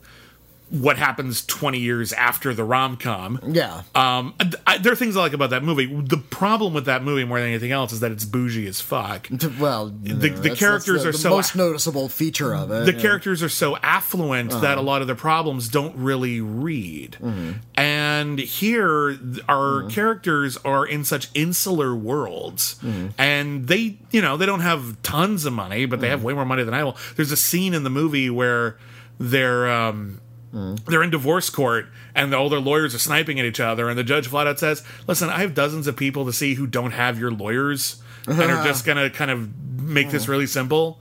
[0.68, 3.38] what happens twenty years after the rom com.
[3.46, 4.34] Yeah, Um,
[4.66, 5.86] I, there are things I like about that movie.
[5.86, 9.28] The problem with that movie more than anything else is that it's bougie as fuck.
[9.60, 12.86] well, you know, the that's- characters that's are the so- most noticeable feature of it.
[12.86, 13.00] The yeah.
[13.00, 14.60] characters are so affluent uh-huh.
[14.60, 17.16] that a lot of the problems don't really read.
[17.20, 17.52] Mm-hmm.
[17.76, 19.10] And here,
[19.48, 19.88] our mm-hmm.
[19.88, 23.08] characters are in such insular worlds, mm-hmm.
[23.18, 26.44] and they, you know, they don't have tons of money, but they have way more
[26.44, 26.96] money than I will.
[27.14, 28.78] There's a scene in the movie where
[29.20, 29.70] they're.
[29.70, 30.20] Um,
[30.52, 34.04] they're in divorce court and all their lawyers are sniping at each other and the
[34.04, 37.18] judge flat out says listen i have dozens of people to see who don't have
[37.18, 40.98] your lawyers and are just gonna kind of make this really simple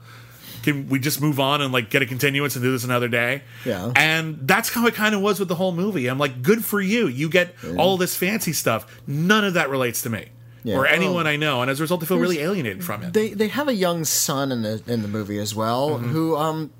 [0.62, 3.42] can we just move on and like get a continuance and do this another day
[3.64, 3.92] Yeah.
[3.96, 6.80] and that's how it kind of was with the whole movie i'm like good for
[6.80, 10.26] you you get all this fancy stuff none of that relates to me
[10.64, 10.76] Yeah.
[10.76, 13.28] or anyone i know and as a result i feel really alienated from it They
[13.30, 16.08] they have a young son in the in the movie as well, Mm-hmm.
[16.10, 16.70] who um.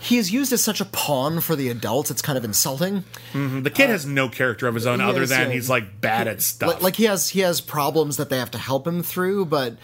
[0.00, 2.10] He is used as such a pawn for the adults.
[2.10, 3.04] It's kind of insulting.
[3.34, 5.54] the kid has no character of his own other than yeah.
[5.54, 8.50] he's like bad at stuff Like, like he has he has problems that they have
[8.52, 9.76] to help him through, but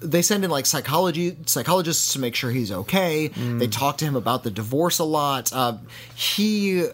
[0.00, 3.28] they send in like psychology psychologists to make sure he's okay.
[3.28, 5.52] They talk to him about the divorce a lot.
[5.52, 5.76] Uh,
[6.14, 6.86] he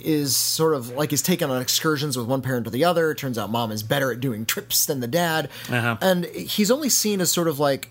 [0.00, 3.10] is sort of like he's taken on excursions with one parent or the other.
[3.10, 5.96] It turns out mom is better at doing trips than the dad, Uh-huh.
[6.00, 7.90] and he's only seen as sort of like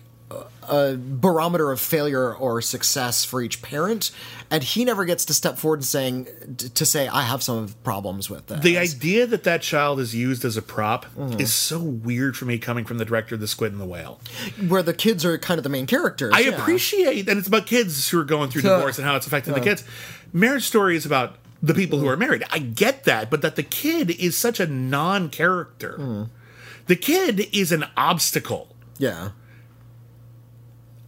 [0.68, 4.10] a barometer of failure or success for each parent,
[4.50, 6.28] and he never gets to step forward and saying
[6.74, 8.60] to say I have some problems with this.
[8.60, 11.40] the idea that that child is used as a prop Mm-hmm.
[11.40, 14.20] is so weird for me coming from the director of the squid and the whale
[14.68, 16.32] where the kids are kind of the main characters.
[16.34, 16.50] I yeah.
[16.50, 19.60] appreciate, and it's about kids who are going through divorce and how it's affecting the
[19.60, 19.82] kids.
[20.32, 22.44] Marriage Story is about the people who are married.
[22.50, 25.96] I get that, but that the kid is such a non-character.
[25.96, 26.22] Hmm.
[26.86, 28.74] The kid is an obstacle.
[28.98, 29.30] Yeah,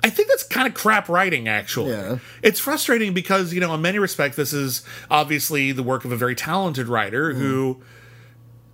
[0.05, 1.93] I think that's kind of crap writing, actually.
[1.93, 2.19] Yeah.
[2.43, 6.17] It's frustrating because, you know, in many respects, this is obviously the work of a
[6.17, 7.81] very talented writer who,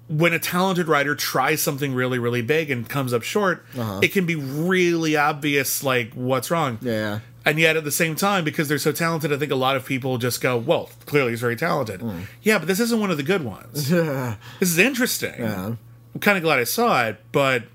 [0.09, 3.65] when a talented writer tries something really, really big and comes up short,
[4.03, 6.79] it can be really obvious, like, what's wrong.
[6.81, 9.77] yeah, And yet, at the same time, because they're so talented, I think a lot
[9.77, 12.03] of people just go, well, clearly he's very talented.
[12.43, 13.91] Yeah, but this isn't one of the good ones.
[13.91, 14.37] this
[14.71, 15.45] is interesting.
[16.15, 17.67] I'm kind of glad I saw it, but mm,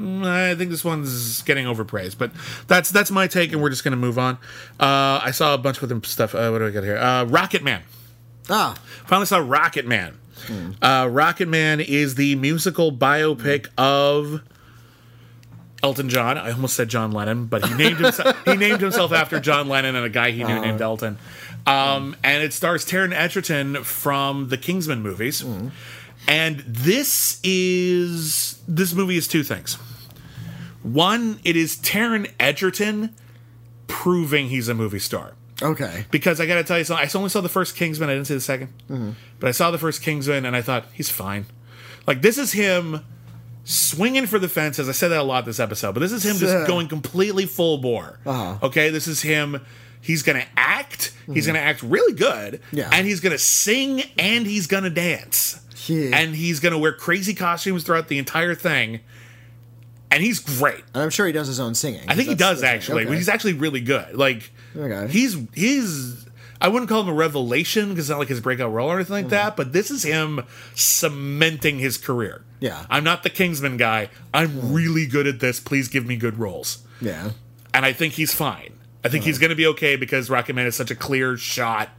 [0.00, 2.18] I think this one's getting overpraised.
[2.18, 2.32] But
[2.66, 4.34] that's that's my take, and we're just going to move on.
[4.80, 6.34] Uh, I saw a bunch of them stuff.
[6.34, 6.96] Uh, what do I got here?
[6.96, 7.82] Uh, Rocketman.
[8.50, 8.74] ah,
[9.06, 10.14] Finally saw Rocketman.
[10.82, 14.42] Uh, Rocketman is the musical biopic of
[15.82, 16.36] Elton John.
[16.36, 19.94] I almost said John Lennon, but he named himself he named himself after John Lennon
[19.96, 21.18] and a guy he knew named Elton.
[21.66, 25.42] Um, and it stars Taron Egerton from the Kingsman movies.
[26.26, 29.74] And this is this movie is two things.
[30.82, 33.14] One, it is Taron Egerton
[33.86, 35.32] proving he's a movie star
[35.62, 37.06] okay, because I got to tell you something.
[37.06, 38.08] I only saw the first Kingsman.
[38.08, 41.10] I didn't see the 2nd but I saw the first Kingsman, and I thought he's
[41.10, 41.46] fine.
[42.06, 43.04] Like this is him
[43.64, 44.88] swinging for the fences.
[44.88, 47.78] I said that a lot this episode, but this is him just going completely full
[47.78, 48.18] bore.
[48.26, 48.58] Uh-huh.
[48.66, 49.64] Okay, this is him.
[50.00, 51.14] He's gonna act.
[51.32, 52.60] He's gonna act really good.
[52.72, 52.90] Yeah.
[52.92, 55.60] and he's gonna sing and he's gonna dance.
[55.88, 56.16] Yeah.
[56.16, 59.00] And he's gonna wear crazy costumes throughout the entire thing.
[60.10, 60.84] And he's great.
[60.94, 62.04] and I'm sure he does his own singing.
[62.06, 63.04] I think he does actually.
[63.04, 63.16] okay.
[63.16, 64.16] He's actually really good.
[64.16, 65.12] Like Okay.
[65.12, 66.24] he's he's
[66.60, 69.12] I wouldn't call him a revelation because it's not like his breakout role or anything
[69.12, 69.30] like mm-hmm.
[69.30, 70.44] that, but this is him
[70.74, 72.44] cementing his career.
[72.60, 72.86] Yeah.
[72.88, 74.08] I'm not the Kingsman guy.
[74.32, 74.74] I'm mm.
[74.74, 75.60] really good at this.
[75.60, 76.82] Please give me good roles.
[77.02, 77.32] Yeah.
[77.74, 78.72] And I think he's fine.
[79.04, 79.40] I think he's uh-huh.
[79.42, 81.90] going to be okay because Rocketman is such a clear shot.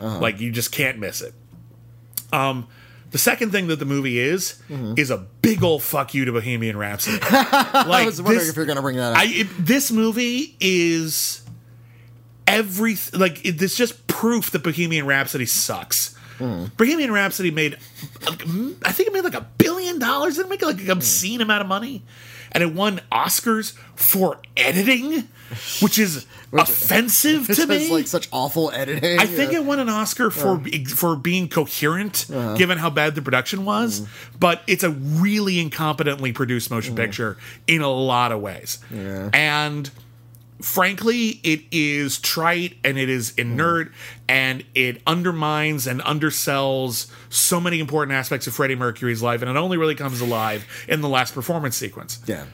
[0.00, 0.18] Uh-huh.
[0.20, 1.34] Like, you just can't miss it.
[2.32, 2.68] Um,
[3.10, 4.94] the second thing that the movie is, mm-hmm.
[4.96, 7.18] is a big old fuck you to Bohemian Rhapsody.
[7.20, 9.18] like, I was wondering this- if you're going to bring that up.
[9.18, 11.42] I it, this movie is
[12.46, 16.16] every like it, it's just proof that Bohemian Rhapsody sucks.
[16.38, 16.66] Hmm.
[16.76, 17.78] Bohemian Rhapsody made,
[18.24, 20.36] I think it made like a billion dollars.
[20.36, 22.04] Didn't it make like an obscene amount of money,
[22.52, 25.28] and it won Oscars for editing,
[25.80, 27.90] which is offensive to me.
[27.90, 29.18] like such awful editing.
[29.18, 29.58] I think Yeah.
[29.58, 30.60] it won an Oscar for
[30.94, 32.56] for being coherent, uh-huh.
[32.56, 34.00] given how bad the production was.
[34.00, 34.38] Mm-hmm.
[34.40, 39.30] But it's a really incompetently produced motion picture in a lot of ways, yeah.
[39.32, 39.90] and
[40.60, 43.92] frankly, it is trite and it is inert
[44.28, 49.56] and it undermines and undersells so many important aspects of Freddie Mercury's life, and it
[49.56, 52.20] only really comes alive in the last performance sequence.
[52.26, 52.46] Yeah.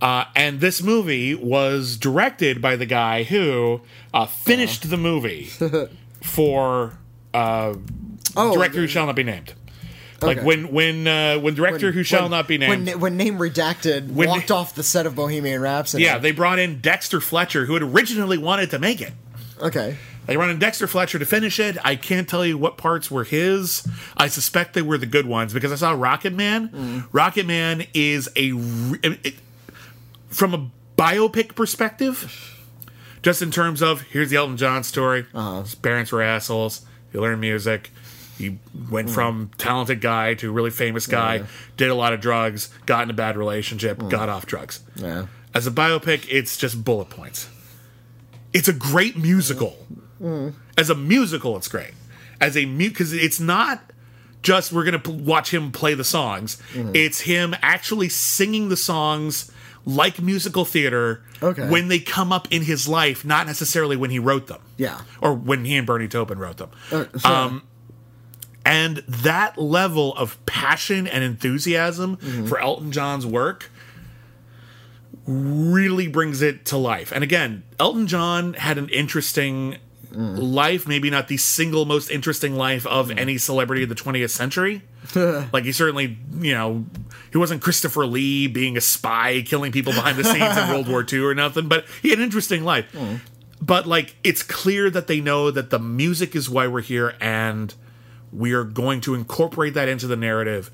[0.00, 3.82] Uh, and this movie was directed by the guy who
[4.14, 5.50] uh, finished the movie
[6.22, 6.98] for
[7.34, 7.74] uh,
[8.36, 9.54] Oh, director who shall not be named.
[10.22, 10.46] Like Okay.
[10.46, 12.86] when when uh, when director who shall when- not be named.
[12.86, 16.04] When, when name redacted When- walked off the set of Bohemian Rhapsody.
[16.04, 19.12] yeah, they brought in Dexter Fletcher, who had originally wanted to make it.
[19.60, 19.96] okay.
[20.26, 21.76] They brought in Dexter Fletcher to finish it.
[21.82, 23.84] I can't tell you what parts were his.
[24.16, 27.06] I suspect they were the good ones because I saw Rocketman.
[27.10, 28.52] Rocket Man is a
[29.02, 29.34] it,
[30.28, 32.62] from a biopic perspective,
[33.22, 35.26] just in terms of here's the Elton John story.
[35.62, 36.82] His parents were assholes.
[37.10, 37.90] He learned music.
[38.40, 38.58] He
[38.90, 39.14] went hmm.
[39.14, 41.44] from talented guy to really famous guy.
[41.76, 42.70] Did a lot of drugs.
[42.86, 44.00] Got in a bad relationship.
[44.00, 44.08] Hmm.
[44.08, 44.80] Got off drugs.
[44.96, 45.26] Yeah.
[45.54, 47.48] As a biopic, it's just bullet points.
[48.52, 49.76] It's a great musical.
[50.18, 50.50] Hmm.
[50.78, 51.92] As a musical, it's great.
[52.40, 53.82] As a mute, because it's not
[54.42, 56.60] just we're gonna p- watch him play the songs.
[56.74, 59.50] It's him actually singing the songs
[59.84, 61.68] like musical theater Okay.
[61.68, 64.60] when they come up in his life, not necessarily when he wrote them.
[64.76, 65.00] Yeah.
[65.20, 66.70] or when he and Bernie Taupin wrote them.
[66.90, 67.62] Uh, Um,
[68.64, 72.46] and that level of passion and enthusiasm Mm-hmm.
[72.46, 73.70] for Elton John's work
[75.26, 77.12] really brings it to life.
[77.12, 79.76] And again, Elton John had an interesting
[80.12, 80.38] mm.
[80.38, 83.18] life, maybe not the single most interesting life of mm.
[83.18, 84.82] any celebrity of the 20th century.
[85.52, 86.84] like he certainly, you know,
[87.32, 91.06] he wasn't Christopher Lee being a spy, killing people behind the scenes in World War
[91.10, 92.90] II or nothing, but he had an interesting life.
[92.92, 93.20] Mm.
[93.60, 97.74] But like it's clear that they know that the music is why we're here and
[98.32, 100.70] we are going to incorporate that into the narrative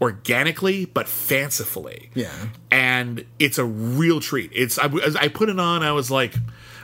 [0.00, 2.10] organically but fancifully.
[2.14, 2.32] Yeah.
[2.70, 4.50] and it's a real treat.
[4.54, 4.84] It's I,
[5.20, 6.34] I put it on i was like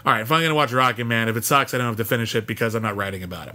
[0.05, 2.35] all right if i'm gonna watch rocketman if it sucks i don't have to finish
[2.35, 3.55] it because i'm not writing about it.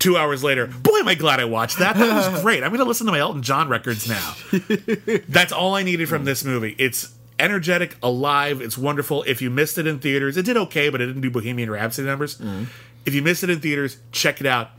[0.00, 1.96] Two hours later boy am i glad i watched that.
[1.96, 2.62] That was great.
[2.64, 4.34] I'm gonna listen to my elton john records now.
[5.28, 6.74] That's all i needed from this movie.
[6.78, 9.22] It's energetic alive it's wonderful.
[9.24, 12.08] If you missed it in theaters it did okay but it didn't do bohemian rhapsody
[12.08, 12.38] numbers.
[12.38, 12.64] Mm-hmm.
[13.06, 14.70] If you missed it in theaters check it out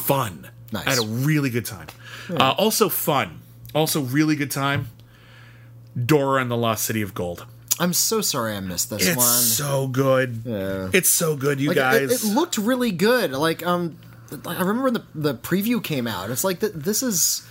[0.00, 0.86] fun Nice.
[0.86, 1.88] i had a really good time
[2.30, 3.40] uh, also fun
[3.74, 4.88] also really good time
[6.06, 7.46] dora and the lost city of gold
[7.78, 9.08] I'm so sorry I missed this one.
[9.08, 9.26] it's one.
[9.40, 10.90] so good Yeah.
[10.92, 13.32] it's so good you Like, guys It, looked really good.
[13.32, 13.96] Like um,
[14.46, 16.28] I remember when the the preview came out.
[16.30, 17.42] It's like th- this is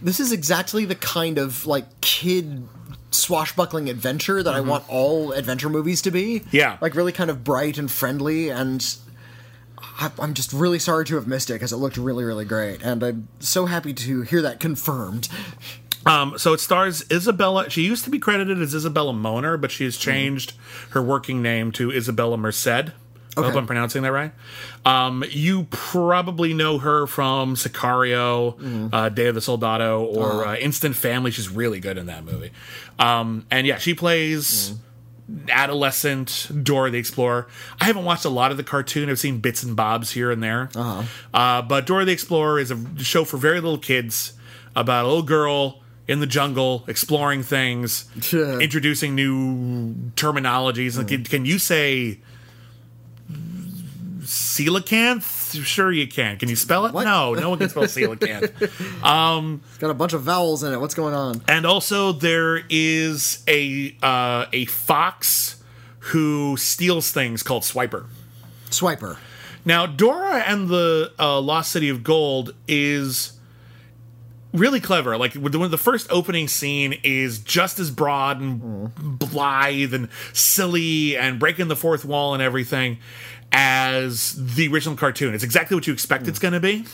[0.00, 2.68] this is exactly the kind of like kid
[3.10, 6.38] swashbuckling adventure that I want all adventure movies to be.
[6.38, 6.48] Mm-hmm.
[6.56, 6.78] Yeah.
[6.80, 8.80] like really kind of bright and friendly and.
[9.98, 12.82] I- I'm just really sorry to have missed it because it looked really, really great,
[12.82, 15.28] and I'm so happy to hear that confirmed.
[16.06, 17.68] Um, so it stars Isabella.
[17.68, 20.52] She used to be credited as Isabella Moner, but she has changed
[20.90, 22.92] her working name to Isabella Merced.
[23.36, 24.32] I hope I'm pronouncing that right.
[24.84, 30.96] Um, you probably know her from Sicario, uh, Day of the Soldado, or uh, Instant
[30.96, 31.30] Family.
[31.30, 32.50] She's really good in that movie.
[32.98, 34.74] Um, and yeah, she plays
[35.50, 37.48] adolescent Dora the Explorer.
[37.80, 39.10] I haven't watched a lot of the cartoon.
[39.10, 40.70] I've seen bits and bobs here and there.
[41.34, 44.32] Uh, but Dora the Explorer is a show for very little kids
[44.74, 48.58] about a little girl in the jungle exploring things, Yeah.
[48.58, 50.96] introducing new terminologies.
[50.96, 52.20] Like, Can, can you say
[54.22, 55.37] coelacanth?
[55.52, 56.38] Sure, you can.
[56.38, 56.92] Can you spell it?
[56.92, 57.04] What?
[57.04, 58.52] No, no one can spell coelacanth.
[59.68, 60.80] It's got a bunch of vowels in it.
[60.80, 61.42] What's going on?
[61.48, 65.62] And also, there is a uh, a fox
[65.98, 68.06] who steals things called Swiper.
[68.70, 69.18] Swiper.
[69.64, 73.38] Now, Dora and the uh, Lost City of Gold is
[74.52, 75.16] really clever.
[75.16, 81.38] Like when the, first opening scene is just as broad and blithe and silly and
[81.38, 82.98] breaking the fourth wall and everything
[83.52, 85.34] as the original cartoon.
[85.34, 86.84] It's exactly what you expect it's going to be.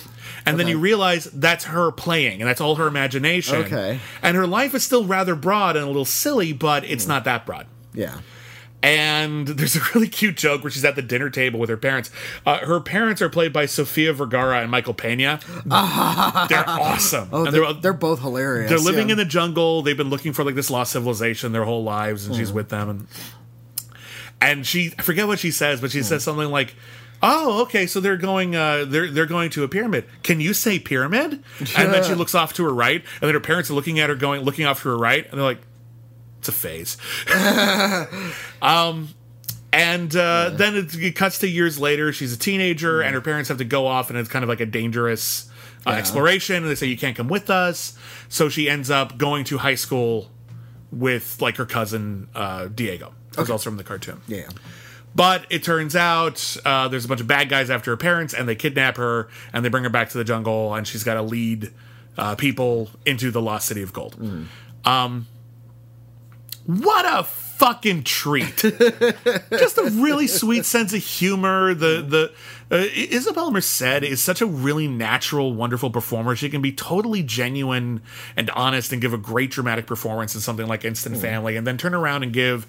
[0.47, 3.57] And then you realize that's her playing and that's all her imagination.
[3.57, 3.99] Okay.
[4.23, 7.45] And her life is still rather broad and a little silly, but it's not that
[7.47, 7.67] broad.
[7.93, 8.21] Yeah.
[8.83, 12.11] And there's a really cute joke where she's at the dinner table with her parents.
[12.45, 15.41] Uh, her parents are played by Sofia Vergara and Michael Pena.
[16.51, 17.29] they're awesome.
[17.33, 18.69] Oh, and they're, they're, they're both hilarious.
[18.69, 19.13] they're living yeah.
[19.13, 19.81] in the jungle.
[19.83, 22.55] They've been looking for like this lost civilization their whole lives, and she's Mm.
[22.55, 22.89] with them.
[22.91, 23.07] And
[24.45, 26.75] and she, I forget what she says, but she says something like,
[27.23, 30.05] "Oh, okay, so they're going, uh, they're they're going to a pyramid.
[30.23, 31.43] Can you say pyramid?"
[31.77, 34.11] And then she looks off to her right, and then her parents are looking at
[34.11, 35.63] her, going, looking off to her right, and they're like,
[36.39, 36.99] "It's a phase."
[38.63, 39.09] um.
[39.73, 42.13] And uh, then it, it cuts to years later.
[42.13, 44.61] She's a teenager, and her parents have to go off, and it's kind of like
[44.61, 45.51] a dangerous
[45.85, 46.55] uh, exploration.
[46.55, 47.99] And they say you can't come with us,
[48.29, 50.31] so she ends up going to high school
[50.93, 54.21] with like her cousin uh, Diego, who's also from the cartoon.
[54.27, 54.49] Yeah.
[55.15, 58.49] But it turns out uh, there's a bunch of bad guys after her parents, and
[58.49, 61.23] they kidnap her and they bring her back to the jungle, and she's got to
[61.23, 61.73] lead
[62.19, 64.17] uh, people into the lost city of gold.
[64.85, 65.27] Um,
[66.67, 68.57] what a fucking treat!
[69.51, 71.75] Just a really sweet sense of humor.
[71.75, 72.33] The
[72.69, 76.35] the uh, Isabella Merced is such a really natural, wonderful performer.
[76.35, 78.03] She can be totally genuine
[78.37, 81.77] and honest, and give a great dramatic performance in something like Instant Family, and then
[81.77, 82.67] turn around and give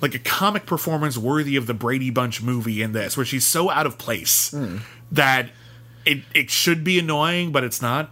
[0.00, 3.70] like a comic performance worthy of the Brady Bunch movie in this, where she's so
[3.70, 4.54] out of place
[5.12, 5.50] that
[6.04, 8.10] it it should be annoying, but it's not.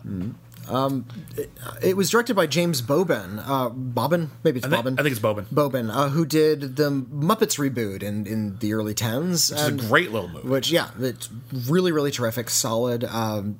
[1.82, 3.42] It was directed by James Boban.
[3.46, 4.30] Uh, Bobbin?
[4.42, 4.98] Maybe it's I think, Bobbin.
[4.98, 5.46] I think it's Bobin.
[5.52, 9.52] Bobin, uh, who did the Muppets reboot in, in the early 10s.
[9.52, 10.48] It's a great little movie.
[10.48, 13.04] Which, yeah, it's really, really terrific, solid.
[13.04, 13.58] Um,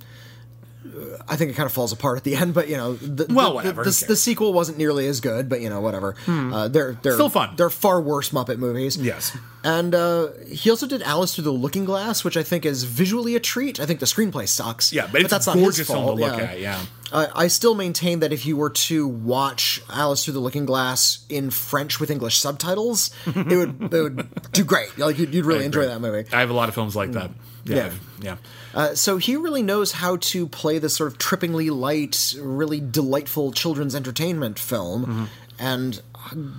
[1.28, 3.50] I think it kind of falls apart at the end, but you know, the, Well,
[3.50, 6.14] the- whatever, The, the, sequel wasn't nearly as good, but you know, whatever.
[6.26, 7.54] Uh, they're they're Still fun.
[7.56, 8.96] They're far worse Muppet movies.
[8.96, 9.36] Yes.
[9.62, 13.34] and uh, he also did Alice Through the Looking Glass, which I think is visually
[13.36, 13.80] a treat.
[13.80, 14.92] I think the screenplay sucks.
[14.92, 16.18] Yeah, but it's that's not gorgeous his film fault.
[16.18, 16.44] to look yeah.
[16.44, 16.60] at.
[16.60, 16.80] Yeah.
[17.12, 21.24] Uh, I still maintain that if you were to watch Alice Through the Looking Glass
[21.28, 24.96] in French with English subtitles, it would it would do great.
[24.98, 26.28] Like you'd, you'd really enjoy that movie.
[26.32, 27.30] I have a lot of films like that.
[27.64, 27.76] Yeah.
[27.76, 27.92] Yeah.
[28.20, 28.36] Yeah.
[28.74, 33.52] Uh, so he really knows how to play this sort of trippingly light, really delightful
[33.52, 35.02] children's entertainment film.
[35.06, 35.24] Mm-hmm.
[35.58, 36.02] And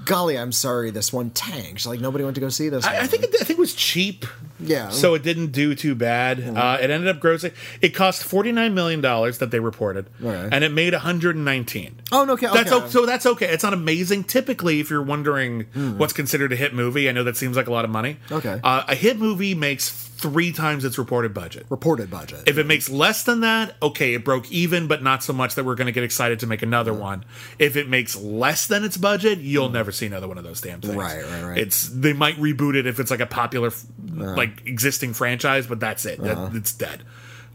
[0.06, 1.86] golly, I'm sorry, this one tanked.
[1.86, 2.86] Like nobody went to go see this.
[2.86, 4.26] I, I think it, I think it was cheap.
[4.58, 4.90] Yeah.
[4.90, 6.40] So it didn't do too bad.
[6.40, 7.54] Uh, it ended up grossing.
[7.82, 11.44] It cost forty nine million dollars that they reported, and it made one hundred and
[11.44, 12.00] nineteen.
[12.14, 12.86] Oh, no, okay, That's okay.
[12.86, 13.48] o- so that's okay.
[13.48, 14.24] It's not amazing.
[14.24, 15.98] Typically, if you're wondering Hmm.
[15.98, 18.16] what's considered a hit movie, I know that seems like a lot of money.
[18.32, 18.62] Okay.
[18.64, 19.90] Uh, a hit movie makes
[20.26, 21.68] three times its reported budget.
[21.70, 22.42] reported budget.
[22.48, 25.66] If it makes less than that, okay, it broke even, but not so much that
[25.66, 27.24] we're going to get excited to make another one.
[27.60, 30.82] If it makes less than its budget, you'll never see another one of those damn
[30.82, 30.96] things.
[30.96, 31.58] Right, right, right.
[31.60, 33.86] It's they might reboot it if it's like a popular, f
[34.16, 36.20] like existing franchise, but that's it.
[36.20, 36.50] Uh-huh.
[36.54, 37.04] it's dead.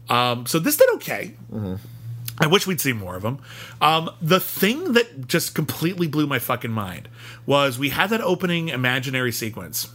[0.09, 1.35] Um, so this did okay.
[1.51, 1.75] Mm-hmm.
[2.39, 3.39] I wish we'd see more of them.
[3.81, 7.09] Um, the thing that just completely blew my fucking mind
[7.45, 9.89] was we had that opening imaginary sequence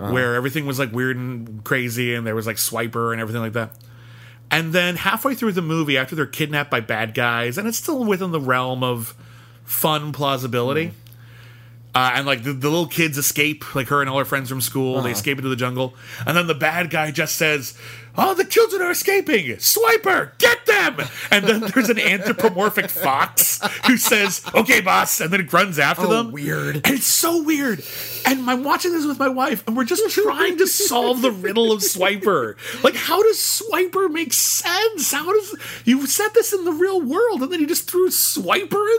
[0.00, 0.12] Uh-huh.
[0.12, 3.52] where everything was like weird and crazy, and there was like Swiper and everything like
[3.52, 3.72] that.
[4.50, 8.04] And then halfway through the movie, after they're kidnapped by bad guys, and it's still
[8.04, 9.14] within the realm of
[9.64, 10.86] fun plausibility.
[10.86, 10.96] Mm-hmm.
[11.92, 14.60] Uh, and like the, the little kids escape, like her and all her friends from
[14.60, 15.06] school, Uh-huh.
[15.06, 15.94] they escape into the jungle,
[16.26, 17.76] and then the bad guy just says,
[18.16, 19.46] "Oh, the children are escaping!
[19.56, 20.96] Swiper, get them!"
[21.30, 26.06] And then there's an anthropomorphic fox who says, "Okay, boss," and then it runs after
[26.06, 26.32] Oh, them.
[26.32, 26.76] weird.
[26.76, 27.82] and it's so weird.
[28.26, 31.72] And I'm watching this with my wife, and we're just trying to solve the riddle
[31.72, 32.56] of Swiper.
[32.84, 35.12] Like, how does Swiper make sense?
[35.12, 38.72] How does you set this in the real world, and then you just threw Swiper
[38.72, 38.98] in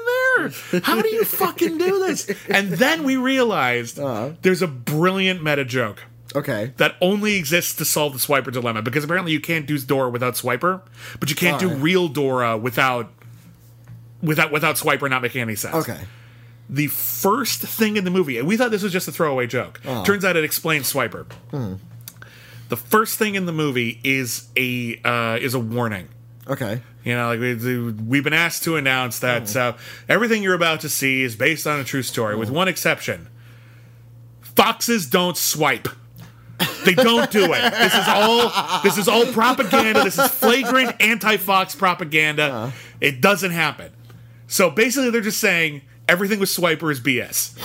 [0.71, 0.81] there?
[0.81, 2.29] How do you fucking do this?
[2.49, 4.31] And then we realized uh-huh.
[4.41, 6.03] there's a brilliant meta joke
[6.35, 6.73] okay.
[6.77, 10.35] that only exists to solve the Swiper dilemma because apparently you can't do Dora without
[10.35, 10.81] Swiper,
[11.19, 13.11] but you can't do real Dora without
[14.21, 15.99] without without Swiper not making any sense Okay.
[16.69, 19.81] the first thing in the movie, and we thought this was just a throwaway joke.
[20.05, 21.25] Turns out it explains Swiper.
[22.69, 26.07] The first thing in the movie is a uh, is a warning.
[26.47, 26.81] Okay.
[27.03, 29.73] You know, like we, we've been asked to announce that uh,
[30.07, 33.27] everything you're about to see is based on a true story, with one exception:
[34.41, 35.87] foxes don't swipe.
[36.85, 37.71] They don't do it.
[37.73, 38.81] This is all.
[38.81, 40.03] This is all propaganda.
[40.03, 42.43] This is flagrant anti-fox propaganda.
[42.43, 42.71] Uh-huh.
[42.99, 43.91] It doesn't happen.
[44.47, 47.57] So basically, they're just saying everything with Swiper is BS.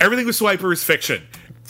[0.00, 1.22] Everything with Swiper is fiction.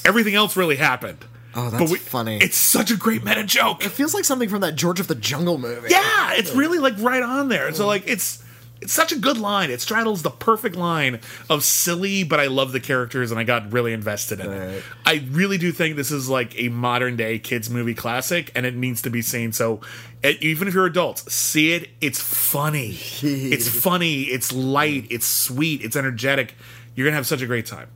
[0.05, 1.19] Everything else really happened.
[1.57, 2.39] Oh, that's funny.
[2.39, 3.85] It's such a great meta joke.
[3.85, 5.89] It feels like something from that George of the Jungle movie.
[5.89, 7.73] Yeah, it's really like right on there.
[7.73, 8.44] So like it's
[8.85, 9.71] it's such a good line.
[9.71, 13.73] It straddles the perfect line of silly, but I love the characters and I got
[13.73, 14.75] really invested in it.
[14.75, 14.83] Right.
[15.07, 18.77] I really do think this is like a modern day kids movie classic, and it
[18.77, 19.53] needs to be seen.
[19.53, 19.81] So,
[20.23, 21.89] even if you're adults, see it.
[22.03, 22.91] It's funny.
[23.23, 24.25] it's funny.
[24.25, 25.07] It's light.
[25.09, 25.81] It's sweet.
[25.81, 26.55] It's energetic.
[26.95, 27.89] You're gonna have such a great time.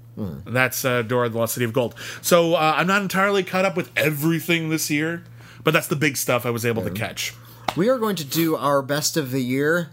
[0.47, 1.95] That's uh, Dora the Lost City of Gold.
[2.23, 5.23] So uh, I'm not entirely caught up with everything this year,
[5.63, 7.35] but that's the big stuff I was able to catch.
[7.77, 9.91] We are going to do our best of the year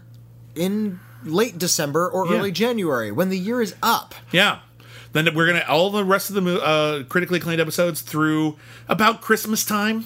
[0.56, 2.38] in late December or Yeah.
[2.38, 4.14] early January when the year is up.
[4.32, 4.58] Yeah.
[5.12, 8.56] Then we're gonna all the rest of the uh, critically acclaimed episodes through
[8.88, 10.04] about Christmas time.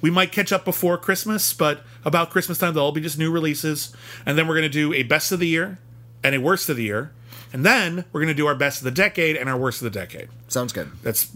[0.00, 3.30] We might catch up before Christmas, but about Christmas time they'll all be just new
[3.32, 3.92] releases.
[4.24, 5.78] And then we're gonna do a best of the year
[6.22, 7.10] and a worst of the year,
[7.52, 9.98] and then we're gonna do our best of the decade and our worst of the
[9.98, 10.28] decade.
[10.46, 10.90] Sounds good.
[11.02, 11.28] That's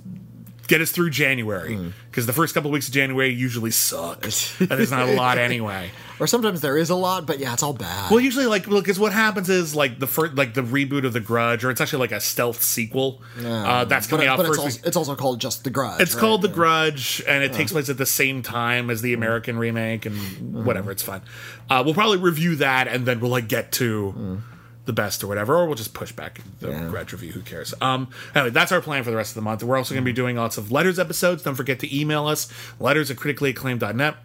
[0.67, 4.91] get us through January because the first couple weeks of January usually suck, and there's
[4.91, 5.91] not a lot anyway.
[6.19, 8.11] Or sometimes there is a lot, but yeah, it's all bad.
[8.11, 11.13] Well, usually, like, look, because what happens is like the first, like the reboot of
[11.13, 13.21] The Grudge, or it's actually like a stealth sequel.
[13.45, 16.01] uh, that's but coming out but it's, also, it's also called just The Grudge.
[16.01, 16.21] It's right?
[16.21, 20.07] called The Grudge, and it takes place at the same time as the American remake,
[20.07, 20.91] and whatever.
[20.91, 21.21] It's fun.
[21.69, 24.41] Uh, we'll probably review that, and then we'll like get to
[24.87, 26.89] the best or whatever, or we'll just push back the Yeah.
[26.89, 27.33] Grudge review.
[27.33, 27.75] Who cares?
[27.81, 29.63] Um, anyway, that's our plan for the rest of the month.
[29.63, 31.43] We're also going to be doing lots of letters episodes.
[31.43, 32.49] Don't forget to email us
[32.81, 34.17] letters at criticallyacclaimed.net.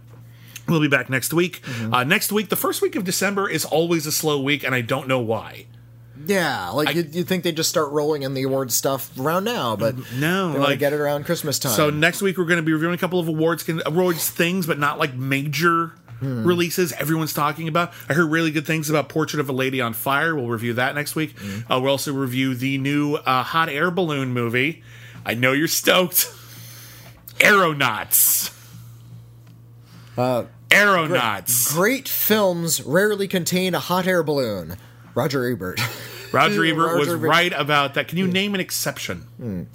[0.68, 1.62] We'll be back next week.
[1.92, 4.82] Uh, next week, the first week of December is always a slow week, and I
[4.82, 5.66] don't know why.
[6.28, 9.76] Yeah, like you'd, you'd think they'd just start rolling in the award stuff around now,
[9.76, 11.72] but No, they like- get it around Christmas time.
[11.72, 14.78] So next week we're going to be reviewing a couple of awards awards things, but
[14.78, 17.92] not like major releases everyone's talking about.
[18.08, 20.36] I heard really good things about Portrait of a Lady on Fire.
[20.36, 21.36] We'll review that next week.
[21.70, 24.84] Uh, we'll also review the new uh, hot air balloon movie.
[25.26, 26.32] I know you're stoked.
[27.40, 28.52] Aeronauts.
[30.18, 31.74] Uh, Aeronauts.
[31.74, 34.78] Great films rarely contain a hot air balloon.
[35.16, 35.82] Roger Ebert.
[36.32, 37.30] Roger Ebert was Ebert.
[37.30, 38.08] right about that.
[38.08, 39.68] Can you name an exception?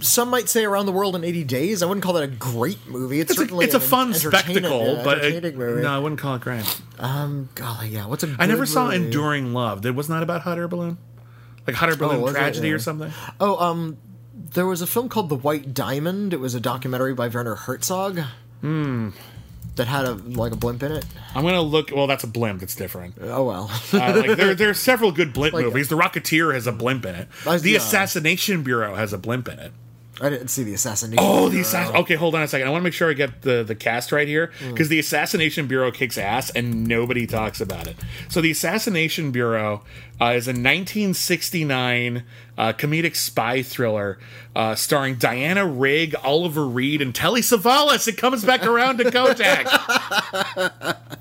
[0.00, 1.82] Some might say Around the World in 80 Days.
[1.82, 3.20] I wouldn't call that a great movie.
[3.20, 5.82] It's, It's a, certainly it's a fun spectacle, yeah, but it- movie.
[5.82, 6.64] no, I wouldn't call it great.
[6.98, 8.06] Golly, yeah.
[8.06, 8.96] What's a I never good saw movie?
[8.96, 9.84] Enduring Love.
[9.86, 10.98] It was not about hot air balloon,
[11.66, 12.38] like hot air balloon was it?
[12.38, 12.74] tragedy Yeah.
[12.74, 13.12] or something.
[13.40, 13.96] Oh, um,
[14.34, 16.32] there was a film called The White Diamond.
[16.34, 18.20] It was a documentary by Werner Herzog.
[18.60, 19.10] Hmm.
[19.76, 21.06] That had a like a blimp in it.
[21.34, 21.90] I'm gonna look.
[21.94, 22.62] Well, that's a blimp.
[22.62, 23.14] It's different.
[23.20, 23.70] Oh well.
[23.92, 25.88] Uh, like there, there are several good blimp Like- movies.
[25.88, 27.28] The Rocketeer has a blimp in it.
[27.46, 27.76] I- The yeah.
[27.78, 29.72] Assassination Bureau has a blimp in it.
[30.22, 31.24] I didn't see the assassination.
[31.26, 31.96] Oh, the assassin.
[31.96, 32.68] Okay, hold on a second.
[32.68, 34.70] I want to make sure I get the the cast right here Hmm.
[34.72, 37.96] because the Assassination Bureau kicks ass and nobody talks about it.
[38.28, 39.82] So the Assassination Bureau
[40.20, 42.24] uh, is a 1969
[42.60, 44.18] uh, comedic spy thriller
[44.54, 48.06] uh, starring Diana Rigg, Oliver Reed, and Telly Savalas.
[48.06, 49.66] It comes back around to Kojak.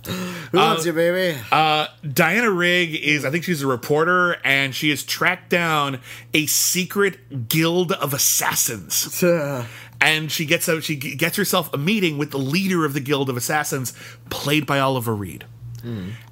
[0.51, 1.39] Who loves you, baby?
[1.49, 6.01] Uh, Diana Rigg is, I think she's a reporter, and she has tracked down
[6.33, 9.23] a secret guild of assassins.
[10.01, 13.29] And she gets out, she gets herself a meeting with the leader of the guild
[13.29, 13.93] of assassins,
[14.29, 15.43] played by Oliver Reed.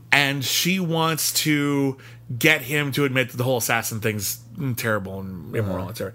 [0.09, 1.97] And she wants to
[2.37, 6.13] get him to admit that the whole assassin thing's mm, terrible and immoral, etc.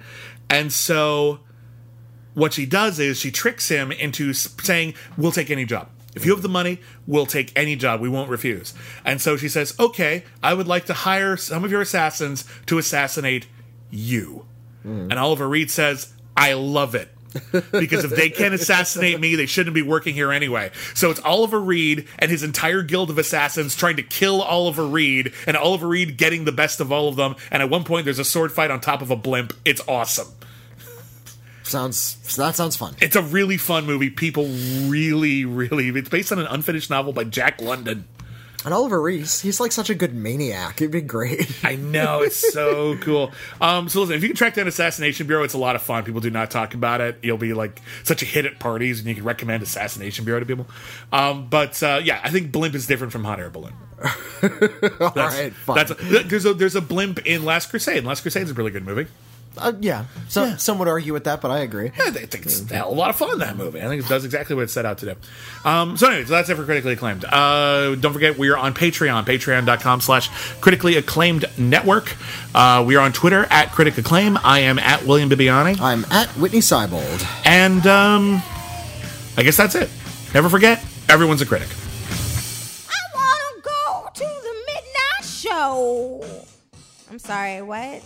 [0.50, 1.40] And so
[2.34, 5.88] what she does is she tricks him into saying, "We'll take any job.
[6.14, 8.00] If you have the money, we'll take any job.
[8.00, 8.74] We won't refuse."
[9.04, 12.78] And so she says, "Okay, I would like to hire some of your assassins to
[12.78, 13.46] assassinate
[13.90, 14.46] you."
[15.10, 17.14] And Oliver Reed says, "I love it."
[17.52, 20.70] Because if they can't assassinate me, they shouldn't be working here anyway.
[20.94, 25.32] So it's Oliver Reed and his entire guild of assassins trying to kill Oliver Reed,
[25.46, 27.36] and Oliver Reed getting the best of all of them.
[27.50, 29.52] And at one point, there's a sword fight on top of a blimp.
[29.64, 30.28] It's awesome.
[31.62, 32.96] Sounds that sounds fun.
[33.00, 34.10] It's a really fun movie.
[34.10, 35.88] People really, really.
[35.88, 38.06] It's based on an unfinished novel by Jack London.
[38.64, 40.80] And Oliver Reese, he's like such a good maniac.
[40.80, 41.50] It'd be great.
[41.64, 43.32] I know it's so cool.
[43.60, 46.04] Um, so listen, if you can track down Assassination Bureau, it's a lot of fun.
[46.04, 47.18] People do not talk about it.
[47.22, 50.46] You'll be like such a hit at parties, and you can recommend Assassination Bureau to
[50.46, 50.66] people.
[51.12, 53.74] Um, but uh, yeah, I think Blimp is different from Hot Air Balloon.
[55.00, 55.76] All right, fine.
[55.76, 58.04] That's a, there's a there's a blimp in Last Crusade.
[58.04, 59.06] Last Crusade is a really good movie.
[59.58, 60.04] Uh, yeah.
[60.28, 60.56] So, Yeah.
[60.56, 61.90] Some would argue with that, but I agree.
[61.98, 63.80] I think it's a hell of a lot of fun that movie.
[63.82, 65.68] I think it does exactly what it set out to do.
[65.68, 67.24] Um, so anyway, so that's it for critically acclaimed.
[67.24, 70.28] Uh, don't forget we are on Patreon, patreon.com slash
[70.60, 72.16] critically acclaimed network.
[72.54, 74.38] Uh, we are on Twitter at critic acclaim.
[74.42, 75.80] I am at William Bibbiani.
[75.80, 77.26] I'm at Whitney Seibold.
[77.44, 78.42] And um,
[79.36, 79.90] I guess that's it.
[80.34, 81.68] Never forget, everyone's a critic.
[82.88, 86.24] I want to go to the midnight show.
[87.10, 88.02] I'm sorry, what?